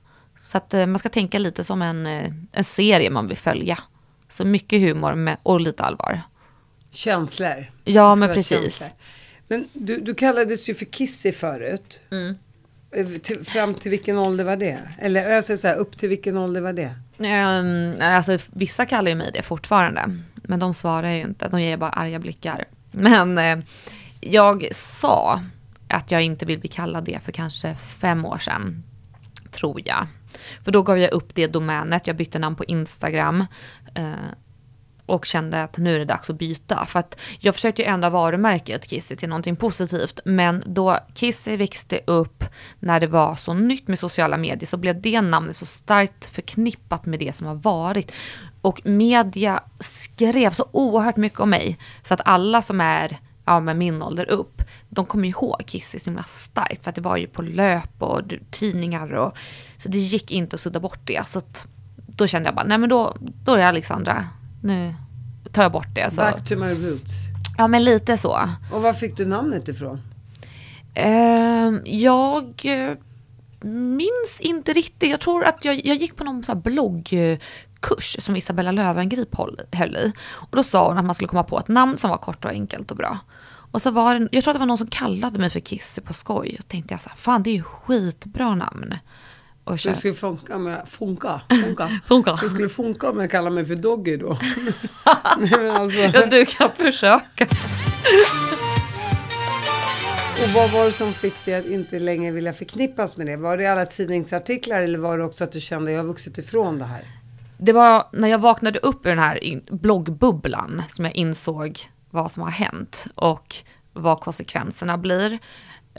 Så 0.41 0.57
att 0.57 0.75
eh, 0.75 0.87
man 0.87 0.99
ska 0.99 1.09
tänka 1.09 1.39
lite 1.39 1.65
som 1.65 1.83
en, 1.83 2.07
eh, 2.07 2.33
en 2.53 2.65
serie 2.65 3.11
man 3.11 3.29
vill 3.29 3.37
följa. 3.37 3.79
Så 4.29 4.45
mycket 4.45 4.81
humor 4.81 5.15
med, 5.15 5.37
och 5.43 5.61
lite 5.61 5.83
allvar. 5.83 6.23
Känslor. 6.91 7.71
Ja, 7.85 8.15
men 8.15 8.29
precis. 8.29 8.49
känslor. 8.49 8.91
Men 9.49 9.69
du, 9.73 10.01
du 10.01 10.15
kallades 10.15 10.69
ju 10.69 10.75
för 10.75 10.85
Kissy 10.85 11.33
förut. 11.33 12.03
Mm. 12.11 12.37
Eh, 12.91 13.07
till, 13.07 13.45
fram 13.45 13.75
till 13.75 13.91
vilken 13.91 14.19
ålder 14.19 14.45
var 14.45 14.57
det? 14.57 14.79
Eller 14.99 15.31
jag 15.31 15.45
säger 15.45 15.59
så 15.59 15.67
här, 15.67 15.77
upp 15.77 15.97
till 15.97 16.09
vilken 16.09 16.37
ålder 16.37 16.61
var 16.61 16.73
det? 16.73 16.95
Um, 17.19 17.95
alltså, 18.01 18.39
vissa 18.53 18.87
kallar 18.87 19.09
ju 19.09 19.15
mig 19.15 19.31
det 19.35 19.43
fortfarande. 19.43 20.19
Men 20.35 20.61
de 20.61 20.75
svarar 20.75 21.11
ju 21.11 21.21
inte, 21.21 21.49
de 21.49 21.61
ger 21.61 21.77
bara 21.77 21.91
arga 21.91 22.19
blickar. 22.19 22.65
Men 22.91 23.39
eh, 23.39 23.59
jag 24.21 24.69
sa 24.75 25.43
att 25.89 26.11
jag 26.11 26.23
inte 26.23 26.47
vill 26.47 26.59
bli 26.59 26.69
kallad 26.69 27.05
det 27.05 27.21
för 27.25 27.33
kanske 27.33 27.77
fem 27.77 28.25
år 28.25 28.39
sedan. 28.39 28.83
Tror 29.51 29.81
jag. 29.85 30.07
För 30.65 30.71
då 30.71 30.83
gav 30.83 30.99
jag 30.99 31.13
upp 31.13 31.35
det 31.35 31.47
domänet, 31.47 32.07
jag 32.07 32.17
bytte 32.17 32.39
namn 32.39 32.57
på 32.57 32.65
Instagram. 32.65 33.45
Eh, 33.95 34.13
och 35.09 35.27
kände 35.27 35.63
att 35.63 35.79
nu 35.79 35.95
är 35.95 35.99
det 35.99 36.05
dags 36.05 36.31
att 36.31 36.39
byta. 36.39 36.87
För 36.87 37.01
att 37.01 37.21
jag 37.39 37.55
försökte 37.55 37.83
ju 37.83 37.89
ändra 37.89 38.11
varumärket 38.11 38.87
Kissy 38.87 39.17
till 39.17 39.29
någonting 39.29 39.57
positivt. 39.57 40.21
Men 40.25 40.63
då 40.67 40.99
Kissy 41.15 41.57
växte 41.57 42.01
upp 42.07 42.45
när 42.79 43.01
det 43.01 43.07
var 43.07 43.35
så 43.35 43.55
nytt 43.55 43.89
med 43.89 43.99
sociala 43.99 44.37
medier 44.37 44.67
så 44.67 44.77
blev 44.77 45.01
det 45.01 45.21
namnet 45.21 45.57
så 45.57 45.67
starkt 45.67 46.27
förknippat 46.27 47.07
med 47.07 47.19
det 47.19 47.37
som 47.37 47.47
har 47.47 47.55
varit. 47.55 48.13
Och 48.61 48.87
media 48.87 49.63
skrev 49.81 50.51
så 50.51 50.69
oerhört 50.71 51.17
mycket 51.17 51.41
om 51.41 51.51
mig. 51.51 51.79
Så 52.03 52.15
att 52.15 52.21
alla 52.25 52.63
som 52.63 52.81
är 52.81 53.19
ja, 53.45 53.61
med 53.61 53.77
min 53.77 54.03
ålder 54.03 54.31
upp, 54.31 54.63
de 54.89 55.07
kommer 55.07 55.29
ihåg 55.29 55.63
Kissy 55.67 55.99
så 55.99 56.11
himla 56.11 56.23
starkt. 56.23 56.85
För 56.85 56.91
att 56.91 56.95
det 56.95 57.01
var 57.01 57.17
ju 57.17 57.27
på 57.27 57.43
löp 57.43 58.03
och 58.03 58.23
tidningar 58.51 59.13
och 59.13 59.37
så 59.77 59.89
det 59.89 59.99
gick 59.99 60.31
inte 60.31 60.57
att 60.57 60.61
sudda 60.61 60.81
bort 60.81 61.01
det. 61.05 61.29
Så 61.29 61.39
att 61.39 61.67
då 61.97 62.27
kände 62.27 62.49
jag 62.49 62.55
bara, 62.55 62.67
nej 62.67 62.79
men 62.79 62.89
då, 62.89 63.17
då 63.21 63.55
är 63.55 63.67
Alexandra. 63.67 64.27
Nu 64.63 64.95
tar 65.53 65.63
jag 65.63 65.73
bort 65.73 65.95
det. 65.95 66.11
Så. 66.11 66.21
Back 66.21 66.49
to 66.49 66.57
my 66.57 66.71
roots. 66.73 67.13
Ja 67.59 67.69
men 67.69 67.85
lite 67.85 68.19
så. 68.19 68.49
Och 68.73 68.83
var 68.83 68.93
fick 68.93 69.17
du 69.17 69.27
namnet 69.27 69.69
ifrån? 69.69 70.01
Ehm, 70.95 71.81
jag 71.85 72.61
eh, 72.65 72.97
minns 73.71 74.41
inte 74.41 74.73
riktigt. 74.73 75.11
Jag 75.11 75.21
tror 75.21 75.45
att 75.45 75.65
jag, 75.65 75.87
jag 75.87 75.97
gick 75.97 76.17
på 76.17 76.25
någon 76.25 76.45
så 76.45 76.55
bloggkurs 76.55 78.17
som 78.19 78.37
Isabella 78.37 78.73
Löwengrip 78.73 79.37
höll 79.73 79.97
i. 79.97 80.13
Och 80.21 80.57
då 80.57 80.63
sa 80.63 80.89
hon 80.89 80.99
att 80.99 81.05
man 81.05 81.15
skulle 81.15 81.29
komma 81.29 81.45
på 81.45 81.59
ett 81.59 81.69
namn 81.69 81.97
som 81.97 82.11
var 82.11 82.19
kort 82.19 82.45
och 82.45 82.51
enkelt 82.51 82.91
och 82.91 82.97
bra. 82.97 83.19
Och 83.71 83.83
så 83.83 83.91
var 83.91 84.15
det, 84.15 84.29
jag 84.33 84.45
tror 84.45 84.51
att 84.51 84.55
det 84.55 84.59
var 84.59 84.67
någon 84.67 84.79
som 84.79 84.87
kallade 84.87 85.39
mig 85.39 85.51
för 85.51 85.61
Kissy 85.61 86.01
på 86.01 86.15
skoj. 86.15 86.57
Och 86.59 86.69
tänkte 86.69 86.95
jag 86.95 87.01
så 87.01 87.09
här, 87.09 87.17
fan 87.17 87.43
det 87.43 87.51
är 87.51 87.55
ju 87.55 87.63
skitbra 87.63 88.55
namn. 88.55 88.95
Och 89.69 89.81
Så 89.81 89.89
det 89.89 89.95
skulle 89.95 90.15
funka 90.15 90.59
med, 90.59 90.89
funka, 90.89 91.41
funka. 91.65 92.01
Funka. 92.09 92.39
Det 92.43 92.49
skulle 92.49 92.69
funka 92.69 93.11
om 93.11 93.21
jag 93.21 93.31
kallar 93.31 93.51
mig 93.51 93.65
för 93.65 93.75
Doggy 93.75 94.17
då. 94.17 94.29
Nej, 95.39 95.51
men 95.51 95.71
alltså. 95.71 95.99
ja, 95.99 96.27
du 96.27 96.47
kan 96.47 96.73
försöka. 96.73 97.47
Och 100.43 100.49
vad 100.55 100.71
var 100.71 100.85
det 100.85 100.93
som 100.93 101.13
fick 101.13 101.45
dig 101.45 101.55
att 101.55 101.67
inte 101.67 101.99
längre 101.99 102.33
vilja 102.33 102.53
förknippas 102.53 103.17
med 103.17 103.27
det? 103.27 103.37
Var 103.37 103.57
det 103.57 103.67
alla 103.67 103.87
tidningsartiklar 103.87 104.83
eller 104.83 104.99
var 104.99 105.19
det 105.19 105.25
också 105.25 105.45
att 105.45 105.53
du 105.53 105.61
kände 105.61 105.91
att 105.91 105.93
jag 105.93 106.03
har 106.03 106.09
vuxit 106.09 106.39
ifrån 106.39 106.79
det 106.79 106.85
här? 106.85 107.03
Det 107.59 107.73
var 107.73 108.07
när 108.13 108.29
jag 108.29 108.39
vaknade 108.39 108.79
upp 108.79 109.07
ur 109.07 109.11
den 109.11 109.19
här 109.19 109.61
bloggbubblan 109.71 110.83
som 110.89 111.05
jag 111.05 111.15
insåg 111.15 111.79
vad 112.11 112.33
som 112.33 112.43
har 112.43 112.51
hänt 112.51 113.07
och 113.15 113.57
vad 113.93 114.21
konsekvenserna 114.21 114.99
blir, 114.99 115.39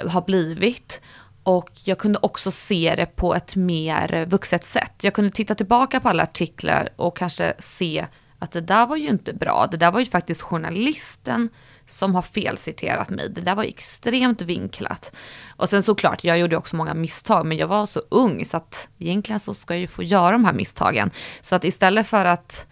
har 0.08 0.22
blivit. 0.22 1.02
Och 1.44 1.72
jag 1.84 1.98
kunde 1.98 2.20
också 2.22 2.52
se 2.52 2.94
det 2.98 3.06
på 3.06 3.36
ett 3.36 3.56
mer 3.56 4.26
vuxet 4.26 4.66
sätt. 4.66 4.94
Jag 5.02 5.14
kunde 5.14 5.32
titta 5.32 5.56
tillbaka 5.56 6.00
på 6.00 6.10
alla 6.10 6.24
artiklar 6.24 6.90
och 6.96 7.18
kanske 7.18 7.54
se 7.60 8.06
att 8.40 8.52
det 8.52 8.62
där 8.62 8.86
var 8.86 8.96
ju 8.96 9.08
inte 9.08 9.34
bra. 9.34 9.68
Det 9.72 9.78
där 9.78 9.92
var 9.92 10.00
ju 10.00 10.06
faktiskt 10.06 10.42
journalisten 10.42 11.50
som 11.88 12.16
har 12.16 12.22
felciterat 12.22 13.10
mig. 13.10 13.30
Det 13.30 13.42
där 13.42 13.56
var 13.56 13.64
extremt 13.64 14.42
vinklat. 14.42 15.16
Och 15.56 15.70
sen 15.70 15.84
såklart, 15.84 16.24
jag 16.24 16.40
gjorde 16.40 16.58
också 16.58 16.76
många 16.76 16.94
misstag, 16.94 17.46
men 17.46 17.58
jag 17.58 17.68
var 17.68 17.86
så 17.86 18.02
ung 18.10 18.46
så 18.46 18.58
att 18.58 18.90
egentligen 18.98 19.40
så 19.40 19.54
ska 19.54 19.74
jag 19.74 19.82
ju 19.82 19.88
få 19.88 20.04
göra 20.04 20.32
de 20.32 20.46
här 20.46 20.54
misstagen. 20.54 21.12
Så 21.42 21.56
att 21.56 21.64
istället 21.64 22.08
för 22.08 22.26
att 22.26 22.68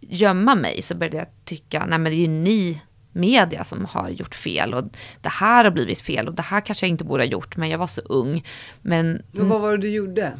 gömma 0.00 0.54
mig 0.54 0.82
så 0.82 0.94
började 0.94 1.16
jag 1.16 1.26
tycka, 1.44 1.86
nej 1.86 1.98
men 1.98 2.12
det 2.12 2.16
är 2.16 2.20
ju 2.20 2.28
ni 2.28 2.80
media 3.14 3.64
som 3.64 3.84
har 3.84 4.08
gjort 4.08 4.34
fel 4.34 4.74
och 4.74 4.84
det 5.20 5.28
här 5.28 5.64
har 5.64 5.70
blivit 5.70 6.00
fel 6.00 6.28
och 6.28 6.34
det 6.34 6.42
här 6.42 6.60
kanske 6.60 6.86
jag 6.86 6.90
inte 6.90 7.04
borde 7.04 7.22
ha 7.22 7.28
gjort 7.28 7.56
men 7.56 7.68
jag 7.68 7.78
var 7.78 7.86
så 7.86 8.00
ung. 8.00 8.44
Men 8.82 9.22
Och 9.38 9.46
vad 9.46 9.60
var 9.60 9.70
det 9.70 9.76
du 9.76 9.90
gjorde? 9.90 10.32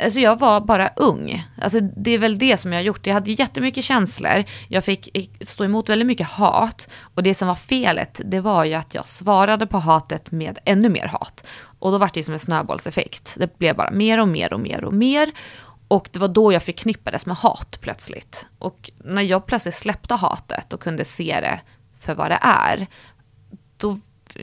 Alltså 0.00 0.20
jag 0.20 0.38
var 0.38 0.60
bara 0.60 0.88
ung. 0.96 1.44
Alltså 1.62 1.80
det 1.80 2.10
är 2.10 2.18
väl 2.18 2.38
det 2.38 2.56
som 2.56 2.72
jag 2.72 2.78
har 2.78 2.84
gjort. 2.84 3.06
Jag 3.06 3.14
hade 3.14 3.32
jättemycket 3.32 3.84
känslor. 3.84 4.44
Jag 4.68 4.84
fick 4.84 5.30
stå 5.40 5.64
emot 5.64 5.88
väldigt 5.88 6.06
mycket 6.06 6.26
hat. 6.26 6.88
Och 7.14 7.22
det 7.22 7.34
som 7.34 7.48
var 7.48 7.54
felet, 7.54 8.20
det 8.24 8.40
var 8.40 8.64
ju 8.64 8.74
att 8.74 8.94
jag 8.94 9.08
svarade 9.08 9.66
på 9.66 9.78
hatet 9.78 10.30
med 10.30 10.58
ännu 10.64 10.88
mer 10.88 11.06
hat. 11.06 11.46
Och 11.78 11.92
då 11.92 11.98
var 11.98 12.10
det 12.14 12.22
som 12.22 12.34
en 12.34 12.40
snöbollseffekt. 12.40 13.34
Det 13.38 13.58
blev 13.58 13.76
bara 13.76 13.90
mer 13.90 14.20
och 14.20 14.28
mer 14.28 14.52
och 14.52 14.60
mer 14.60 14.84
och 14.84 14.94
mer. 14.94 15.32
Och 15.88 16.08
det 16.12 16.18
var 16.18 16.28
då 16.28 16.52
jag 16.52 16.62
förknippades 16.62 17.26
med 17.26 17.36
hat 17.36 17.78
plötsligt. 17.80 18.46
Och 18.58 18.90
när 19.04 19.22
jag 19.22 19.46
plötsligt 19.46 19.74
släppte 19.74 20.14
hatet 20.14 20.72
och 20.72 20.80
kunde 20.80 21.04
se 21.04 21.40
det 21.40 21.60
för 22.00 22.14
vad 22.14 22.30
det 22.30 22.38
är, 22.42 22.86
då 23.76 23.98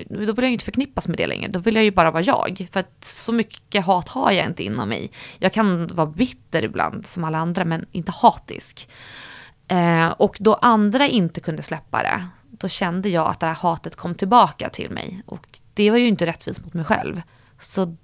då 0.09 0.33
vill 0.33 0.43
jag 0.43 0.51
inte 0.51 0.65
förknippas 0.65 1.07
med 1.07 1.17
det 1.17 1.27
längre. 1.27 1.47
Då 1.47 1.59
vill 1.59 1.75
jag 1.75 1.83
ju 1.83 1.91
bara 1.91 2.11
vara 2.11 2.23
jag. 2.23 2.67
För 2.71 2.79
att 2.79 3.05
så 3.05 3.31
mycket 3.31 3.85
hat 3.85 4.09
har 4.09 4.31
jag 4.31 4.45
inte 4.45 4.63
inom 4.63 4.89
mig. 4.89 5.11
Jag 5.39 5.53
kan 5.53 5.87
vara 5.87 6.07
bitter 6.07 6.63
ibland 6.63 7.05
som 7.05 7.23
alla 7.23 7.37
andra, 7.37 7.65
men 7.65 7.85
inte 7.91 8.11
hatisk. 8.11 8.89
Eh, 9.67 10.07
och 10.07 10.37
då 10.39 10.53
andra 10.53 11.07
inte 11.07 11.41
kunde 11.41 11.63
släppa 11.63 12.03
det, 12.03 12.27
då 12.51 12.67
kände 12.67 13.09
jag 13.09 13.27
att 13.27 13.39
det 13.39 13.45
här 13.45 13.53
hatet 13.53 13.95
kom 13.95 14.15
tillbaka 14.15 14.69
till 14.69 14.91
mig. 14.91 15.21
Och 15.25 15.47
det 15.73 15.91
var 15.91 15.97
ju 15.97 16.07
inte 16.07 16.25
rättvist 16.25 16.63
mot 16.63 16.73
mig 16.73 16.85
själv. 16.85 17.21
Så 17.59 17.95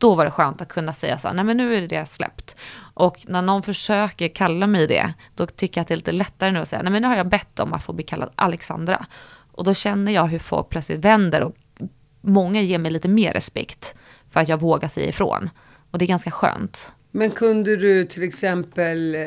då 0.00 0.14
var 0.14 0.24
det 0.24 0.30
skönt 0.30 0.60
att 0.60 0.68
kunna 0.68 0.92
säga 0.92 1.18
så 1.18 1.28
här, 1.28 1.34
nej 1.34 1.44
men 1.44 1.56
nu 1.56 1.74
är 1.74 1.88
det 1.88 2.06
släppt. 2.06 2.56
Och 2.94 3.24
när 3.28 3.42
någon 3.42 3.62
försöker 3.62 4.28
kalla 4.28 4.66
mig 4.66 4.86
det, 4.86 5.12
då 5.34 5.46
tycker 5.46 5.78
jag 5.78 5.82
att 5.82 5.88
det 5.88 5.94
är 5.94 5.96
lite 5.96 6.12
lättare 6.12 6.50
nu 6.50 6.58
att 6.58 6.68
säga, 6.68 6.82
nej 6.82 6.92
men 6.92 7.02
nu 7.02 7.08
har 7.08 7.16
jag 7.16 7.28
bett 7.28 7.60
om 7.60 7.72
att 7.72 7.84
få 7.84 7.92
bli 7.92 8.04
kallad 8.04 8.30
Alexandra. 8.34 9.06
Och 9.52 9.64
då 9.64 9.74
känner 9.74 10.12
jag 10.12 10.26
hur 10.26 10.38
folk 10.38 10.68
plötsligt 10.68 11.04
vänder 11.04 11.42
och 11.42 11.54
många 12.20 12.60
ger 12.60 12.78
mig 12.78 12.90
lite 12.90 13.08
mer 13.08 13.32
respekt 13.32 13.94
för 14.30 14.40
att 14.40 14.48
jag 14.48 14.60
vågar 14.60 14.88
säga 14.88 15.08
ifrån. 15.08 15.50
Och 15.90 15.98
det 15.98 16.04
är 16.04 16.06
ganska 16.06 16.30
skönt. 16.30 16.92
Men 17.10 17.30
kunde 17.30 17.76
du 17.76 18.04
till 18.04 18.22
exempel 18.22 19.14
eh, 19.14 19.26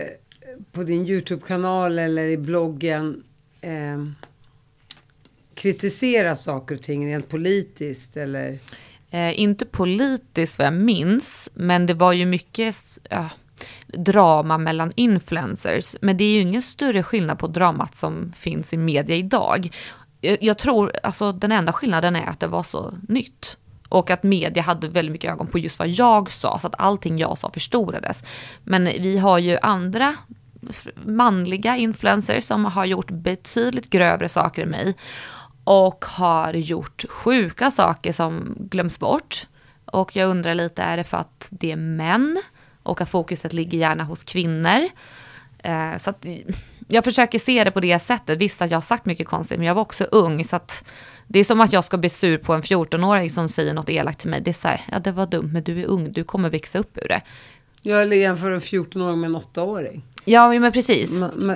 på 0.71 0.83
din 0.83 1.07
YouTube-kanal 1.07 1.99
eller 1.99 2.27
i 2.27 2.37
bloggen 2.37 3.23
eh, 3.61 4.05
kritisera 5.55 6.35
saker 6.35 6.75
och 6.75 6.81
ting 6.81 7.07
rent 7.07 7.29
politiskt 7.29 8.17
eller? 8.17 8.59
Eh, 9.13 9.39
inte 9.39 9.65
politiskt 9.65 10.59
vad 10.59 10.67
jag 10.67 10.73
minns, 10.73 11.49
men 11.53 11.85
det 11.85 11.93
var 11.93 12.13
ju 12.13 12.25
mycket 12.25 12.75
eh, 13.09 13.25
drama 13.87 14.57
mellan 14.57 14.91
influencers. 14.95 15.95
Men 16.01 16.17
det 16.17 16.23
är 16.23 16.31
ju 16.31 16.39
ingen 16.39 16.61
större 16.61 17.03
skillnad 17.03 17.39
på 17.39 17.47
dramat 17.47 17.95
som 17.95 18.33
finns 18.35 18.73
i 18.73 18.77
media 18.77 19.15
idag. 19.15 19.69
Jag, 20.21 20.43
jag 20.43 20.57
tror, 20.57 20.91
alltså 21.03 21.31
den 21.31 21.51
enda 21.51 21.73
skillnaden 21.73 22.15
är 22.15 22.25
att 22.25 22.39
det 22.39 22.47
var 22.47 22.63
så 22.63 22.93
nytt. 23.07 23.57
Och 23.89 24.09
att 24.09 24.23
media 24.23 24.63
hade 24.63 24.87
väldigt 24.87 25.11
mycket 25.11 25.31
ögon 25.31 25.47
på 25.47 25.59
just 25.59 25.79
vad 25.79 25.87
jag 25.87 26.31
sa, 26.31 26.59
så 26.59 26.67
att 26.67 26.75
allting 26.77 27.17
jag 27.17 27.37
sa 27.37 27.51
förstorades. 27.51 28.23
Men 28.63 28.83
vi 28.83 29.17
har 29.17 29.37
ju 29.37 29.57
andra 29.61 30.15
manliga 31.05 31.77
influencers 31.77 32.43
som 32.43 32.65
har 32.65 32.85
gjort 32.85 33.11
betydligt 33.11 33.89
grövre 33.89 34.29
saker 34.29 34.61
än 34.63 34.69
mig 34.69 34.95
och 35.63 36.05
har 36.05 36.53
gjort 36.53 37.05
sjuka 37.09 37.71
saker 37.71 38.11
som 38.11 38.55
glöms 38.59 38.99
bort. 38.99 39.47
Och 39.85 40.15
jag 40.15 40.29
undrar 40.29 40.55
lite, 40.55 40.81
är 40.81 40.97
det 40.97 41.03
för 41.03 41.17
att 41.17 41.47
det 41.49 41.71
är 41.71 41.75
män 41.75 42.41
och 42.83 43.01
att 43.01 43.09
fokuset 43.09 43.53
ligger 43.53 43.77
gärna 43.77 44.03
hos 44.03 44.23
kvinnor? 44.23 44.89
Eh, 45.59 45.97
så 45.97 46.09
att 46.09 46.25
jag 46.87 47.03
försöker 47.03 47.39
se 47.39 47.63
det 47.63 47.71
på 47.71 47.79
det 47.79 47.99
sättet. 47.99 48.37
Visst 48.37 48.61
att 48.61 48.71
jag 48.71 48.77
har 48.77 48.81
sagt 48.81 49.05
mycket 49.05 49.27
konstigt, 49.27 49.57
men 49.57 49.67
jag 49.67 49.75
var 49.75 49.81
också 49.81 50.03
ung. 50.03 50.45
Så 50.45 50.55
att 50.55 50.89
det 51.27 51.39
är 51.39 51.43
som 51.43 51.61
att 51.61 51.73
jag 51.73 51.83
ska 51.83 51.97
bli 51.97 52.09
sur 52.09 52.37
på 52.37 52.53
en 52.53 52.61
14-åring 52.61 53.29
som 53.29 53.49
säger 53.49 53.73
något 53.73 53.89
elakt 53.89 54.19
till 54.19 54.29
mig. 54.29 54.41
Det 54.41 54.51
är 54.51 54.53
så 54.53 54.67
här, 54.67 54.81
ja 54.91 54.99
det 54.99 55.11
var 55.11 55.25
dumt, 55.25 55.49
men 55.53 55.63
du 55.63 55.81
är 55.81 55.85
ung, 55.85 56.11
du 56.11 56.23
kommer 56.23 56.49
växa 56.49 56.79
upp 56.79 56.97
ur 56.97 57.07
det. 57.07 57.21
Jag 57.81 58.15
jämför 58.15 58.51
en 58.51 58.61
14-åring 58.61 59.19
med 59.19 59.27
en 59.27 59.35
8-åring. 59.37 60.03
Ja, 60.25 60.59
men 60.59 60.71
precis. 60.71 61.09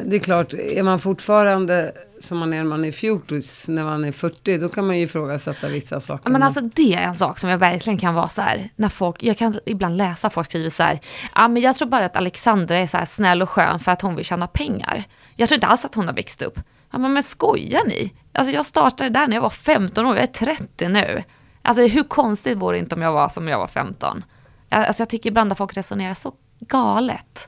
Det 0.06 0.16
är 0.16 0.20
klart, 0.20 0.54
är 0.54 0.84
man 0.84 1.00
fortfarande 1.00 1.92
som 2.20 2.38
man 2.38 2.54
är 2.54 2.58
när 2.58 2.64
man 2.64 2.86
är 2.86 2.92
40, 2.92 3.72
när 3.72 3.84
man 3.84 4.06
är 4.06 4.12
40, 4.12 4.58
då 4.58 4.70
kan 4.70 4.88
man 4.88 4.98
ju 4.98 5.04
ifrågasätta 5.04 5.68
vissa 5.68 6.00
saker. 6.00 6.30
Men 6.30 6.44
alltså 6.44 6.62
det 6.62 6.94
är 6.94 7.02
en 7.02 7.16
sak 7.16 7.40
som 7.40 7.50
jag 7.50 7.58
verkligen 7.58 8.00
kan 8.00 8.14
vara 8.14 8.28
så 8.28 8.42
här, 8.42 8.70
när 8.76 8.90
folk, 8.90 9.24
jag 9.24 9.38
kan 9.38 9.60
ibland 9.66 9.98
läsa 9.98 10.30
folk 10.30 10.50
skriver 10.50 10.70
så 10.70 10.84
här, 10.84 11.00
ja 11.36 11.48
men 11.48 11.62
jag 11.62 11.76
tror 11.76 11.88
bara 11.88 12.06
att 12.06 12.16
Alexandra 12.16 12.78
är 12.78 12.88
så 12.88 12.98
här 12.98 13.06
snäll 13.06 13.42
och 13.42 13.50
skön 13.50 13.80
för 13.80 13.92
att 13.92 14.02
hon 14.02 14.16
vill 14.16 14.26
tjäna 14.26 14.48
pengar. 14.48 15.04
Jag 15.36 15.50
tror 15.50 15.56
inte 15.56 15.68
alls 15.68 15.86
att 15.86 15.96
hon 15.96 16.08
har 16.08 16.14
växt 16.14 16.42
upp. 16.42 16.60
Ja 16.92 16.98
men, 16.98 17.14
men 17.14 17.24
skojar 17.24 17.86
ni? 17.86 18.14
Alltså 18.34 18.54
jag 18.54 18.66
startade 18.66 19.10
där 19.10 19.28
när 19.28 19.36
jag 19.36 19.42
var 19.42 19.50
15 19.50 20.06
år, 20.06 20.16
jag 20.16 20.24
är 20.24 20.28
30 20.28 20.88
nu. 20.88 21.24
Alltså 21.62 21.82
hur 21.88 22.04
konstigt 22.04 22.58
vore 22.58 22.76
det 22.76 22.80
inte 22.80 22.96
om 22.96 23.02
jag 23.02 23.12
var 23.12 23.30
som 23.30 23.48
jag 23.48 23.60
var 23.60 23.68
15? 23.68 24.24
Alltså 24.70 25.02
jag 25.02 25.10
tycker 25.10 25.30
ibland 25.30 25.52
att 25.52 25.58
folk 25.58 25.78
resonerar 25.78 26.14
så 26.14 26.34
galet. 26.60 27.48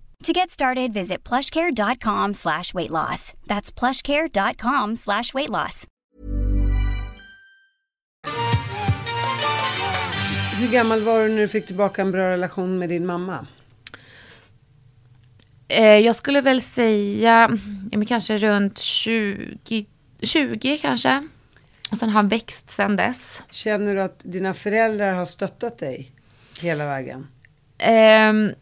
To 0.23 0.33
get 0.33 0.49
started, 0.51 0.93
visit 0.93 1.29
plushcare.com 1.29 2.33
slash 2.33 2.73
weight 2.73 2.91
loss. 2.91 3.33
That's 3.47 3.71
plushcare.com 3.71 4.95
slash 4.95 5.33
weight 5.33 5.49
loss. 5.49 5.87
Hur 10.59 10.71
gammal 10.71 11.01
var 11.01 11.19
du 11.19 11.29
när 11.29 11.41
du 11.41 11.47
fick 11.47 11.65
tillbaka 11.65 12.01
en 12.01 12.11
bra 12.11 12.29
relation 12.29 12.79
med 12.79 12.89
din 12.89 13.05
mamma? 13.05 13.47
Eh, 15.67 15.83
jag 15.83 16.15
skulle 16.15 16.41
väl 16.41 16.61
säga, 16.61 17.57
ja, 17.91 17.97
men 17.97 18.05
kanske 18.05 18.37
runt 18.37 18.77
20, 18.77 19.85
20 20.21 20.77
kanske. 20.77 21.27
Och 21.91 21.97
sen 21.97 22.09
har 22.09 22.13
han 22.13 22.27
växt 22.27 22.69
sen 22.69 22.95
dess. 22.95 23.43
Känner 23.51 23.95
du 23.95 24.01
att 24.01 24.19
dina 24.23 24.53
föräldrar 24.53 25.13
har 25.13 25.25
stöttat 25.25 25.77
dig 25.77 26.11
hela 26.59 26.85
vägen? 26.85 27.27
Eh, 27.77 28.55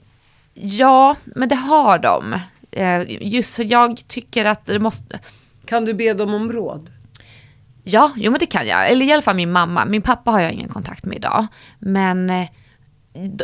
ja, 0.60 1.16
men 1.26 1.50
det 1.50 1.56
har 1.56 2.00
de. 2.00 2.40
Eh, 2.72 3.02
just 3.08 3.54
så 3.54 3.64
jag 3.64 4.08
tycker 4.08 4.46
att 4.46 4.66
det 4.66 4.80
måste... 4.80 5.20
Kan 5.66 5.86
du 5.86 5.94
be 5.94 6.14
dem 6.14 6.34
om 6.34 6.52
råd? 6.52 6.92
Ja, 7.84 8.12
jo 8.16 8.32
men 8.32 8.40
det 8.40 8.46
kan 8.46 8.68
jag. 8.68 8.92
Eller 8.92 9.06
i 9.06 9.12
alla 9.12 9.22
fall 9.22 9.36
min 9.36 9.52
mamma. 9.52 9.86
Min 9.86 10.02
pappa 10.02 10.32
har 10.32 10.40
jag 10.40 10.52
ingen 10.52 10.70
kontakt 10.70 11.06
med 11.06 11.18
idag. 11.18 11.48
Men 11.80 12.30
eh, 12.30 12.48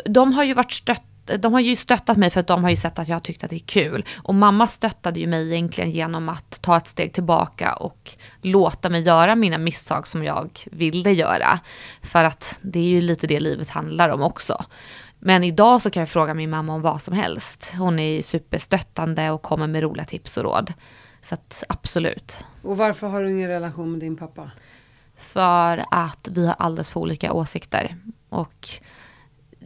de 0.06 0.34
har 0.34 0.43
ju 0.43 0.54
varit 0.54 0.71
stött 0.71 1.04
de 1.39 1.54
har 1.54 1.60
ju 1.60 1.75
stöttat 1.75 2.17
mig 2.17 2.30
för 2.30 2.39
att 2.39 2.47
de 2.47 2.63
har 2.63 2.69
ju 2.69 2.75
sett 2.75 2.99
att 2.99 3.08
jag 3.08 3.23
tyckt 3.23 3.43
att 3.43 3.49
det 3.49 3.56
är 3.56 3.60
kul. 3.60 4.06
Och 4.17 4.36
mamma 4.36 4.67
stöttade 4.67 5.19
ju 5.19 5.28
mig 5.28 5.51
egentligen 5.54 5.91
genom 5.91 6.30
att 6.30 6.62
ta 6.62 6.78
ett 6.78 6.88
steg 6.88 7.13
tillbaka 7.13 7.73
och 7.73 8.12
låta 8.41 8.89
mig 8.89 9.01
göra 9.01 9.36
mina 9.36 9.58
misstag 9.58 10.08
som 10.08 10.23
jag 10.23 10.60
ville 10.71 11.12
göra. 11.12 11.60
För 12.04 12.23
att 12.23 12.60
det 12.62 12.80
är 12.80 12.84
ju 12.84 13.01
lite 13.01 13.28
det 13.28 13.39
livet 13.39 13.69
handlar 13.69 14.10
om 14.10 14.21
också. 14.21 14.65
Men 15.27 15.43
idag 15.43 15.81
så 15.81 15.89
kan 15.89 16.01
jag 16.01 16.09
fråga 16.09 16.33
min 16.33 16.49
mamma 16.49 16.73
om 16.73 16.81
vad 16.81 17.01
som 17.01 17.13
helst. 17.13 17.73
Hon 17.77 17.99
är 17.99 18.21
superstöttande 18.21 19.31
och 19.31 19.41
kommer 19.41 19.67
med 19.67 19.83
roliga 19.83 20.05
tips 20.05 20.38
och 20.38 20.43
råd. 20.43 20.73
Så 21.21 21.35
att 21.35 21.63
absolut. 21.69 22.45
Och 22.61 22.77
varför 22.77 23.07
har 23.07 23.23
du 23.23 23.31
ingen 23.31 23.49
relation 23.49 23.91
med 23.91 23.99
din 23.99 24.17
pappa? 24.17 24.51
För 25.17 25.85
att 25.91 26.27
vi 26.31 26.47
har 26.47 26.55
alldeles 26.59 26.91
för 26.91 26.99
olika 26.99 27.33
åsikter. 27.33 27.97
Och 28.29 28.67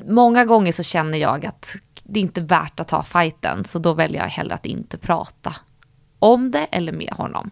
många 0.06 0.46
gånger 0.46 0.72
så 0.72 0.84
känner 0.84 1.18
jag 1.18 1.46
att 1.46 1.76
det 2.04 2.20
är 2.20 2.24
inte 2.24 2.42
värt 2.42 2.80
att 2.80 2.88
ta 2.88 3.04
fighten. 3.04 3.64
Så 3.64 3.80
då 3.80 3.94
väljer 3.94 4.22
jag 4.22 4.30
hellre 4.30 4.56
att 4.56 4.66
inte 4.66 4.98
prata 4.98 5.56
om 6.20 6.52
det 6.52 6.66
eller 6.72 6.92
med 6.92 7.14
honom. 7.14 7.52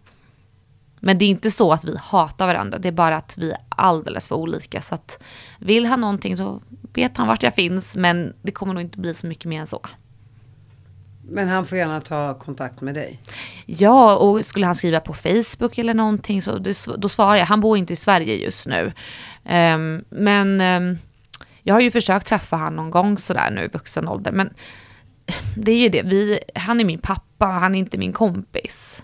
Men 0.99 1.17
det 1.17 1.25
är 1.25 1.29
inte 1.29 1.51
så 1.51 1.73
att 1.73 1.83
vi 1.83 1.97
hatar 1.97 2.47
varandra, 2.47 2.77
det 2.77 2.87
är 2.87 2.91
bara 2.91 3.17
att 3.17 3.37
vi 3.37 3.51
är 3.51 3.57
alldeles 3.69 4.27
för 4.27 4.35
olika. 4.35 4.81
Så 4.81 4.95
att 4.95 5.23
vill 5.59 5.85
han 5.85 6.01
någonting 6.01 6.37
så 6.37 6.61
vet 6.93 7.17
han 7.17 7.27
vart 7.27 7.43
jag 7.43 7.55
finns, 7.55 7.95
men 7.95 8.33
det 8.41 8.51
kommer 8.51 8.73
nog 8.73 8.83
inte 8.83 8.99
bli 8.99 9.13
så 9.13 9.27
mycket 9.27 9.45
mer 9.45 9.59
än 9.59 9.67
så. 9.67 9.81
Men 11.29 11.47
han 11.47 11.65
får 11.65 11.77
gärna 11.77 12.01
ta 12.01 12.33
kontakt 12.33 12.81
med 12.81 12.95
dig? 12.95 13.19
Ja, 13.65 14.15
och 14.15 14.45
skulle 14.45 14.65
han 14.65 14.75
skriva 14.75 14.99
på 14.99 15.13
Facebook 15.13 15.77
eller 15.77 15.93
någonting 15.93 16.41
så 16.41 16.57
då 16.97 17.09
svarar 17.09 17.35
jag. 17.35 17.45
Han 17.45 17.61
bor 17.61 17.77
inte 17.77 17.93
i 17.93 17.95
Sverige 17.95 18.35
just 18.35 18.67
nu. 18.67 18.93
Um, 19.43 20.03
men 20.09 20.61
um, 20.61 20.97
jag 21.61 21.73
har 21.73 21.81
ju 21.81 21.91
försökt 21.91 22.27
träffa 22.27 22.55
han 22.55 22.75
någon 22.75 22.89
gång 22.89 23.17
sådär 23.17 23.51
nu 23.51 23.63
i 23.63 23.67
vuxen 23.67 24.07
ålder. 24.07 24.31
Men 24.31 24.53
det 25.55 25.71
är 25.71 25.77
ju 25.77 25.89
det, 25.89 26.01
vi, 26.01 26.39
han 26.55 26.79
är 26.79 26.85
min 26.85 26.99
pappa, 26.99 27.45
han 27.45 27.75
är 27.75 27.79
inte 27.79 27.97
min 27.97 28.13
kompis. 28.13 29.03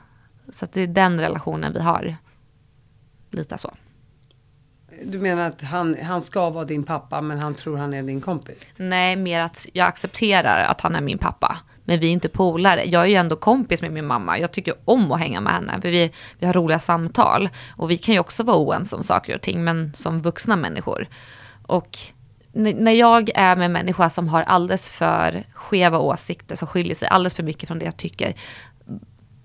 Så 0.50 0.68
det 0.74 0.82
är 0.82 0.88
den 0.88 1.20
relationen 1.20 1.74
vi 1.74 1.80
har. 1.80 2.16
Lite 3.32 3.58
så. 3.58 3.74
Du 5.06 5.20
menar 5.20 5.48
att 5.48 5.62
han, 5.62 5.98
han 6.04 6.22
ska 6.22 6.50
vara 6.50 6.66
din 6.66 6.84
pappa 6.84 7.22
men 7.22 7.40
han 7.40 7.56
tror 7.56 7.78
han 7.78 7.94
är 7.94 8.04
din 8.04 8.22
kompis? 8.22 8.72
Nej, 8.78 9.16
mer 9.16 9.42
att 9.42 9.68
jag 9.74 9.88
accepterar 9.88 10.64
att 10.64 10.82
han 10.82 10.96
är 10.96 11.02
min 11.02 11.18
pappa. 11.18 11.58
Men 11.86 12.00
vi 12.00 12.08
är 12.08 12.12
inte 12.12 12.30
polare. 12.30 12.84
Jag 12.84 13.04
är 13.04 13.08
ju 13.08 13.16
ändå 13.16 13.36
kompis 13.36 13.82
med 13.82 13.92
min 13.92 14.06
mamma. 14.06 14.40
Jag 14.40 14.52
tycker 14.52 14.74
om 14.86 15.12
att 15.12 15.20
hänga 15.20 15.42
med 15.42 15.54
henne. 15.54 15.82
För 15.82 15.90
vi, 15.90 16.12
vi 16.40 16.46
har 16.46 16.54
roliga 16.54 16.80
samtal. 16.80 17.50
Och 17.76 17.92
vi 17.92 17.98
kan 17.98 18.14
ju 18.14 18.20
också 18.20 18.44
vara 18.44 18.58
oense 18.58 18.96
om 18.96 19.04
saker 19.04 19.36
och 19.36 19.42
ting. 19.42 19.64
Men 19.64 19.94
som 19.94 20.22
vuxna 20.22 20.56
människor. 20.56 21.08
Och 21.68 21.98
när 22.52 22.92
jag 22.92 23.30
är 23.36 23.56
med 23.56 23.66
en 23.66 23.72
människa 23.72 24.10
som 24.10 24.28
har 24.28 24.42
alldeles 24.42 24.90
för 24.90 25.44
skeva 25.54 26.00
åsikter. 26.00 26.56
Som 26.56 26.68
skiljer 26.68 26.96
sig 26.96 27.08
alldeles 27.08 27.36
för 27.36 27.44
mycket 27.44 27.68
från 27.68 27.80
det 27.80 27.86
jag 27.86 27.98
tycker. 27.98 28.34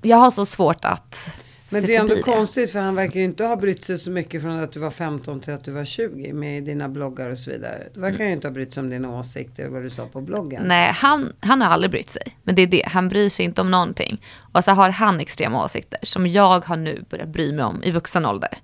Jag 0.03 0.17
har 0.17 0.31
så 0.31 0.47
svårt 0.47 0.85
att 0.85 1.41
men 1.69 1.83
det 1.83 1.97
är 1.97 2.01
ändå 2.01 2.23
konstigt 2.23 2.73
för 2.73 2.79
han 2.79 2.95
verkar 2.95 3.21
ju 3.21 3.25
inte 3.25 3.45
ha 3.45 3.57
brytt 3.57 3.85
sig 3.85 3.99
så 3.99 4.11
mycket 4.11 4.43
från 4.43 4.61
att 4.61 4.73
du 4.73 4.81
var 4.81 4.91
15 4.91 5.41
till 5.41 5.53
att 5.53 5.65
du 5.65 5.71
var 5.71 5.85
20 5.85 6.33
med 6.33 6.65
dina 6.65 6.89
bloggar 6.89 7.31
och 7.31 7.39
så 7.39 7.51
vidare. 7.51 7.89
Det 7.95 8.01
verkar 8.01 8.25
ju 8.25 8.33
inte 8.33 8.49
ha 8.49 8.53
brytt 8.53 8.75
sig 8.75 8.81
om 8.81 8.91
dina 8.91 9.19
åsikter 9.19 9.69
vad 9.69 9.83
du 9.83 9.91
sa 9.91 10.07
på 10.07 10.21
bloggen. 10.21 10.63
Nej, 10.67 10.93
han, 10.95 11.33
han 11.41 11.63
har 11.63 11.69
aldrig 11.69 11.91
brytt 11.91 12.11
sig. 12.11 12.23
Men 12.43 12.55
det 12.55 12.63
är 12.63 12.67
det, 12.67 12.83
han 12.87 13.09
bryr 13.09 13.29
sig 13.29 13.45
inte 13.45 13.61
om 13.61 13.71
någonting. 13.71 14.23
Och 14.53 14.65
så 14.65 14.71
har 14.71 14.91
han 14.91 15.21
extrema 15.21 15.65
åsikter 15.65 16.01
som 16.03 16.27
jag 16.27 16.65
har 16.65 16.77
nu 16.77 17.05
börjat 17.11 17.29
bry 17.29 17.53
mig 17.53 17.65
om 17.65 17.83
i 17.83 17.91
vuxen 17.91 18.27
ålder. 18.27 18.59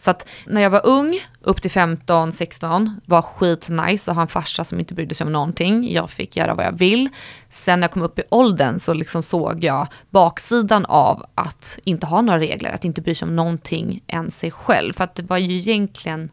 Så 0.00 0.10
att 0.10 0.28
när 0.46 0.60
jag 0.60 0.70
var 0.70 0.86
ung, 0.86 1.20
upp 1.40 1.62
till 1.62 1.70
15, 1.70 2.32
16, 2.32 3.00
var 3.06 3.22
skitnice 3.22 4.10
att 4.10 4.14
ha 4.14 4.22
en 4.22 4.28
farsa 4.28 4.64
som 4.64 4.80
inte 4.80 4.94
brydde 4.94 5.14
sig 5.14 5.24
om 5.24 5.32
någonting. 5.32 5.92
Jag 5.92 6.10
fick 6.10 6.36
göra 6.36 6.54
vad 6.54 6.66
jag 6.66 6.78
vill. 6.78 7.08
Sen 7.50 7.80
när 7.80 7.84
jag 7.84 7.92
kom 7.92 8.02
upp 8.02 8.18
i 8.18 8.22
åldern 8.30 8.78
så 8.78 8.94
liksom 8.94 9.22
såg 9.22 9.64
jag 9.64 9.88
baksidan 10.10 10.84
av 10.84 11.26
att 11.34 11.78
inte 11.84 12.06
ha 12.06 12.22
några 12.22 12.38
regler, 12.38 12.72
att 12.72 12.84
inte 12.84 13.00
bry 13.00 13.14
sig 13.14 13.28
om 13.28 13.36
någonting 13.36 14.02
än 14.06 14.30
sig 14.30 14.50
själv. 14.50 14.92
För 14.92 15.04
att 15.04 15.14
det 15.14 15.22
var 15.22 15.38
ju 15.38 15.56
egentligen 15.56 16.30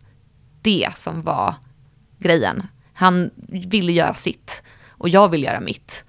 det 0.62 0.90
som 0.96 1.22
var 1.22 1.56
grejen. 2.20 2.68
Han 2.94 3.30
ville 3.48 3.92
göra 3.92 4.14
sitt 4.14 4.64
och 4.90 5.10
jag 5.10 5.30
ville 5.30 5.48
göra 5.48 5.60
mitt. 5.60 6.04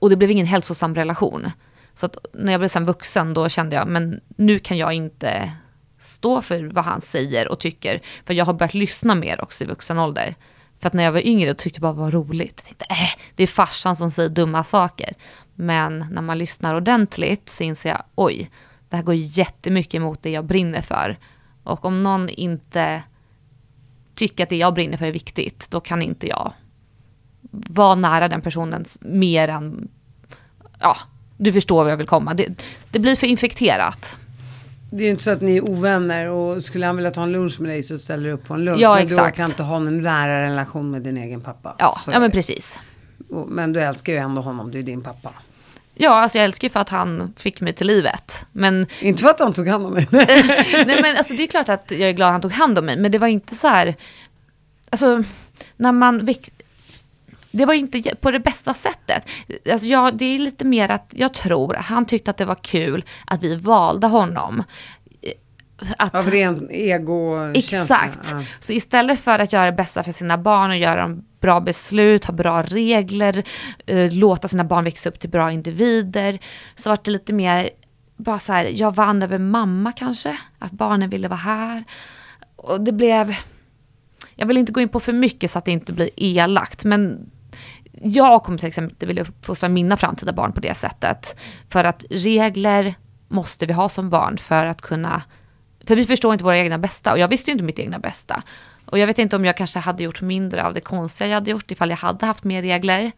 Och 0.00 0.10
det 0.10 0.16
blev 0.16 0.30
ingen 0.30 0.46
hälsosam 0.46 0.94
relation. 0.94 1.50
Så 1.94 2.06
att 2.06 2.16
när 2.32 2.52
jag 2.52 2.60
blev 2.60 2.68
sen 2.68 2.86
vuxen 2.86 3.34
då 3.34 3.48
kände 3.48 3.76
jag, 3.76 3.88
men 3.88 4.20
nu 4.36 4.58
kan 4.58 4.78
jag 4.78 4.92
inte 4.92 5.52
stå 6.00 6.42
för 6.42 6.64
vad 6.64 6.84
han 6.84 7.00
säger 7.00 7.48
och 7.48 7.58
tycker. 7.58 8.00
För 8.24 8.34
jag 8.34 8.44
har 8.44 8.52
börjat 8.52 8.74
lyssna 8.74 9.14
mer 9.14 9.40
också 9.40 9.64
i 9.64 9.66
vuxen 9.66 9.98
ålder. 9.98 10.34
För 10.78 10.86
att 10.86 10.92
när 10.92 11.04
jag 11.04 11.12
var 11.12 11.26
yngre 11.26 11.54
tyckte 11.54 11.78
jag 11.78 11.82
bara 11.82 11.92
det 11.92 12.00
var 12.00 12.10
roligt. 12.10 12.54
Jag 12.56 12.64
tänkte, 12.64 12.84
äh, 12.90 13.20
det 13.34 13.42
är 13.42 13.46
farsan 13.46 13.96
som 13.96 14.10
säger 14.10 14.28
dumma 14.28 14.64
saker. 14.64 15.14
Men 15.54 16.06
när 16.10 16.22
man 16.22 16.38
lyssnar 16.38 16.74
ordentligt 16.74 17.48
så 17.48 17.64
inser 17.64 17.90
jag, 17.90 18.02
oj, 18.14 18.50
det 18.88 18.96
här 18.96 19.02
går 19.02 19.14
jättemycket 19.14 19.94
emot 19.94 20.22
det 20.22 20.30
jag 20.30 20.44
brinner 20.44 20.82
för. 20.82 21.18
Och 21.62 21.84
om 21.84 22.02
någon 22.02 22.28
inte 22.28 23.02
tycker 24.14 24.42
att 24.42 24.48
det 24.48 24.56
jag 24.56 24.74
brinner 24.74 24.96
för 24.96 25.06
är 25.06 25.12
viktigt, 25.12 25.70
då 25.70 25.80
kan 25.80 26.02
inte 26.02 26.26
jag 26.26 26.52
vara 27.50 27.94
nära 27.94 28.28
den 28.28 28.40
personen 28.40 28.84
mer 29.00 29.48
än, 29.48 29.88
ja, 30.78 30.96
du 31.36 31.52
förstår 31.52 31.82
vad 31.82 31.92
jag 31.92 31.96
vill 31.96 32.06
komma. 32.06 32.34
Det, 32.34 32.62
det 32.90 32.98
blir 32.98 33.16
för 33.16 33.26
infekterat. 33.26 34.16
Det 34.90 35.02
är 35.02 35.04
ju 35.04 35.10
inte 35.10 35.22
så 35.22 35.30
att 35.30 35.40
ni 35.40 35.56
är 35.56 35.70
ovänner 35.70 36.28
och 36.28 36.64
skulle 36.64 36.86
han 36.86 36.96
vilja 36.96 37.10
ta 37.10 37.22
en 37.22 37.32
lunch 37.32 37.60
med 37.60 37.70
dig 37.70 37.82
så 37.82 37.98
ställer 37.98 38.24
du 38.24 38.32
upp 38.32 38.44
på 38.44 38.54
en 38.54 38.64
lunch. 38.64 38.80
Ja, 38.80 38.94
men 38.94 39.02
exakt. 39.02 39.34
du 39.34 39.36
kan 39.36 39.50
inte 39.50 39.62
ha 39.62 39.76
en 39.76 40.02
nära 40.02 40.44
relation 40.44 40.90
med 40.90 41.02
din 41.02 41.16
egen 41.16 41.40
pappa. 41.40 41.74
Ja, 41.78 42.00
ja 42.12 42.20
men 42.20 42.30
precis. 42.30 42.78
Men 43.48 43.72
du 43.72 43.80
älskar 43.80 44.12
ju 44.12 44.18
ändå 44.18 44.42
honom, 44.42 44.70
du 44.70 44.78
är 44.78 44.82
din 44.82 45.02
pappa. 45.02 45.32
Ja, 45.94 46.10
alltså 46.10 46.38
jag 46.38 46.44
älskar 46.44 46.68
ju 46.68 46.72
för 46.72 46.80
att 46.80 46.88
han 46.88 47.34
fick 47.36 47.60
mig 47.60 47.72
till 47.72 47.86
livet. 47.86 48.46
Men, 48.52 48.86
Inte 49.00 49.22
för 49.22 49.30
att 49.30 49.40
han 49.40 49.52
tog 49.52 49.68
hand 49.68 49.86
om 49.86 49.92
mig. 49.92 50.08
nej 50.12 50.98
men 51.02 51.16
alltså 51.16 51.34
det 51.34 51.42
är 51.42 51.46
klart 51.46 51.68
att 51.68 51.90
jag 51.90 52.00
är 52.00 52.12
glad 52.12 52.26
att 52.26 52.32
han 52.32 52.40
tog 52.40 52.52
hand 52.52 52.78
om 52.78 52.86
mig. 52.86 52.96
Men 52.96 53.12
det 53.12 53.18
var 53.18 53.28
inte 53.28 53.54
så 53.54 53.68
här, 53.68 53.94
alltså 54.90 55.22
när 55.76 55.92
man 55.92 56.24
väx- 56.26 56.50
det 57.50 57.64
var 57.64 57.74
inte 57.74 58.14
på 58.20 58.30
det 58.30 58.40
bästa 58.40 58.74
sättet. 58.74 59.28
Alltså 59.72 59.86
jag, 59.86 60.16
det 60.16 60.24
är 60.24 60.38
lite 60.38 60.64
mer 60.64 60.90
att 60.90 61.12
jag 61.16 61.34
tror 61.34 61.74
han 61.74 62.06
tyckte 62.06 62.30
att 62.30 62.36
det 62.36 62.44
var 62.44 62.58
kul 62.62 63.04
att 63.26 63.42
vi 63.42 63.56
valde 63.56 64.06
honom. 64.06 64.62
Att, 65.96 66.14
Av 66.14 66.30
ren 66.30 66.68
ego 66.70 67.52
Exakt. 67.54 68.28
Ja. 68.30 68.42
Så 68.60 68.72
istället 68.72 69.20
för 69.20 69.38
att 69.38 69.52
göra 69.52 69.66
det 69.66 69.72
bästa 69.72 70.02
för 70.02 70.12
sina 70.12 70.38
barn 70.38 70.70
och 70.70 70.76
göra 70.76 71.00
dem 71.00 71.24
bra 71.40 71.60
beslut, 71.60 72.24
ha 72.24 72.34
bra 72.34 72.62
regler, 72.62 73.44
eh, 73.86 74.12
låta 74.12 74.48
sina 74.48 74.64
barn 74.64 74.84
växa 74.84 75.08
upp 75.08 75.20
till 75.20 75.30
bra 75.30 75.52
individer, 75.52 76.38
så 76.76 76.90
var 76.90 76.98
det 77.04 77.10
lite 77.10 77.32
mer 77.32 77.70
bara 78.16 78.38
så 78.38 78.52
här, 78.52 78.64
jag 78.64 78.94
vann 78.94 79.22
över 79.22 79.38
mamma 79.38 79.92
kanske, 79.92 80.38
att 80.58 80.72
barnen 80.72 81.10
ville 81.10 81.28
vara 81.28 81.38
här. 81.38 81.84
Och 82.56 82.80
det 82.80 82.92
blev, 82.92 83.36
jag 84.34 84.46
vill 84.46 84.56
inte 84.56 84.72
gå 84.72 84.80
in 84.80 84.88
på 84.88 85.00
för 85.00 85.12
mycket 85.12 85.50
så 85.50 85.58
att 85.58 85.64
det 85.64 85.70
inte 85.70 85.92
blir 85.92 86.10
elakt, 86.16 86.84
men 86.84 87.30
jag 87.92 88.42
kommer 88.42 88.58
till 88.58 88.68
exempel 88.68 88.92
inte 88.92 89.06
vilja 89.06 89.22
uppfostra 89.22 89.68
mina 89.68 89.96
framtida 89.96 90.32
barn 90.32 90.52
på 90.52 90.60
det 90.60 90.74
sättet. 90.74 91.40
För 91.68 91.84
att 91.84 92.04
regler 92.10 92.94
måste 93.28 93.66
vi 93.66 93.72
ha 93.72 93.88
som 93.88 94.10
barn 94.10 94.38
för 94.38 94.66
att 94.66 94.82
kunna 94.82 95.22
för 95.84 95.96
vi 95.96 96.06
förstår 96.06 96.32
inte 96.32 96.44
våra 96.44 96.58
egna 96.58 96.78
bästa 96.78 97.12
och 97.12 97.18
jag 97.18 97.28
visste 97.28 97.50
ju 97.50 97.52
inte 97.52 97.64
mitt 97.64 97.78
egna 97.78 97.98
bästa. 97.98 98.42
Och 98.86 98.98
jag 98.98 99.06
vet 99.06 99.18
inte 99.18 99.36
om 99.36 99.44
jag 99.44 99.56
kanske 99.56 99.78
hade 99.78 100.02
gjort 100.02 100.20
mindre 100.20 100.64
av 100.64 100.74
det 100.74 100.80
konstiga 100.80 101.28
jag 101.28 101.34
hade 101.34 101.50
gjort 101.50 101.70
ifall 101.70 101.90
jag 101.90 101.96
hade 101.96 102.26
haft 102.26 102.44
mer 102.44 102.62
regler. 102.62 103.12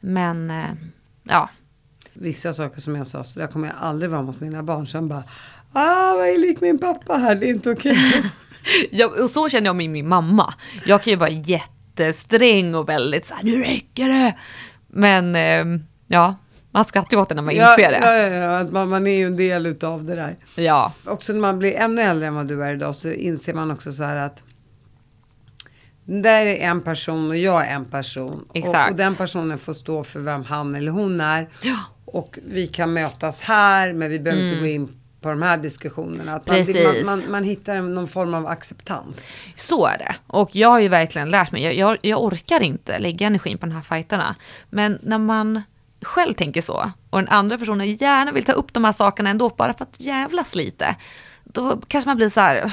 Men 0.00 0.50
eh, 0.50 0.70
ja, 1.22 1.48
Vissa 2.12 2.52
saker 2.52 2.80
som 2.80 2.96
jag 2.96 3.06
sa, 3.06 3.24
så 3.24 3.40
där 3.40 3.46
kommer 3.46 3.68
jag 3.68 3.76
aldrig 3.80 4.10
vara 4.10 4.22
mot 4.22 4.40
mina 4.40 4.62
barn. 4.62 4.86
Sen 4.86 5.08
bara, 5.08 5.24
ah 5.72 6.16
vad 6.16 6.28
är 6.28 6.38
lik 6.38 6.60
min 6.60 6.78
pappa 6.78 7.14
här, 7.14 7.34
det 7.34 7.46
är 7.46 7.50
inte 7.50 7.70
okej. 7.70 7.96
ja, 8.90 9.22
och 9.22 9.30
så 9.30 9.48
känner 9.48 9.66
jag 9.66 9.76
med 9.76 9.90
min 9.90 10.08
mamma. 10.08 10.54
Jag 10.86 11.02
kan 11.02 11.10
ju 11.10 11.16
vara 11.16 11.30
jättesträng 11.98 12.74
och 12.74 12.88
väldigt 12.88 13.26
så 13.26 13.34
här, 13.34 13.44
nu 13.44 13.62
räcker 13.62 14.08
det. 14.08 14.34
Men 14.88 15.36
eh, 15.36 15.80
ja, 16.06 16.36
man 16.70 16.84
skrattar 16.84 17.16
ju 17.16 17.20
åt 17.22 17.28
det 17.28 17.34
när 17.34 17.42
man 17.42 17.56
ja, 17.56 17.70
inser 17.70 17.90
det. 17.90 17.98
ja, 18.02 18.16
ja, 18.16 18.58
ja, 18.58 18.66
man, 18.70 18.88
man 18.88 19.06
är 19.06 19.18
ju 19.18 19.26
en 19.26 19.36
del 19.36 19.66
utav 19.66 20.04
det 20.04 20.14
där. 20.14 20.36
Ja, 20.54 20.92
Också 21.04 21.32
när 21.32 21.40
man 21.40 21.58
blir 21.58 21.74
ännu 21.74 22.02
äldre 22.02 22.28
än 22.28 22.34
vad 22.34 22.48
du 22.48 22.64
är 22.64 22.74
idag 22.74 22.94
så 22.94 23.10
inser 23.10 23.54
man 23.54 23.70
också 23.70 23.92
så 23.92 24.04
här 24.04 24.16
att 24.16 24.42
där 26.06 26.46
är 26.46 26.56
en 26.56 26.80
person 26.80 27.30
och 27.30 27.36
jag 27.36 27.66
är 27.66 27.74
en 27.74 27.84
person. 27.84 28.44
Och, 28.48 28.56
Exakt. 28.56 28.90
och 28.90 28.96
den 28.96 29.14
personen 29.14 29.58
får 29.58 29.72
stå 29.72 30.04
för 30.04 30.20
vem 30.20 30.44
han 30.44 30.74
eller 30.74 30.92
hon 30.92 31.20
är. 31.20 31.48
Ja. 31.62 31.76
Och 32.04 32.38
vi 32.46 32.66
kan 32.66 32.92
mötas 32.92 33.40
här 33.40 33.92
men 33.92 34.10
vi 34.10 34.18
behöver 34.18 34.44
inte 34.44 34.60
gå 34.60 34.66
in 34.66 35.00
på 35.24 35.30
de 35.30 35.42
här 35.42 35.56
diskussionerna. 35.56 36.34
Att 36.34 36.46
man, 36.46 36.56
man, 36.56 37.06
man, 37.06 37.30
man 37.30 37.44
hittar 37.44 37.82
någon 37.82 38.08
form 38.08 38.34
av 38.34 38.46
acceptans. 38.46 39.36
Så 39.56 39.86
är 39.86 39.98
det. 39.98 40.14
Och 40.26 40.56
jag 40.56 40.68
har 40.68 40.80
ju 40.80 40.88
verkligen 40.88 41.30
lärt 41.30 41.52
mig, 41.52 41.62
jag, 41.62 41.74
jag, 41.74 41.98
jag 42.02 42.22
orkar 42.22 42.62
inte 42.62 42.98
lägga 42.98 43.26
energin 43.26 43.58
på 43.58 43.66
de 43.66 43.72
här 43.72 43.82
fighterna. 43.82 44.34
Men 44.70 44.98
när 45.02 45.18
man 45.18 45.62
själv 46.02 46.34
tänker 46.34 46.62
så, 46.62 46.90
och 47.10 47.18
den 47.18 47.28
andra 47.28 47.58
personen 47.58 47.94
gärna 47.94 48.32
vill 48.32 48.44
ta 48.44 48.52
upp 48.52 48.72
de 48.72 48.84
här 48.84 48.92
sakerna 48.92 49.30
ändå, 49.30 49.48
bara 49.48 49.74
för 49.74 49.84
att 49.84 50.00
jävlas 50.00 50.54
lite, 50.54 50.96
då 51.44 51.80
kanske 51.88 52.08
man 52.08 52.16
blir 52.16 52.28
så 52.28 52.40
här, 52.40 52.72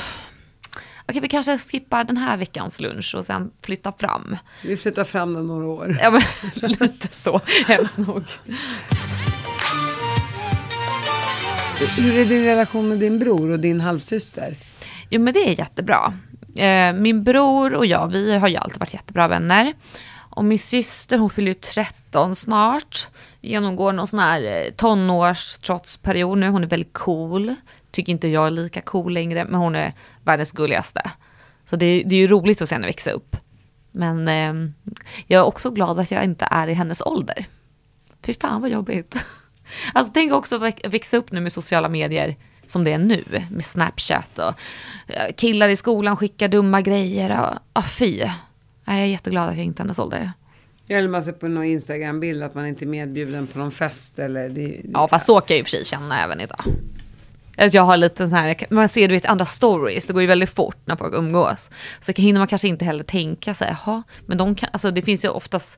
okej 1.07 1.21
vi 1.21 1.27
kanske 1.27 1.57
skippar 1.57 2.03
den 2.03 2.17
här 2.17 2.37
veckans 2.37 2.79
lunch 2.79 3.15
och 3.17 3.25
sen 3.25 3.51
flyttar 3.61 3.93
fram. 3.99 4.37
Vi 4.63 4.77
flyttar 4.77 5.03
fram 5.03 5.33
den 5.33 5.47
några 5.47 5.67
år. 5.67 5.97
Ja 6.01 6.11
men 6.11 6.21
lite 6.69 7.07
så, 7.15 7.41
hemskt 7.67 7.97
nog. 7.97 8.23
Hur 11.81 12.19
är 12.19 12.25
din 12.25 12.45
relation 12.45 12.89
med 12.89 12.97
din 12.97 13.19
bror 13.19 13.51
och 13.51 13.59
din 13.59 13.81
halvsyster? 13.81 14.55
Jo 15.09 15.21
men 15.21 15.33
det 15.33 15.49
är 15.49 15.59
jättebra. 15.59 16.13
Eh, 16.57 16.93
min 16.93 17.23
bror 17.23 17.73
och 17.73 17.85
jag, 17.85 18.07
vi 18.07 18.37
har 18.37 18.47
ju 18.47 18.55
alltid 18.55 18.79
varit 18.79 18.93
jättebra 18.93 19.27
vänner. 19.27 19.73
Och 20.13 20.45
min 20.45 20.59
syster, 20.59 21.17
hon 21.17 21.29
fyller 21.29 21.47
ju 21.47 21.53
13 21.53 22.35
snart. 22.35 23.07
Genomgår 23.41 23.93
någon 23.93 24.07
sån 24.07 24.19
här 24.19 24.43
eh, 24.43 24.71
tonårstrotsperiod 24.71 26.37
nu. 26.37 26.49
Hon 26.49 26.63
är 26.63 26.67
väldigt 26.67 26.93
cool. 26.93 27.55
Tycker 27.91 28.11
inte 28.11 28.27
jag 28.27 28.47
är 28.47 28.51
lika 28.51 28.81
cool 28.81 29.13
längre, 29.13 29.45
men 29.45 29.59
hon 29.61 29.75
är 29.75 29.93
världens 30.23 30.51
gulligaste. 30.51 31.11
Så 31.69 31.75
det, 31.75 32.03
det 32.05 32.15
är 32.15 32.19
ju 32.19 32.27
roligt 32.27 32.61
att 32.61 32.69
se 32.69 32.75
henne 32.75 32.87
växa 32.87 33.11
upp. 33.11 33.37
Men 33.91 34.27
eh, 34.27 34.71
jag 35.27 35.39
är 35.39 35.45
också 35.45 35.71
glad 35.71 35.99
att 35.99 36.11
jag 36.11 36.23
inte 36.23 36.47
är 36.51 36.67
i 36.67 36.73
hennes 36.73 37.01
ålder. 37.01 37.45
Fy 38.25 38.33
fan 38.33 38.61
vad 38.61 38.69
jobbigt. 38.69 39.25
Alltså 39.93 40.13
tänk 40.13 40.33
också 40.33 40.57
väx- 40.57 40.87
växa 40.87 41.17
upp 41.17 41.31
nu 41.31 41.41
med 41.41 41.51
sociala 41.51 41.89
medier 41.89 42.35
som 42.65 42.83
det 42.83 42.91
är 42.91 42.97
nu. 42.97 43.23
Med 43.51 43.65
Snapchat 43.65 44.39
och 44.39 44.53
eh, 45.07 45.33
killar 45.37 45.69
i 45.69 45.75
skolan 45.75 46.17
skickar 46.17 46.47
dumma 46.47 46.81
grejer. 46.81 47.41
Och, 47.41 47.57
ah, 47.73 47.83
fy. 47.83 48.17
Jag 48.85 48.95
är 48.95 49.05
jätteglad 49.05 49.49
att 49.49 49.57
jag 49.57 49.65
inte 49.65 49.81
är 49.81 49.83
hennes 49.83 49.99
ålder. 49.99 50.31
Eller 50.87 51.09
man 51.09 51.23
ser 51.23 51.31
på 51.31 51.47
någon 51.47 51.63
Instagram-bild 51.63 52.43
att 52.43 52.55
man 52.55 52.67
inte 52.67 52.85
är 52.85 52.87
medbjuden 52.87 53.47
på 53.47 53.59
någon 53.59 53.71
fest 53.71 54.19
eller 54.19 54.49
det, 54.49 54.81
Ja 54.93 55.07
fast 55.07 55.25
så 55.25 55.41
kan 55.41 55.57
jag 55.57 55.61
och 55.61 55.67
för 55.67 55.71
sig 55.71 55.85
känna 55.85 56.23
även 56.23 56.41
idag. 56.41 56.63
Att 57.57 57.73
jag 57.73 57.83
har 57.83 57.97
lite 57.97 58.27
sån 58.27 58.33
här, 58.33 58.55
man 58.69 58.89
ser 58.89 59.07
du 59.07 59.15
vet 59.15 59.25
andra 59.25 59.45
stories, 59.45 60.05
det 60.05 60.13
går 60.13 60.21
ju 60.21 60.27
väldigt 60.27 60.49
fort 60.49 60.77
när 60.85 60.95
folk 60.95 61.13
umgås. 61.13 61.69
Så 61.99 62.11
hinner 62.15 62.39
man 62.39 62.47
kanske 62.47 62.67
inte 62.67 62.85
heller 62.85 63.03
tänka 63.03 63.53
sig, 63.53 63.75
jaha, 63.85 64.03
men 64.25 64.37
de 64.37 64.55
kan, 64.55 64.69
alltså 64.73 64.91
det 64.91 65.01
finns 65.01 65.25
ju 65.25 65.29
oftast 65.29 65.77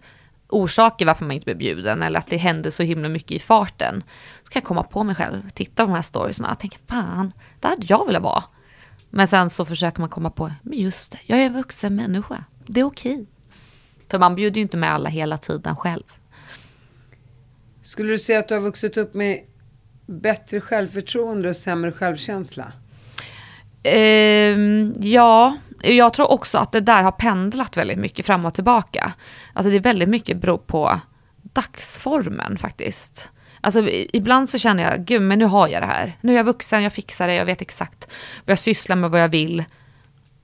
orsaker 0.49 1.05
varför 1.05 1.25
man 1.25 1.31
inte 1.31 1.45
blir 1.45 1.55
bjuden 1.55 2.03
eller 2.03 2.19
att 2.19 2.27
det 2.27 2.37
händer 2.37 2.69
så 2.69 2.83
himla 2.83 3.09
mycket 3.09 3.31
i 3.31 3.39
farten. 3.39 4.03
Så 4.43 4.49
kan 4.49 4.59
jag 4.59 4.67
komma 4.67 4.83
på 4.83 5.03
mig 5.03 5.15
själv, 5.15 5.49
titta 5.49 5.83
på 5.83 5.89
de 5.89 5.95
här 5.95 6.01
storiesna 6.01 6.51
och 6.51 6.59
tänka, 6.59 6.77
fan, 6.87 7.33
där 7.59 7.69
hade 7.69 7.85
jag 7.89 8.05
velat 8.05 8.23
vara. 8.23 8.43
Men 9.09 9.27
sen 9.27 9.49
så 9.49 9.65
försöker 9.65 9.99
man 9.99 10.09
komma 10.09 10.29
på, 10.29 10.51
men 10.61 10.79
just 10.79 11.11
det, 11.11 11.19
jag 11.25 11.39
är 11.41 11.45
en 11.45 11.53
vuxen 11.53 11.95
människa. 11.95 12.43
Det 12.67 12.79
är 12.79 12.83
okej. 12.83 13.25
För 14.09 14.19
man 14.19 14.35
bjuder 14.35 14.55
ju 14.55 14.61
inte 14.61 14.77
med 14.77 14.93
alla 14.93 15.09
hela 15.09 15.37
tiden 15.37 15.75
själv. 15.75 16.03
Skulle 17.83 18.11
du 18.11 18.17
säga 18.17 18.39
att 18.39 18.47
du 18.47 18.53
har 18.53 18.61
vuxit 18.61 18.97
upp 18.97 19.13
med 19.13 19.39
bättre 20.05 20.61
självförtroende 20.61 21.49
och 21.49 21.55
sämre 21.55 21.91
självkänsla? 21.91 22.71
Ehm, 23.83 24.93
ja, 24.99 25.57
jag 25.83 26.13
tror 26.13 26.31
också 26.31 26.57
att 26.57 26.71
det 26.71 26.79
där 26.79 27.03
har 27.03 27.11
pendlat 27.11 27.77
väldigt 27.77 27.99
mycket 27.99 28.25
fram 28.25 28.45
och 28.45 28.53
tillbaka. 28.53 29.13
Alltså 29.53 29.69
det 29.69 29.75
är 29.75 29.81
väldigt 29.81 30.09
mycket 30.09 30.37
beror 30.37 30.57
på 30.57 30.99
dagsformen 31.41 32.57
faktiskt. 32.57 33.31
Alltså 33.61 33.89
ibland 33.89 34.49
så 34.49 34.57
känner 34.57 34.83
jag, 34.91 35.05
gud 35.05 35.21
men 35.21 35.39
nu 35.39 35.45
har 35.45 35.67
jag 35.67 35.81
det 35.81 35.87
här. 35.87 36.17
Nu 36.21 36.33
är 36.33 36.37
jag 36.37 36.43
vuxen, 36.43 36.83
jag 36.83 36.93
fixar 36.93 37.27
det, 37.27 37.33
jag 37.33 37.45
vet 37.45 37.61
exakt 37.61 38.07
vad 38.45 38.51
jag 38.51 38.59
sysslar 38.59 38.95
med, 38.95 39.11
vad 39.11 39.21
jag 39.21 39.29
vill. 39.29 39.63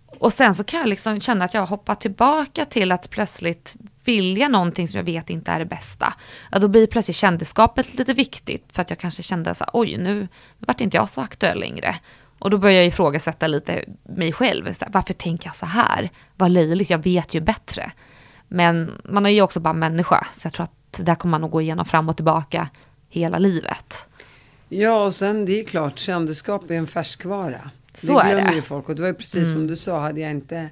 Och 0.06 0.34
sen 0.34 0.56
så 0.56 0.64
kan 0.64 0.80
jag 0.80 0.90
liksom 0.90 1.20
känna 1.20 1.46
att 1.46 1.54
jag 1.54 1.66
hoppar 1.66 1.96
tillbaka 1.96 2.66
till 2.66 2.92
att 2.92 3.10
plötsligt 3.10 3.76
vilja 4.04 4.48
någonting 4.48 4.88
som 4.88 4.98
jag 4.98 5.06
vet 5.06 5.30
inte 5.30 5.52
är 5.52 5.60
det 5.60 5.66
bästa. 5.66 6.14
Ja, 6.52 6.60
då 6.60 6.68
blir 6.68 6.88
plötsligt 6.88 7.16
kändisskapet 7.16 7.98
lite 7.98 8.14
viktigt 8.14 8.66
för 8.72 8.82
att 8.82 8.90
jag 8.90 9.00
kanske 9.00 9.24
kände 9.24 9.56
så 9.56 9.64
här, 9.64 9.72
oj 9.74 9.98
nu, 9.98 10.28
nu 10.60 10.66
vart 10.68 10.82
inte 10.82 10.98
jag 10.98 11.10
så 11.10 11.22
aktuell 11.22 11.60
längre. 11.60 11.96
Och 12.40 12.50
då 12.50 12.58
börjar 12.58 12.76
jag 12.76 12.86
ifrågasätta 12.86 13.48
lite 13.48 13.84
mig 14.04 14.34
själv. 14.34 14.76
Varför 14.88 15.14
tänker 15.14 15.48
jag 15.48 15.56
så 15.56 15.66
här? 15.66 16.10
Vad 16.36 16.52
löjligt, 16.52 16.90
jag 16.90 17.04
vet 17.04 17.34
ju 17.34 17.42
bättre. 17.42 17.92
Men 18.48 18.92
man 19.04 19.26
är 19.26 19.30
ju 19.30 19.42
också 19.42 19.60
bara 19.60 19.74
människa, 19.74 20.28
så 20.34 20.46
jag 20.46 20.54
tror 20.54 20.64
att 20.64 21.06
där 21.06 21.16
kommer 21.16 21.32
man 21.32 21.42
nog 21.42 21.52
gå 21.52 21.62
igenom 21.62 21.86
fram 21.86 22.10
och 22.10 22.16
tillbaka 22.16 22.70
hela 23.10 23.40
livet. 23.40 24.06
Ja, 24.70 25.06
och 25.06 25.14
sen 25.14 25.46
det 25.46 25.60
är 25.60 25.64
klart, 25.64 26.00
kändisskap 26.00 26.72
är 26.72 26.76
en 26.76 26.88
färskvara. 26.88 27.70
Så 27.94 28.20
det 28.20 28.26
är 28.26 28.30
glömmer 28.30 28.50
det. 28.50 28.56
ju 28.56 28.62
folk. 28.62 28.90
Och 28.90 28.96
det 28.96 29.02
var 29.02 29.08
ju 29.08 29.14
precis 29.14 29.52
som 29.52 29.68
du 29.68 29.76
sa, 29.76 30.00
hade 30.00 30.22
jag 30.22 30.32
inte 30.32 30.70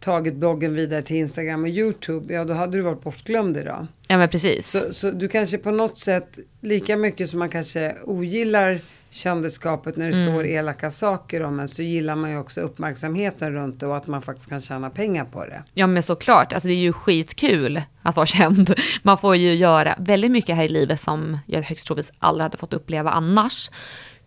tagit 0.00 0.34
bloggen 0.34 0.74
vidare 0.74 1.02
till 1.02 1.16
Instagram 1.16 1.62
och 1.62 1.68
YouTube, 1.68 2.34
ja 2.34 2.44
då 2.44 2.54
hade 2.54 2.76
du 2.76 2.82
varit 2.82 3.02
bortglömd 3.02 3.56
idag. 3.56 3.86
Ja 4.08 4.18
men 4.18 4.28
precis. 4.28 4.70
Så, 4.70 4.94
så 4.94 5.10
du 5.10 5.28
kanske 5.28 5.58
på 5.58 5.70
något 5.70 5.98
sätt, 5.98 6.38
lika 6.60 6.96
mycket 6.96 7.30
som 7.30 7.38
man 7.38 7.48
kanske 7.48 7.96
ogillar 8.04 8.78
kändisskapet 9.12 9.96
när 9.96 10.06
det 10.10 10.16
Mm. 10.16 10.26
står 10.26 10.46
elaka 10.46 10.90
saker 10.90 11.42
om 11.42 11.60
en, 11.60 11.68
så 11.68 11.82
gillar 11.82 12.16
man 12.16 12.30
ju 12.30 12.38
också 12.38 12.60
uppmärksamheten 12.60 13.52
runt 13.52 13.80
det 13.80 13.86
och 13.86 13.96
att 13.96 14.06
man 14.06 14.22
faktiskt 14.22 14.48
kan 14.48 14.60
tjäna 14.60 14.90
pengar 14.90 15.24
på 15.24 15.44
det. 15.46 15.62
Ja 15.74 15.86
men 15.86 16.02
såklart, 16.02 16.52
alltså 16.52 16.68
det 16.68 16.74
är 16.74 16.78
ju 16.78 16.92
skitkul 16.92 17.82
att 18.02 18.16
vara 18.16 18.26
känd. 18.26 18.74
Man 19.02 19.18
får 19.18 19.36
ju 19.36 19.54
göra 19.54 19.94
väldigt 19.98 20.30
mycket 20.30 20.56
här 20.56 20.64
i 20.64 20.68
livet 20.68 21.00
som 21.00 21.38
jag 21.46 21.62
högst 21.62 21.86
troligtvis 21.86 22.16
aldrig 22.18 22.42
hade 22.42 22.56
fått 22.56 22.72
uppleva 22.72 23.10
annars. 23.10 23.70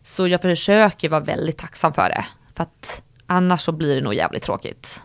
Så 0.03 0.27
jag 0.27 0.41
försöker 0.41 1.09
vara 1.09 1.21
väldigt 1.21 1.57
tacksam 1.57 1.93
för 1.93 2.09
det. 2.09 2.25
För 2.55 2.63
att 2.63 3.01
annars 3.25 3.61
så 3.61 3.71
blir 3.71 3.95
det 3.95 4.01
nog 4.01 4.13
jävligt 4.13 4.43
tråkigt. 4.43 5.01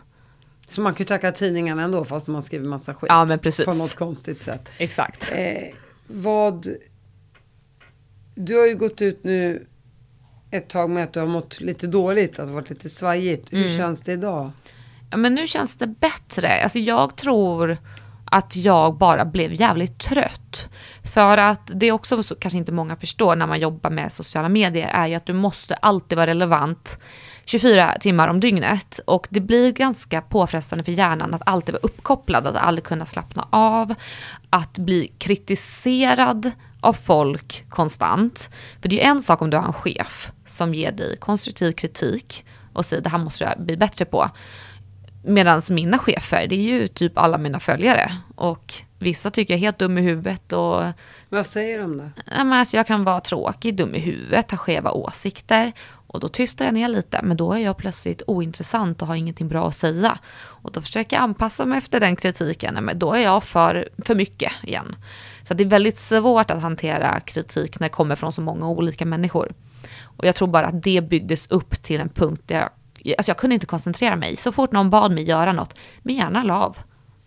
Så 0.69 0.81
man 0.81 0.93
kan 0.93 0.99
ju 0.99 1.05
tacka 1.05 1.31
tidningarna 1.31 1.83
ändå 1.83 2.05
fast 2.05 2.27
man 2.27 2.41
skriver 2.43 2.67
massa 2.67 2.93
skit. 2.93 3.07
Ja, 3.09 3.25
men 3.25 3.39
precis. 3.39 3.65
På 3.65 3.73
något 3.73 3.95
konstigt 3.95 4.41
sätt. 4.41 4.69
Exakt. 4.77 5.31
Eh, 5.35 5.67
vad... 6.07 6.67
Du 8.35 8.57
har 8.57 8.67
ju 8.67 8.75
gått 8.75 9.01
ut 9.01 9.23
nu 9.23 9.65
ett 10.51 10.69
tag 10.69 10.89
med 10.89 11.03
att 11.03 11.13
du 11.13 11.19
har 11.19 11.27
mått 11.27 11.61
lite 11.61 11.87
dåligt, 11.87 12.39
att 12.39 12.47
det 12.47 12.53
varit 12.53 12.69
lite 12.69 12.89
svajigt. 12.89 13.53
Hur 13.53 13.65
Mm. 13.65 13.77
känns 13.77 14.01
det 14.01 14.11
idag? 14.13 14.51
Ja, 15.11 15.17
men 15.17 15.35
nu 15.35 15.47
känns 15.47 15.75
det 15.75 15.87
bättre. 15.87 16.63
Alltså 16.63 16.79
jag 16.79 17.15
tror 17.15 17.77
att 18.25 18.55
jag 18.55 18.97
bara 18.97 19.25
blev 19.25 19.53
jävligt 19.53 19.99
trött. 19.99 20.69
För 21.13 21.37
att 21.37 21.71
det 21.73 21.85
är 21.85 21.91
också 21.91 22.23
så, 22.23 22.35
kanske 22.35 22.57
inte 22.57 22.71
många 22.71 22.95
förstår 22.95 23.35
när 23.35 23.47
man 23.47 23.59
jobbar 23.59 23.89
med 23.89 24.11
sociala 24.11 24.49
medier 24.49 24.87
är 24.87 25.07
ju 25.07 25.15
att 25.15 25.25
du 25.25 25.33
måste 25.33 25.75
alltid 25.75 26.15
vara 26.15 26.27
relevant 26.27 26.99
24 27.45 27.97
timmar 27.99 28.27
om 28.27 28.39
dygnet. 28.39 28.99
Och 29.05 29.27
det 29.29 29.39
blir 29.39 29.71
ganska 29.71 30.21
påfrestande 30.21 30.83
för 30.83 30.91
hjärnan 30.91 31.33
att 31.33 31.41
alltid 31.45 31.73
vara 31.73 31.81
uppkopplad, 31.83 32.47
att 32.47 32.55
aldrig 32.55 32.83
kunna 32.83 33.05
slappna 33.05 33.47
av, 33.49 33.93
att 34.49 34.77
bli 34.77 35.11
kritiserad 35.17 36.51
av 36.81 36.93
folk 36.93 37.65
konstant. 37.69 38.49
För 38.81 38.89
det 38.89 38.95
är 39.01 39.03
ju 39.03 39.09
en 39.09 39.21
sak 39.21 39.41
om 39.41 39.49
du 39.49 39.57
har 39.57 39.65
en 39.67 39.73
chef 39.73 40.31
som 40.45 40.73
ger 40.73 40.91
dig 40.91 41.17
konstruktiv 41.17 41.71
kritik 41.71 42.45
och 42.73 42.85
säger 42.85 43.03
det 43.03 43.09
här 43.09 43.17
måste 43.17 43.43
jag 43.43 43.65
bli 43.65 43.77
bättre 43.77 44.05
på. 44.05 44.29
Medan 45.23 45.61
mina 45.69 45.97
chefer, 45.97 46.47
det 46.47 46.55
är 46.55 46.79
ju 46.79 46.87
typ 46.87 47.17
alla 47.17 47.37
mina 47.37 47.59
följare. 47.59 48.17
Och 48.35 48.73
vissa 48.99 49.31
tycker 49.31 49.53
jag 49.53 49.57
är 49.57 49.61
helt 49.61 49.79
dum 49.79 49.97
i 49.97 50.01
huvudet 50.01 50.53
och 50.53 50.83
Vad 51.29 51.45
säger 51.45 51.79
de 51.79 51.97
då? 51.97 52.09
ja, 52.25 52.43
men 52.43 52.53
alltså 52.53 52.77
jag 52.77 52.87
kan 52.87 53.03
vara 53.03 53.19
tråkig, 53.21 53.75
dum 53.75 53.95
i 53.95 53.99
huvudet, 53.99 54.51
ha 54.51 54.57
skeva 54.57 54.91
åsikter. 54.91 55.71
Och 56.07 56.19
då 56.19 56.27
tystar 56.27 56.65
jag 56.65 56.73
ner 56.73 56.87
lite, 56.87 57.19
men 57.23 57.37
då 57.37 57.53
är 57.53 57.59
jag 57.59 57.77
plötsligt 57.77 58.21
ointressant 58.27 59.01
och 59.01 59.07
har 59.07 59.15
ingenting 59.15 59.47
bra 59.47 59.67
att 59.67 59.75
säga. 59.75 60.19
Och 60.33 60.71
då 60.71 60.81
försöker 60.81 61.15
jag 61.15 61.23
anpassa 61.23 61.65
mig 61.65 61.77
efter 61.77 61.99
den 61.99 62.15
kritiken, 62.15 62.77
men 62.81 62.99
då 62.99 63.13
är 63.13 63.21
jag 63.21 63.43
för, 63.43 63.89
för 64.05 64.15
mycket 64.15 64.51
igen. 64.63 64.95
Så 65.51 65.55
det 65.55 65.63
är 65.63 65.67
väldigt 65.67 65.97
svårt 65.97 66.51
att 66.51 66.61
hantera 66.61 67.19
kritik 67.19 67.79
när 67.79 67.87
det 67.87 67.93
kommer 67.93 68.15
från 68.15 68.31
så 68.31 68.41
många 68.41 68.69
olika 68.69 69.05
människor. 69.05 69.53
Och 70.03 70.25
jag 70.25 70.35
tror 70.35 70.47
bara 70.47 70.65
att 70.65 70.83
det 70.83 71.01
byggdes 71.01 71.47
upp 71.47 71.83
till 71.83 71.99
en 72.01 72.09
punkt 72.09 72.43
där 72.45 72.69
jag, 72.99 73.15
alltså 73.17 73.29
jag 73.29 73.37
kunde 73.37 73.53
inte 73.53 73.65
koncentrera 73.65 74.15
mig. 74.15 74.35
Så 74.35 74.51
fort 74.51 74.71
någon 74.71 74.89
bad 74.89 75.11
mig 75.11 75.23
göra 75.23 75.53
något, 75.53 75.75
min 76.01 76.17
hjärna 76.17 76.43
la 76.43 76.63
av. 76.63 76.77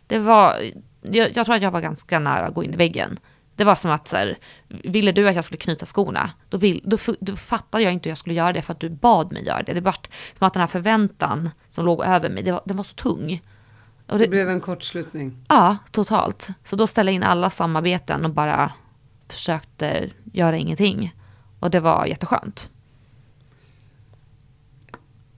Det 0.07 0.19
var, 0.19 0.57
jag, 1.03 1.37
jag 1.37 1.47
tror 1.47 1.57
att 1.57 1.63
jag 1.63 1.71
var 1.71 1.81
ganska 1.81 2.19
nära 2.19 2.47
att 2.47 2.55
gå 2.55 2.65
in 2.65 2.75
i 2.75 2.77
väggen. 2.77 3.19
Det 3.57 3.65
var 3.65 3.75
som 3.75 3.91
att 3.91 4.09
så 4.09 4.17
här, 4.17 4.39
ville 4.69 5.13
du 5.13 5.29
att 5.29 5.35
jag 5.35 5.45
skulle 5.45 5.59
knyta 5.59 5.87
skorna, 5.87 6.31
då, 6.49 6.59
vill, 6.59 6.81
då, 6.85 6.97
då 7.21 7.37
fattade 7.37 7.85
jag 7.85 7.93
inte 7.93 8.09
hur 8.09 8.11
jag 8.11 8.19
skulle 8.19 8.35
göra 8.35 8.53
det 8.53 8.63
för 8.63 8.73
att 8.73 8.81
du 8.81 8.91
bad 8.91 9.33
mig 9.33 9.47
göra 9.47 9.63
det. 9.63 9.73
Det 9.73 9.81
var 9.81 9.97
som 10.39 10.47
att 10.47 10.53
den 10.53 10.61
här 10.61 10.67
förväntan 10.67 11.51
som 11.71 11.85
låg 11.85 12.05
över 12.05 12.31
mig, 12.31 12.43
det 12.43 12.53
var, 12.53 12.63
den 12.65 12.77
var 12.77 12.85
så 12.85 12.95
tung. 12.95 13.41
Och 14.07 14.19
Det 14.19 14.25
det, 14.25 14.31
blev 14.31 14.49
en 14.51 14.61
kortslutning. 14.61 15.37
ja, 15.49 15.77
totalt. 15.91 16.49
Så 16.65 16.77
då 16.77 16.87
ställde 16.87 17.13
jag 17.13 17.17
in 17.17 17.23
alla 17.23 17.51
samarbeten 17.51 18.25
och 18.25 18.31
bara 18.31 18.73
försökte 19.29 20.11
göra 20.33 20.57
ingenting. 20.57 21.15
Och 21.61 21.71
det 21.71 21.81
var 21.81 22.07
jätteskönt. 22.07 22.71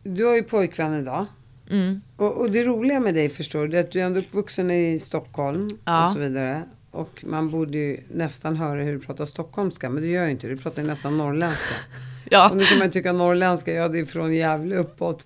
Du 0.03 0.25
har 0.25 0.35
ju 0.35 0.43
pojkvän 0.43 0.95
idag. 1.01 1.27
Mm. 1.71 2.01
Och, 2.17 2.41
och 2.41 2.51
det 2.51 2.65
roliga 2.65 3.01
med 3.01 3.15
dig 3.15 3.29
förstår 3.29 3.67
du, 3.67 3.77
är 3.77 3.81
att 3.81 3.91
du 3.93 4.01
är 4.01 4.05
ändå 4.05 4.21
uppvuxen 4.21 4.71
i 4.71 4.99
Stockholm 4.99 5.69
Ja. 5.85 6.07
och 6.07 6.13
så 6.13 6.19
vidare. 6.19 6.63
Och 6.91 7.25
man 7.27 7.51
borde 7.51 7.79
ju 7.79 8.01
nästan 8.15 8.57
höra 8.57 8.81
hur 8.83 8.93
du 8.93 8.99
pratar 9.01 9.27
stockholmska, 9.27 9.89
men 9.91 10.03
det 10.03 10.09
gör 10.09 10.25
ju 10.25 10.31
inte. 10.31 10.47
Du 10.49 10.57
pratar 10.57 10.83
ju 10.83 10.89
nästan 10.89 11.19
norrländska. 11.19 11.75
Ja. 12.31 12.51
Och 12.51 12.57
nu 12.57 12.65
kan 12.65 12.79
man 12.79 12.91
tycka 12.91 13.13
norrländska, 13.13 13.73
ja 13.73 13.89
det 13.89 13.99
är 13.99 14.05
från 14.05 14.35
Gävle 14.35 14.77
uppåt. 14.77 15.25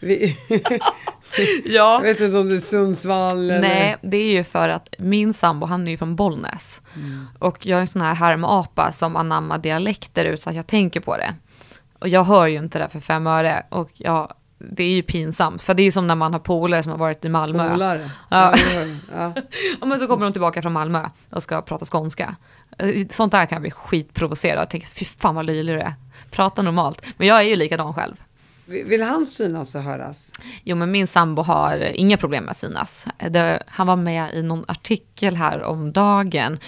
Vi, 0.00 0.36
ja. 1.64 1.94
jag 1.94 2.00
vet 2.02 2.20
inte 2.20 2.38
om 2.38 2.48
det 2.48 2.54
är 2.54 2.58
Sundsvall 2.58 3.50
eller... 3.50 3.60
Nej, 3.60 3.96
det 4.02 4.16
är 4.16 4.32
ju 4.32 4.44
för 4.44 4.68
att 4.68 4.94
min 4.98 5.34
sambo, 5.34 5.66
han 5.66 5.86
är 5.86 5.90
ju 5.90 5.98
från 5.98 6.16
Bollnäs. 6.16 6.80
Och 7.38 7.66
jag 7.66 7.76
är 7.76 7.80
en 7.80 7.86
sån 7.86 8.02
här 8.02 8.14
härmapa 8.14 8.92
som 8.92 9.16
anammar 9.16 9.58
dialekter 9.58 10.24
utan 10.24 10.50
att 10.50 10.56
jag 10.56 10.66
tänker 10.66 11.00
på 11.00 11.16
det. 11.16 11.34
Och 11.98 12.08
jag 12.08 12.24
hör 12.24 12.46
ju 12.46 12.56
inte 12.58 12.78
det 12.78 12.88
för 12.88 13.00
fem 13.00 13.26
öre. 13.26 13.66
Och 13.68 13.90
ja, 13.94 14.30
det 14.58 14.84
är 14.84 14.94
ju 14.94 15.02
pinsamt. 15.02 15.62
För 15.62 15.74
det 15.74 15.82
är 15.82 15.84
ju 15.84 15.92
som 15.92 16.06
när 16.06 16.14
man 16.14 16.32
har 16.32 16.40
polare 16.40 16.82
som 16.82 16.92
har 16.92 16.98
varit 16.98 17.24
i 17.24 17.28
Malmö. 17.28 17.70
Polare. 17.70 18.10
Ja. 18.28 18.54
Ja. 19.14 19.32
ja. 19.80 19.86
Men 19.86 19.98
så 19.98 20.06
kommer 20.06 20.24
de 20.24 20.32
tillbaka 20.32 20.62
från 20.62 20.72
Malmö 20.72 21.08
och 21.30 21.42
ska 21.42 21.62
prata 21.62 21.84
skånska. 21.84 22.36
Eh, 22.78 23.06
Sånt 23.10 23.32
där 23.32 23.46
kan 23.46 23.56
jag 23.56 23.62
bli 23.62 23.70
skitprovocerad. 23.70 24.60
Jag 24.60 24.70
tänker, 24.70 24.88
fy 24.88 25.04
fan 25.04 25.34
vad 25.34 25.46
löjlig 25.46 25.74
du 25.76 25.80
är. 25.80 25.94
Prata 26.30 26.62
normalt. 26.62 27.02
Men 27.16 27.26
jag 27.28 27.38
är 27.38 27.42
ju 27.42 27.56
likadan 27.56 27.94
själv. 27.94 28.14
Vill 28.70 29.02
han 29.02 29.26
synas 29.26 29.74
och 29.74 29.82
höras? 29.82 30.32
Jo, 30.64 30.76
men 30.76 30.90
min 30.90 31.06
sambo 31.06 31.42
har 31.42 31.78
inga 31.94 32.16
problem 32.16 32.44
med 32.44 32.50
att 32.50 32.58
synas. 32.58 33.06
Det, 33.30 33.62
han 33.66 33.86
var 33.86 33.96
med 33.96 34.34
i 34.34 34.42
någon 34.42 34.64
artikel 34.68 35.36
här 35.36 35.62
om 35.62 35.92
dagen 35.92 36.58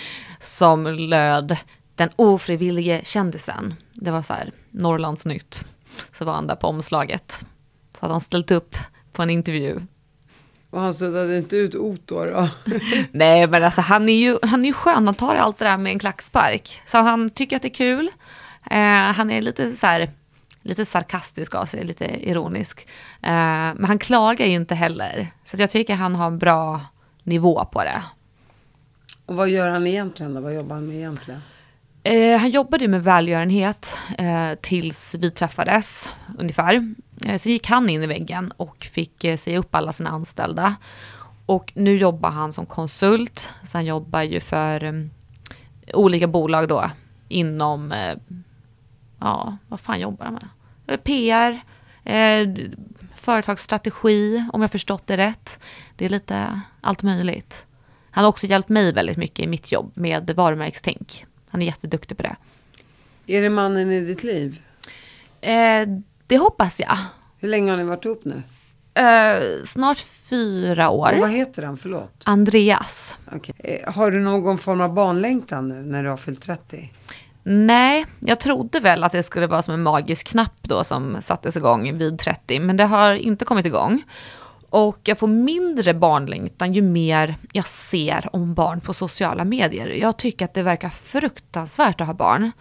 som 0.41 0.87
löd 0.87 1.57
den 1.95 2.11
ofrivillige 2.17 3.01
kändisen. 3.05 3.75
Det 3.93 4.11
var 4.11 4.23
så 4.23 4.33
här, 4.33 4.53
Norrlandsnytt. 4.71 5.65
Så 6.13 6.25
var 6.25 6.33
han 6.33 6.47
där 6.47 6.55
på 6.55 6.67
omslaget. 6.67 7.45
Så 7.95 7.99
hade 8.01 8.15
han 8.15 8.21
ställt 8.21 8.51
upp 8.51 8.77
på 9.13 9.23
en 9.23 9.31
intervju. 9.31 9.81
Och 10.71 10.81
han 10.81 10.95
suddade 10.95 11.37
inte 11.37 11.57
ut 11.57 11.75
ot 11.75 12.01
då? 12.05 12.25
då? 12.25 12.49
Nej, 13.13 13.47
men 13.47 13.65
alltså 13.65 13.81
han 13.81 14.09
är 14.09 14.17
ju, 14.17 14.39
han 14.43 14.61
är 14.61 14.67
ju 14.67 14.73
skön. 14.73 15.07
Han 15.07 15.15
tar 15.15 15.35
allt 15.35 15.59
det 15.59 15.65
där 15.65 15.77
med 15.77 15.93
en 15.93 15.99
klackspark. 15.99 16.81
Så 16.87 16.99
han 16.99 17.31
tycker 17.31 17.57
att 17.57 17.63
det 17.63 17.69
är 17.69 17.75
kul. 17.75 18.11
Eh, 18.71 19.13
han 19.13 19.31
är 19.31 19.43
lite 19.43 19.77
så 19.77 19.87
här, 19.87 20.11
lite 20.63 20.85
sarkastisk 20.85 21.55
av 21.55 21.65
sig, 21.65 21.85
lite 21.85 22.29
ironisk. 22.31 22.89
Eh, 23.23 23.31
men 23.75 23.85
han 23.85 23.99
klagar 23.99 24.47
ju 24.47 24.53
inte 24.53 24.75
heller. 24.75 25.33
Så 25.45 25.57
jag 25.59 25.71
tycker 25.71 25.95
han 25.95 26.17
har 26.17 26.27
en 26.27 26.39
bra 26.39 26.81
nivå 27.23 27.65
på 27.65 27.85
det. 27.85 28.03
Och 29.27 29.37
vad 29.37 29.49
gör 29.49 29.69
han 29.69 29.87
egentligen 29.87 30.35
då? 30.35 30.41
Vad 30.41 30.55
jobbar 30.55 30.75
han 30.75 30.87
med 30.87 30.97
egentligen? 30.97 31.41
Eh, 32.03 32.39
han 32.39 32.51
jobbade 32.51 32.85
ju 32.85 32.91
med 32.91 33.05
välgörenhet 33.05 33.97
eh, 34.19 34.55
tills 34.61 35.15
vi 35.19 35.31
träffades 35.31 36.11
ungefär. 36.39 36.95
Eh, 37.25 37.39
så 37.39 37.49
gick 37.49 37.69
han 37.69 37.91
in 37.91 38.03
i 38.03 38.07
väggen 38.07 38.53
och 38.57 38.89
fick 38.93 39.25
eh, 39.25 39.37
säga 39.37 39.59
upp 39.59 39.75
alla 39.75 39.93
sina 39.93 40.11
anställda. 40.11 40.75
Och 41.47 41.73
nu 41.75 41.97
jobbar 41.97 42.31
han 42.31 42.53
som 42.53 42.67
konsult. 42.67 43.55
Så 43.65 43.79
han 43.79 43.85
jobbar 43.85 44.23
ju 44.23 44.41
för 44.41 44.85
eh, 44.85 44.93
olika 45.95 46.27
bolag 46.27 46.69
då 46.69 46.91
inom, 47.29 47.93
eh, 47.93 48.17
ja 49.23 49.57
vad 49.69 49.81
fan 49.81 50.01
jobbar 50.01 50.25
han 50.25 50.35
med? 50.35 50.49
Eh, 50.87 50.97
PR, 51.01 51.61
Eh, 52.05 52.49
företagsstrategi, 53.17 54.45
om 54.53 54.63
jag 54.63 54.71
förstått 54.71 55.07
det 55.07 55.17
rätt. 55.17 55.59
Det 55.97 56.05
är 56.05 56.09
lite 56.09 56.61
allt 56.81 57.03
möjligt. 57.03 57.67
Han 58.11 58.25
har 58.25 58.29
också 58.29 58.47
hjälpt 58.47 58.69
mig 58.69 58.93
väldigt 58.93 59.17
mycket 59.17 59.45
i 59.45 59.47
mitt 59.47 59.73
jobb 59.73 59.93
med 59.95 60.31
varumärkestänk. 60.31 61.27
Han 61.49 61.63
är 61.63 61.67
jätteduktig 61.67 62.17
på 62.17 62.23
det. 62.23 62.37
Är 63.27 63.43
det 63.43 63.51
mannen 63.51 63.93
i 63.93 64.01
ditt 64.01 64.25
liv? 64.25 64.63
Eh, 65.41 65.89
det 66.27 66.39
hoppas 66.39 66.81
jag. 66.81 66.99
Hur 67.39 67.49
länge 67.49 67.71
har 67.71 67.77
ni 67.79 67.85
varit 67.85 68.05
ihop 68.05 68.25
nu? 68.25 68.43
Eh, 68.95 69.65
snart 69.67 69.99
fyra 69.99 70.91
år. 70.91 71.13
Och 71.13 71.19
vad 71.19 71.31
heter 71.31 71.63
han? 71.63 71.77
Förlåt. 71.77 72.23
Andreas. 72.25 73.17
Okay. 73.37 73.55
Eh, 73.59 73.93
har 73.93 74.11
du 74.11 74.21
någon 74.21 74.59
form 74.59 74.81
av 74.81 74.95
barnlängtan 74.95 75.69
nu 75.69 75.83
när 75.83 76.03
du 76.03 76.09
har 76.09 76.17
fyllt 76.17 76.43
30? 76.43 76.91
Nej, 77.43 78.07
jag 78.21 78.41
trodde 78.41 78.81
väl 78.81 79.05
att 79.05 79.13
det 79.13 79.23
skulle 79.23 79.47
vara 79.47 79.63
som 79.63 79.75
en 79.75 79.83
magisk 79.83 80.29
knapp 80.29 80.63
då 80.63 80.85
som 80.85 81.23
sattes 81.23 81.57
igång 81.57 81.99
vid 81.99 82.19
30, 82.19 82.61
men 82.61 82.77
det 82.77 82.85
har 82.85 83.15
inte 83.15 83.45
kommit 83.45 83.67
igång. 83.67 84.03
Och 84.71 84.99
jag 85.05 85.19
får 85.19 85.27
mindre 85.27 85.95
barnlängtan 85.95 86.73
ju 86.73 86.83
mer 86.83 87.35
jag 87.53 87.67
ser 87.67 88.29
om 88.33 88.55
barn 88.55 88.81
på 88.81 88.95
sociala 88.95 89.45
medier. 89.45 89.87
Jag 89.89 90.17
tycker 90.17 90.45
att 90.45 90.55
det 90.55 90.63
verkar 90.63 90.89
fruktansvärt 90.89 92.01
att 92.01 92.07
ha 92.07 92.15
barn. 92.15 92.53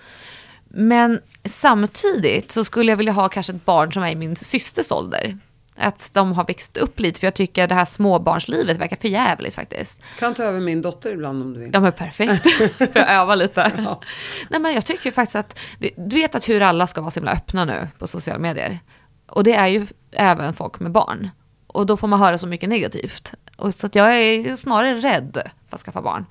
Men 0.67 1.19
samtidigt 1.45 2.51
så 2.51 2.63
skulle 2.63 2.91
jag 2.91 2.97
vilja 2.97 3.13
ha 3.13 3.29
kanske 3.29 3.53
ett 3.53 3.65
barn 3.65 3.93
som 3.93 4.03
är 4.03 4.11
i 4.11 4.15
min 4.15 4.35
systers 4.35 4.91
ålder. 4.91 5.37
Att 5.75 6.09
de 6.13 6.33
har 6.33 6.45
växt 6.45 6.77
upp 6.77 6.99
lite, 6.99 7.19
för 7.19 7.27
jag 7.27 7.33
tycker 7.33 7.67
det 7.67 7.75
här 7.75 7.85
småbarnslivet 7.85 8.77
verkar 8.77 8.95
för 8.95 9.07
jävligt 9.07 9.55
faktiskt. 9.55 9.99
Kan 10.19 10.33
ta 10.33 10.43
över 10.43 10.59
min 10.59 10.81
dotter 10.81 11.13
ibland 11.13 11.41
om 11.41 11.53
du 11.53 11.59
vill. 11.59 11.69
Ja 11.73 11.79
men 11.79 11.91
perfekt, 11.91 12.51
för 12.77 12.91
jag 12.93 13.09
öva 13.09 13.35
lite. 13.35 13.71
Ja. 13.77 14.01
Nej 14.49 14.59
men 14.59 14.73
jag 14.73 14.85
tycker 14.85 15.11
faktiskt 15.11 15.35
att, 15.35 15.59
du 15.79 16.15
vet 16.15 16.35
att 16.35 16.49
hur 16.49 16.61
alla 16.61 16.87
ska 16.87 17.01
vara 17.01 17.11
så 17.11 17.19
himla 17.19 17.31
öppna 17.31 17.65
nu 17.65 17.87
på 17.97 18.07
sociala 18.07 18.39
medier. 18.39 18.79
Och 19.27 19.43
det 19.43 19.53
är 19.53 19.67
ju 19.67 19.87
även 20.11 20.53
folk 20.53 20.79
med 20.79 20.91
barn. 20.91 21.29
Och 21.67 21.85
då 21.85 21.97
får 21.97 22.07
man 22.07 22.19
höra 22.19 22.37
så 22.37 22.47
mycket 22.47 22.69
negativt. 22.69 23.33
Och 23.57 23.73
så 23.73 23.85
att 23.85 23.95
jag 23.95 24.17
är 24.17 24.55
snarare 24.55 24.93
rädd 24.93 25.41
för 25.69 25.75
att 25.75 25.81
skaffa 25.81 26.01
barn. 26.01 26.25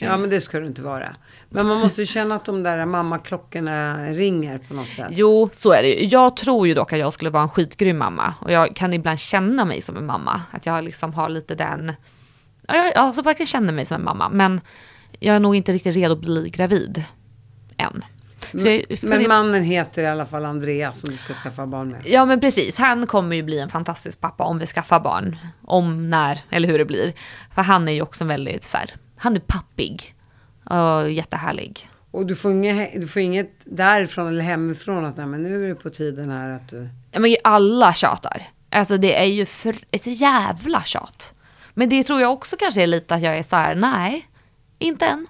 Ja, 0.00 0.16
men 0.16 0.30
det 0.30 0.40
ska 0.40 0.60
du 0.60 0.66
inte 0.66 0.82
vara. 0.82 1.16
Men 1.48 1.66
man 1.66 1.78
måste 1.78 2.06
känna 2.06 2.34
att 2.34 2.44
de 2.44 2.62
där 2.62 2.86
mammaklockorna 2.86 4.06
ringer 4.12 4.58
på 4.58 4.74
något 4.74 4.88
sätt. 4.88 5.06
Jo, 5.10 5.48
så 5.52 5.72
är 5.72 5.82
det 5.82 5.88
ju. 5.88 6.06
Jag 6.06 6.36
tror 6.36 6.68
ju 6.68 6.74
dock 6.74 6.92
att 6.92 6.98
jag 6.98 7.12
skulle 7.12 7.30
vara 7.30 7.42
en 7.42 7.48
skitgrym 7.48 7.98
mamma. 7.98 8.34
Och 8.40 8.52
jag 8.52 8.76
kan 8.76 8.92
ibland 8.92 9.18
känna 9.18 9.64
mig 9.64 9.82
som 9.82 9.96
en 9.96 10.06
mamma. 10.06 10.42
Att 10.50 10.66
jag 10.66 10.84
liksom 10.84 11.14
har 11.14 11.28
lite 11.28 11.54
den... 11.54 11.92
Ja, 12.68 12.76
jag 12.76 12.96
alltså 12.96 13.22
verkligen 13.22 13.46
känner 13.46 13.72
mig 13.72 13.86
som 13.86 13.94
en 13.94 14.04
mamma. 14.04 14.28
Men 14.28 14.60
jag 15.18 15.36
är 15.36 15.40
nog 15.40 15.56
inte 15.56 15.72
riktigt 15.72 15.96
redo 15.96 16.12
att 16.12 16.20
bli 16.20 16.50
gravid. 16.50 17.04
Än. 17.76 18.04
Jag, 18.52 18.84
men 19.02 19.28
mannen 19.28 19.62
heter 19.62 20.02
i 20.02 20.06
alla 20.06 20.26
fall 20.26 20.44
Andreas 20.44 21.00
som 21.00 21.10
du 21.10 21.16
ska 21.16 21.34
skaffa 21.34 21.66
barn 21.66 21.88
med. 21.88 22.02
Ja 22.06 22.24
men 22.24 22.40
precis, 22.40 22.78
han 22.78 23.06
kommer 23.06 23.36
ju 23.36 23.42
bli 23.42 23.58
en 23.58 23.68
fantastisk 23.68 24.20
pappa 24.20 24.44
om 24.44 24.58
vi 24.58 24.66
skaffar 24.66 25.00
barn. 25.00 25.36
Om, 25.64 26.10
när 26.10 26.40
eller 26.50 26.68
hur 26.68 26.78
det 26.78 26.84
blir. 26.84 27.12
För 27.54 27.62
han 27.62 27.88
är 27.88 27.92
ju 27.92 28.02
också 28.02 28.24
väldigt 28.24 28.64
så 28.64 28.78
här, 28.78 28.90
han 29.16 29.36
är 29.36 29.40
pappig. 29.40 30.14
Och 30.64 31.10
jättehärlig. 31.10 31.90
Och 32.10 32.26
du 32.26 32.36
får, 32.36 32.52
inget, 32.52 33.00
du 33.00 33.08
får 33.08 33.22
inget 33.22 33.52
därifrån 33.64 34.28
eller 34.28 34.42
hemifrån 34.42 35.04
att 35.04 35.16
nej, 35.16 35.26
men 35.26 35.42
nu 35.42 35.64
är 35.64 35.68
det 35.68 35.74
på 35.74 35.90
tiden 35.90 36.30
här 36.30 36.50
att 36.50 36.68
du... 36.68 36.88
Ja 37.10 37.20
men 37.20 37.36
alla 37.44 37.94
tjatar. 37.94 38.42
Alltså 38.70 38.96
det 38.96 39.14
är 39.14 39.24
ju 39.24 39.46
för 39.46 39.76
ett 39.90 40.06
jävla 40.06 40.82
tjat. 40.82 41.34
Men 41.74 41.88
det 41.88 42.02
tror 42.02 42.20
jag 42.20 42.32
också 42.32 42.56
kanske 42.56 42.82
är 42.82 42.86
lite 42.86 43.14
att 43.14 43.22
jag 43.22 43.38
är 43.38 43.42
så 43.42 43.56
här, 43.56 43.74
nej, 43.74 44.28
inte 44.78 45.06
än. 45.06 45.26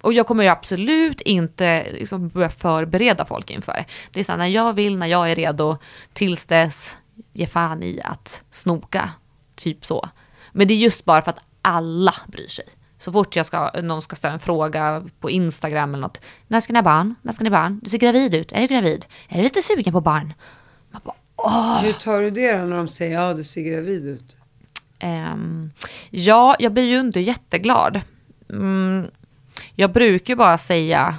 Och 0.00 0.12
jag 0.12 0.26
kommer 0.26 0.44
ju 0.44 0.50
absolut 0.50 1.20
inte 1.20 1.86
liksom 1.92 2.28
börja 2.28 2.50
förbereda 2.50 3.24
folk 3.24 3.50
inför. 3.50 3.84
Det 4.10 4.20
är 4.20 4.24
så 4.24 4.32
här, 4.32 4.38
när 4.38 4.46
jag 4.46 4.72
vill, 4.72 4.98
när 4.98 5.06
jag 5.06 5.30
är 5.30 5.34
redo, 5.34 5.78
tills 6.12 6.46
dess, 6.46 6.96
ge 7.32 7.46
fan 7.46 7.82
i 7.82 8.00
att 8.04 8.42
snoka. 8.50 9.10
Typ 9.54 9.84
så. 9.84 10.08
Men 10.52 10.68
det 10.68 10.74
är 10.74 10.78
just 10.78 11.04
bara 11.04 11.22
för 11.22 11.30
att 11.30 11.44
alla 11.62 12.14
bryr 12.26 12.48
sig. 12.48 12.66
Så 13.06 13.12
fort 13.12 13.36
jag 13.36 13.46
ska, 13.46 13.70
någon 13.82 14.02
ska 14.02 14.16
ställa 14.16 14.34
en 14.34 14.40
fråga 14.40 15.04
på 15.20 15.30
Instagram 15.30 15.94
eller 15.94 16.00
något. 16.00 16.20
När 16.48 16.60
ska 16.60 16.72
ni 16.72 16.76
ha 16.76 16.82
barn? 16.82 17.14
När 17.22 17.32
ska 17.32 17.44
ni 17.44 17.50
ha 17.50 17.58
barn? 17.58 17.80
Du 17.82 17.90
ser 17.90 17.98
gravid 17.98 18.34
ut. 18.34 18.52
Är 18.52 18.60
du 18.60 18.66
gravid? 18.66 19.06
Är 19.28 19.36
du 19.36 19.42
lite 19.42 19.62
sugen 19.62 19.92
på 19.92 20.00
barn? 20.00 20.34
Man 20.90 21.00
bara, 21.04 21.14
Åh! 21.36 21.82
Hur 21.82 21.92
tar 21.92 22.20
du 22.20 22.30
det 22.30 22.64
när 22.64 22.76
de 22.76 22.88
säger 22.88 23.20
ja, 23.20 23.34
du 23.34 23.44
ser 23.44 23.62
gravid 23.62 24.06
ut? 24.06 24.36
Um, 25.02 25.70
ja, 26.10 26.56
jag 26.58 26.72
blir 26.72 26.84
ju 26.84 27.00
inte 27.00 27.20
jätteglad. 27.20 28.00
Mm, 28.50 29.06
jag 29.74 29.92
brukar 29.92 30.32
ju 30.32 30.36
bara 30.36 30.58
säga 30.58 31.16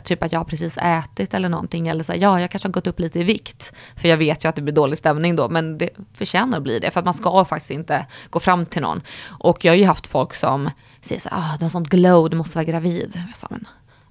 typ 0.00 0.22
att 0.22 0.32
jag 0.32 0.40
har 0.40 0.44
precis 0.44 0.76
ätit 0.76 1.34
eller 1.34 1.48
någonting. 1.48 1.88
Eller 1.88 2.04
så 2.04 2.12
här, 2.12 2.20
ja, 2.20 2.40
jag 2.40 2.50
kanske 2.50 2.68
har 2.68 2.72
gått 2.72 2.86
upp 2.86 3.00
lite 3.00 3.20
i 3.20 3.24
vikt. 3.24 3.72
För 3.96 4.08
jag 4.08 4.16
vet 4.16 4.44
ju 4.44 4.48
att 4.48 4.56
det 4.56 4.62
blir 4.62 4.74
dålig 4.74 4.98
stämning 4.98 5.36
då, 5.36 5.48
men 5.48 5.78
det 5.78 5.90
förtjänar 6.14 6.56
att 6.56 6.62
bli 6.62 6.78
det. 6.78 6.90
För 6.90 7.00
att 7.00 7.04
man 7.04 7.14
ska 7.14 7.44
faktiskt 7.44 7.70
inte 7.70 8.06
gå 8.30 8.40
fram 8.40 8.66
till 8.66 8.82
någon. 8.82 9.02
Och 9.26 9.64
jag 9.64 9.72
har 9.72 9.76
ju 9.76 9.84
haft 9.84 10.06
folk 10.06 10.34
som 10.34 10.70
säger 11.04 11.20
så 11.20 11.28
här, 11.28 11.38
ah, 11.38 11.56
du 11.58 11.64
har 11.64 11.70
sånt 11.70 11.88
glow, 11.88 12.30
du 12.30 12.36
måste 12.36 12.58
vara 12.58 12.64
gravid. 12.64 13.22
Jag 13.28 13.36
sa, 13.36 13.46
men, 13.50 13.66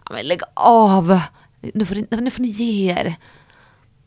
men 0.09 0.27
lägg 0.27 0.41
av, 0.53 1.19
nu 1.73 1.85
får, 1.85 1.95
ni, 1.95 2.07
nu 2.11 2.31
får 2.31 2.41
ni 2.41 2.47
ge 2.47 2.91
er. 2.91 3.15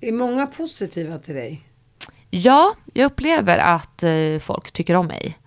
Är 0.00 0.12
många 0.12 0.46
positiva 0.46 1.18
till 1.18 1.34
dig? 1.34 1.62
Ja, 2.30 2.74
jag 2.94 3.06
upplever 3.06 3.58
att 3.58 4.02
eh, 4.02 4.38
folk 4.40 4.72
tycker 4.72 4.94
om 4.94 5.06
mig. 5.06 5.38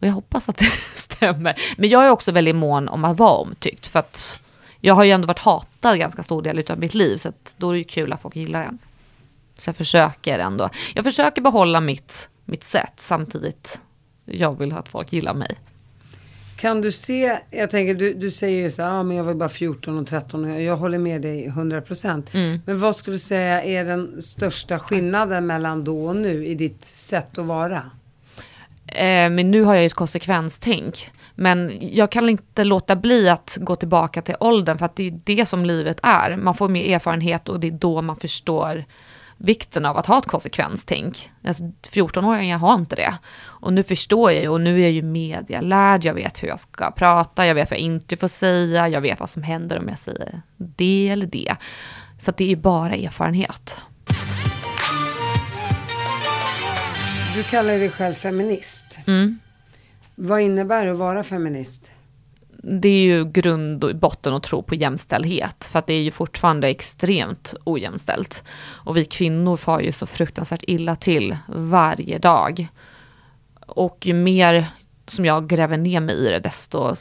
Och 0.00 0.06
jag 0.06 0.12
hoppas 0.12 0.48
att 0.48 0.56
det 0.58 0.70
stämmer. 0.94 1.60
Men 1.78 1.88
jag 1.88 2.06
är 2.06 2.10
också 2.10 2.32
väldigt 2.32 2.56
mån 2.56 2.88
om 2.88 3.04
att 3.04 3.18
vara 3.18 3.36
omtyckt. 3.36 3.86
För 3.86 3.98
att 3.98 4.42
jag 4.80 4.94
har 4.94 5.04
ju 5.04 5.10
ändå 5.10 5.26
varit 5.26 5.38
hatad 5.38 5.98
ganska 5.98 6.22
stor 6.22 6.42
del 6.42 6.64
av 6.68 6.78
mitt 6.78 6.94
liv. 6.94 7.16
Så 7.16 7.32
då 7.56 7.68
är 7.68 7.72
det 7.72 7.78
ju 7.78 7.84
kul 7.84 8.12
att 8.12 8.22
folk 8.22 8.36
gillar 8.36 8.62
en. 8.62 8.78
Så 9.58 9.68
jag 9.68 9.76
försöker 9.76 10.38
ändå. 10.38 10.70
Jag 10.94 11.04
försöker 11.04 11.42
behålla 11.42 11.80
mitt, 11.80 12.28
mitt 12.44 12.64
sätt 12.64 12.94
samtidigt. 12.96 13.80
Jag 14.24 14.58
vill 14.58 14.72
att 14.72 14.88
folk 14.88 15.12
gillar 15.12 15.34
mig. 15.34 15.56
Kan 16.60 16.80
du 16.80 16.92
se, 16.92 17.38
jag 17.50 17.70
tänker 17.70 17.94
du, 17.94 18.14
du 18.14 18.30
säger 18.30 18.62
ju 18.62 18.70
så 18.70 18.82
här, 18.82 18.90
ah, 18.90 19.02
men 19.02 19.16
jag 19.16 19.24
var 19.24 19.34
bara 19.34 19.48
14 19.48 19.98
och 19.98 20.06
13 20.06 20.44
och 20.44 20.50
jag, 20.50 20.62
jag 20.62 20.76
håller 20.76 20.98
med 20.98 21.22
dig 21.22 21.46
100 21.46 21.80
procent. 21.80 22.34
Mm. 22.34 22.60
Men 22.66 22.80
vad 22.80 22.96
skulle 22.96 23.16
du 23.16 23.20
säga 23.20 23.62
är 23.62 23.84
den 23.84 24.22
största 24.22 24.78
skillnaden 24.78 25.46
mellan 25.46 25.84
då 25.84 26.06
och 26.06 26.16
nu 26.16 26.46
i 26.46 26.54
ditt 26.54 26.84
sätt 26.84 27.38
att 27.38 27.46
vara? 27.46 27.90
Eh, 28.86 29.30
men 29.30 29.50
nu 29.50 29.62
har 29.62 29.74
jag 29.74 29.82
ju 29.82 29.86
ett 29.86 29.94
konsekvenstänk. 29.94 31.10
Men 31.34 31.72
jag 31.80 32.10
kan 32.10 32.28
inte 32.28 32.64
låta 32.64 32.96
bli 32.96 33.28
att 33.28 33.58
gå 33.60 33.76
tillbaka 33.76 34.22
till 34.22 34.36
åldern 34.40 34.78
för 34.78 34.86
att 34.86 34.96
det 34.96 35.06
är 35.06 35.20
det 35.24 35.46
som 35.46 35.64
livet 35.64 36.00
är. 36.02 36.36
Man 36.36 36.54
får 36.54 36.68
mer 36.68 36.94
erfarenhet 36.94 37.48
och 37.48 37.60
det 37.60 37.66
är 37.66 37.70
då 37.70 38.02
man 38.02 38.16
förstår 38.16 38.84
vikten 39.40 39.86
av 39.86 39.96
att 39.96 40.06
ha 40.06 40.18
ett 40.18 40.26
konsekvenstänk. 40.26 41.30
Alltså 41.44 41.64
14-åringar 41.64 42.58
har 42.58 42.74
inte 42.74 42.96
det. 42.96 43.18
Och 43.38 43.72
nu 43.72 43.82
förstår 43.82 44.32
jag 44.32 44.42
ju, 44.42 44.48
och 44.48 44.60
nu 44.60 44.78
är 44.78 44.82
jag 44.82 44.90
ju 44.90 45.02
medialärd, 45.02 46.04
jag 46.04 46.14
vet 46.14 46.42
hur 46.42 46.48
jag 46.48 46.60
ska 46.60 46.90
prata, 46.90 47.46
jag 47.46 47.54
vet 47.54 47.70
vad 47.70 47.78
jag 47.78 47.84
inte 47.84 48.16
får 48.16 48.28
säga, 48.28 48.88
jag 48.88 49.00
vet 49.00 49.20
vad 49.20 49.30
som 49.30 49.42
händer 49.42 49.78
om 49.78 49.88
jag 49.88 49.98
säger 49.98 50.42
det 50.56 51.08
eller 51.08 51.26
det. 51.26 51.56
Så 52.18 52.32
det 52.36 52.52
är 52.52 52.56
bara 52.56 52.94
erfarenhet. 52.94 53.78
Du 57.34 57.42
kallar 57.42 57.78
dig 57.78 57.90
själv 57.90 58.14
feminist. 58.14 58.98
Mm. 59.06 59.38
Vad 60.14 60.40
innebär 60.40 60.84
det 60.84 60.92
att 60.92 60.98
vara 60.98 61.24
feminist? 61.24 61.90
Det 62.62 62.88
är 62.88 63.02
ju 63.02 63.24
grund 63.24 63.84
och 63.84 63.96
botten 63.96 64.34
att 64.34 64.42
tro 64.42 64.62
på 64.62 64.74
jämställdhet. 64.74 65.64
För 65.72 65.78
att 65.78 65.86
det 65.86 65.94
är 65.94 66.02
ju 66.02 66.10
fortfarande 66.10 66.68
extremt 66.68 67.54
ojämställt. 67.64 68.44
Och 68.60 68.96
vi 68.96 69.04
kvinnor 69.04 69.56
far 69.56 69.80
ju 69.80 69.92
så 69.92 70.06
fruktansvärt 70.06 70.64
illa 70.66 70.96
till 70.96 71.36
varje 71.48 72.18
dag. 72.18 72.68
Och 73.66 74.06
ju 74.06 74.14
mer 74.14 74.66
som 75.06 75.24
jag 75.24 75.48
gräver 75.48 75.76
ner 75.76 76.00
mig 76.00 76.14
i 76.14 76.30
det, 76.30 76.38
desto 76.38 76.96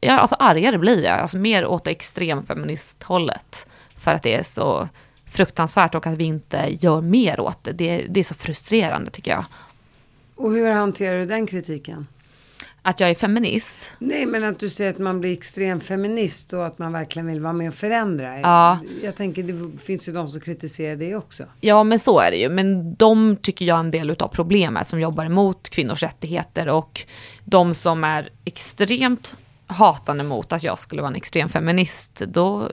ja, 0.00 0.18
alltså 0.18 0.36
argare 0.38 0.78
blir 0.78 1.04
jag. 1.04 1.18
Alltså 1.20 1.38
mer 1.38 1.66
åt 1.66 1.84
det 1.84 1.90
extremfeministhållet. 1.90 3.66
För 3.96 4.14
att 4.14 4.22
det 4.22 4.34
är 4.34 4.42
så 4.42 4.88
fruktansvärt 5.24 5.94
och 5.94 6.06
att 6.06 6.18
vi 6.18 6.24
inte 6.24 6.66
gör 6.70 7.00
mer 7.00 7.40
åt 7.40 7.64
det. 7.64 7.72
Det, 7.72 8.06
det 8.08 8.20
är 8.20 8.24
så 8.24 8.34
frustrerande 8.34 9.10
tycker 9.10 9.30
jag. 9.30 9.44
Och 10.36 10.52
hur 10.52 10.72
hanterar 10.72 11.18
du 11.18 11.26
den 11.26 11.46
kritiken? 11.46 12.06
Att 12.86 13.00
jag 13.00 13.10
är 13.10 13.14
feminist? 13.14 13.92
Nej, 13.98 14.26
men 14.26 14.44
att 14.44 14.58
du 14.58 14.70
säger 14.70 14.90
att 14.90 14.98
man 14.98 15.20
blir 15.20 15.32
extrem 15.32 15.80
feminist 15.80 16.52
och 16.52 16.66
att 16.66 16.78
man 16.78 16.92
verkligen 16.92 17.26
vill 17.26 17.40
vara 17.40 17.52
med 17.52 17.68
och 17.68 17.74
förändra. 17.74 18.40
Ja. 18.40 18.78
Jag 19.02 19.16
tänker, 19.16 19.42
det 19.42 19.78
finns 19.78 20.08
ju 20.08 20.12
de 20.12 20.28
som 20.28 20.40
kritiserar 20.40 20.96
det 20.96 21.16
också. 21.16 21.44
Ja, 21.60 21.84
men 21.84 21.98
så 21.98 22.20
är 22.20 22.30
det 22.30 22.36
ju. 22.36 22.48
Men 22.48 22.94
de 22.94 23.36
tycker 23.36 23.64
jag 23.64 23.76
är 23.76 23.80
en 23.80 23.90
del 23.90 24.10
av 24.10 24.28
problemet 24.28 24.88
som 24.88 25.00
jobbar 25.00 25.24
emot 25.24 25.68
kvinnors 25.68 26.02
rättigheter 26.02 26.68
och 26.68 27.00
de 27.44 27.74
som 27.74 28.04
är 28.04 28.30
extremt 28.44 29.36
hatande 29.66 30.24
mot 30.24 30.52
att 30.52 30.62
jag 30.62 30.78
skulle 30.78 31.02
vara 31.02 31.10
en 31.10 31.16
extrem 31.16 31.48
feminist, 31.48 32.22
då 32.26 32.70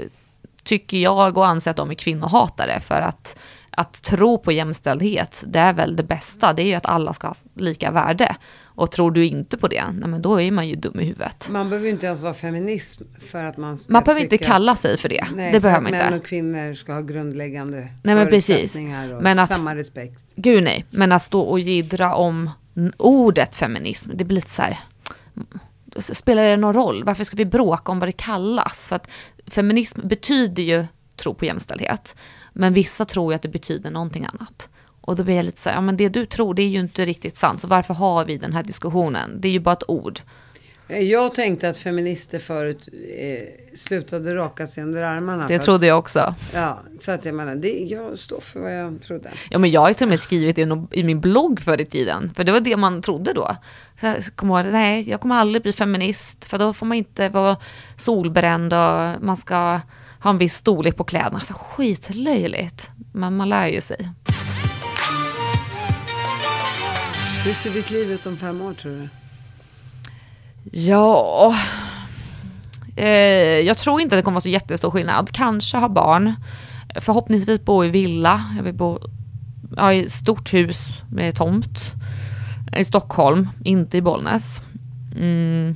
tycker 0.64 0.98
jag 0.98 1.38
och 1.38 1.48
anser 1.48 1.72
att 1.72 1.78
de 1.78 1.90
är 1.90 1.96
kvinnohatare 1.96 2.80
för 2.80 3.02
att 3.02 3.40
att 3.78 4.04
tro 4.04 4.38
på 4.38 4.52
jämställdhet, 4.52 5.44
det 5.48 5.60
är 5.60 5.74
väl 5.74 5.96
det 5.96 6.04
bästa. 6.04 6.54
Det 6.54 6.62
är 6.62 6.66
ju 6.66 6.74
att 6.74 6.86
alla 6.86 7.14
ska 7.14 7.28
ha 7.28 7.36
lika 7.56 7.92
värde. 7.92 8.36
Och 8.64 8.92
tror 8.92 9.12
du 9.12 9.26
inte 9.26 9.58
på 9.58 9.68
det, 9.68 9.84
nej 9.94 10.10
men 10.10 10.22
då 10.22 10.42
är 10.42 10.52
man 10.52 10.68
ju 10.68 10.76
dum 10.76 11.00
i 11.00 11.06
huvudet. 11.06 11.48
Man 11.52 11.70
behöver 11.70 11.86
ju 11.88 11.94
inte 11.94 12.06
ens 12.06 12.22
vara 12.22 12.34
feminism 12.34 13.04
för 13.28 13.44
att 13.44 13.58
man 13.58 13.80
Man 13.90 14.04
behöver 14.04 14.22
inte 14.22 14.38
kalla 14.38 14.76
sig 14.76 14.98
för 14.98 15.10
det. 15.10 15.28
Nej, 15.36 15.52
det 15.52 15.60
behöver 15.60 15.82
man 15.82 15.94
inte. 15.94 16.10
män 16.10 16.20
och 16.20 16.26
kvinnor 16.26 16.74
ska 16.74 16.94
ha 16.94 17.02
grundläggande 17.02 17.88
Nej, 18.04 18.16
men 18.16 18.28
precis. 18.28 18.76
och 18.76 19.24
Men 19.24 19.40
att- 19.40 19.54
samma 19.54 19.76
respekt. 19.76 20.24
Gud 20.36 20.64
nej, 20.64 20.86
men 20.90 21.12
att 21.12 21.24
stå 21.24 21.42
och 21.42 21.60
jiddra 21.60 22.16
om 22.16 22.50
ordet 22.98 23.56
feminism, 23.56 24.12
det 24.14 24.24
blir 24.24 24.36
lite 24.36 24.50
så 24.52 24.62
här... 24.62 24.80
Spelar 25.98 26.44
det 26.44 26.58
någon 26.58 26.74
roll? 26.74 27.04
Varför 27.04 27.24
ska 27.24 27.36
vi 27.38 27.46
bråka 27.46 27.92
om 27.92 28.00
vad 28.00 28.08
det 28.10 28.12
kallas? 28.14 28.90
För 28.90 28.96
att 28.96 29.10
feminism 29.48 30.08
betyder 30.08 30.64
ju 30.64 30.86
tro 31.16 31.34
på 31.34 31.46
jämställdhet. 31.46 32.16
Men 32.54 32.74
vissa 32.74 33.06
tror 33.06 33.34
ju 33.34 33.36
att 33.36 33.42
det 33.42 33.50
betyder 33.50 33.92
någonting 33.92 34.28
annat. 34.34 34.70
Och 35.02 35.16
då 35.16 35.24
blir 35.24 35.36
jag 35.36 35.46
lite 35.46 35.62
så 35.62 35.70
här, 35.70 35.76
ja 35.76 35.82
men 35.82 35.98
det 35.98 36.10
du 36.10 36.26
tror 36.26 36.54
det 36.54 36.62
är 36.62 36.68
ju 36.68 36.80
inte 36.80 37.06
riktigt 37.06 37.38
sant. 37.38 37.62
Så 37.62 37.68
varför 37.68 37.94
har 37.94 38.26
vi 38.26 38.38
den 38.38 38.54
här 38.54 38.64
diskussionen? 38.64 39.42
Det 39.42 39.48
är 39.48 39.52
ju 39.52 39.60
bara 39.60 39.74
ett 39.74 39.90
ord. 39.90 40.22
Jag 40.88 41.36
tänkte 41.36 41.70
att 41.70 41.78
feminister 41.78 42.40
förut 42.40 42.90
eh, 43.18 43.76
slutade 43.76 44.36
raka 44.36 44.68
sig 44.68 44.84
under 44.84 45.04
armarna. 45.04 45.48
Det 45.48 45.60
trodde 45.60 45.88
jag 45.88 46.00
också. 46.00 46.20
Att, 46.20 46.52
ja, 46.54 46.80
så 47.00 47.12
att 47.12 47.26
jag 47.26 47.36
menar, 47.36 47.56
det, 47.56 47.70
jag 47.70 48.20
står 48.20 48.40
för 48.40 48.60
vad 48.60 48.74
jag 48.74 49.02
trodde. 49.02 49.32
Ja 49.50 49.60
men 49.60 49.72
jag 49.72 49.82
har 49.82 49.94
till 49.94 50.06
och 50.06 50.10
med 50.10 50.20
skrivit 50.20 50.56
det 50.56 50.88
i 50.92 51.04
min 51.04 51.22
blogg 51.22 51.62
förr 51.62 51.82
i 51.82 51.86
tiden. 51.86 52.32
För 52.36 52.44
det 52.44 52.52
var 52.52 52.60
det 52.60 52.78
man 52.78 53.02
trodde 53.02 53.34
då. 53.34 53.56
Så 54.00 54.06
jag 54.06 54.24
kommer 54.36 54.64
ihåg, 54.64 54.74
nej 54.74 55.10
jag 55.10 55.22
kommer 55.22 55.36
aldrig 55.36 55.64
bli 55.64 55.74
feminist. 55.74 56.46
För 56.46 56.58
då 56.58 56.74
får 56.74 56.86
man 56.86 56.98
inte 56.98 57.30
vara 57.30 57.58
solbränd 57.96 58.74
och 58.74 59.24
man 59.24 59.38
ska 59.38 59.82
ha 60.24 60.30
en 60.30 60.38
viss 60.38 60.56
storlek 60.56 60.98
på 60.98 61.04
kläderna. 61.04 61.40
Så 61.40 61.54
skitlöjligt. 61.54 62.92
Men 63.12 63.38
man 63.38 63.50
lär 63.50 63.68
ju 63.68 63.82
sig. 63.82 64.10
Hur 67.46 67.54
ser 67.54 67.70
ditt 67.70 67.92
liv 67.92 68.12
ut 68.12 68.26
om 68.26 68.38
fem 68.38 68.62
år 68.62 68.74
tror 68.74 68.92
du? 68.92 69.10
Ja, 70.72 71.56
eh, 72.96 73.08
jag 73.60 73.78
tror 73.78 74.02
inte 74.02 74.16
att 74.16 74.20
det 74.20 74.24
kommer 74.24 74.36
vara 74.36 74.42
så 74.42 74.50
jättestor 74.50 74.92
skillnad. 74.92 75.32
Kanske 75.32 75.78
ha 75.78 75.90
barn. 75.90 76.34
Förhoppningsvis 76.96 77.62
bo 77.62 77.86
i 77.86 77.90
villa. 77.90 78.44
Jag 78.58 78.64
vill 78.64 78.74
bo 78.74 79.00
ja, 79.78 79.94
i 79.94 80.06
ett 80.06 80.12
stort 80.12 80.54
hus 80.54 80.88
med 81.12 81.36
tomt. 81.36 81.80
I 82.78 82.86
Stockholm, 82.86 83.50
inte 83.64 83.98
i 83.98 84.02
Bollnäs. 84.02 84.62
Mm. 85.16 85.76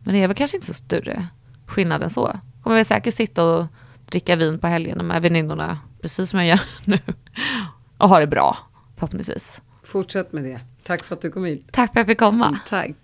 Men 0.00 0.14
det 0.14 0.22
är 0.22 0.28
väl 0.28 0.36
kanske 0.36 0.56
inte 0.56 0.66
så 0.66 0.74
större 0.74 1.26
skillnad 1.66 2.02
än 2.02 2.10
så. 2.10 2.38
Kommer 2.64 2.76
väl 2.76 2.84
säkert 2.84 3.14
sitta 3.14 3.44
och 3.44 3.66
dricka 4.06 4.36
vin 4.36 4.58
på 4.58 4.66
helgerna 4.66 5.02
med 5.02 5.22
väninnorna, 5.22 5.78
precis 6.00 6.30
som 6.30 6.38
jag 6.38 6.48
gör 6.48 6.60
nu. 6.84 6.98
Och 7.98 8.08
ha 8.08 8.20
det 8.20 8.26
bra, 8.26 8.56
förhoppningsvis. 8.96 9.60
Fortsätt 9.82 10.32
med 10.32 10.44
det. 10.44 10.60
Tack 10.82 11.04
för 11.04 11.14
att 11.14 11.20
du 11.20 11.30
kom 11.30 11.44
hit. 11.44 11.66
Tack 11.72 11.92
för 11.92 12.00
att 12.00 12.06
jag 12.06 12.06
fick 12.06 12.18
komma. 12.18 12.58
Tack. 12.68 13.03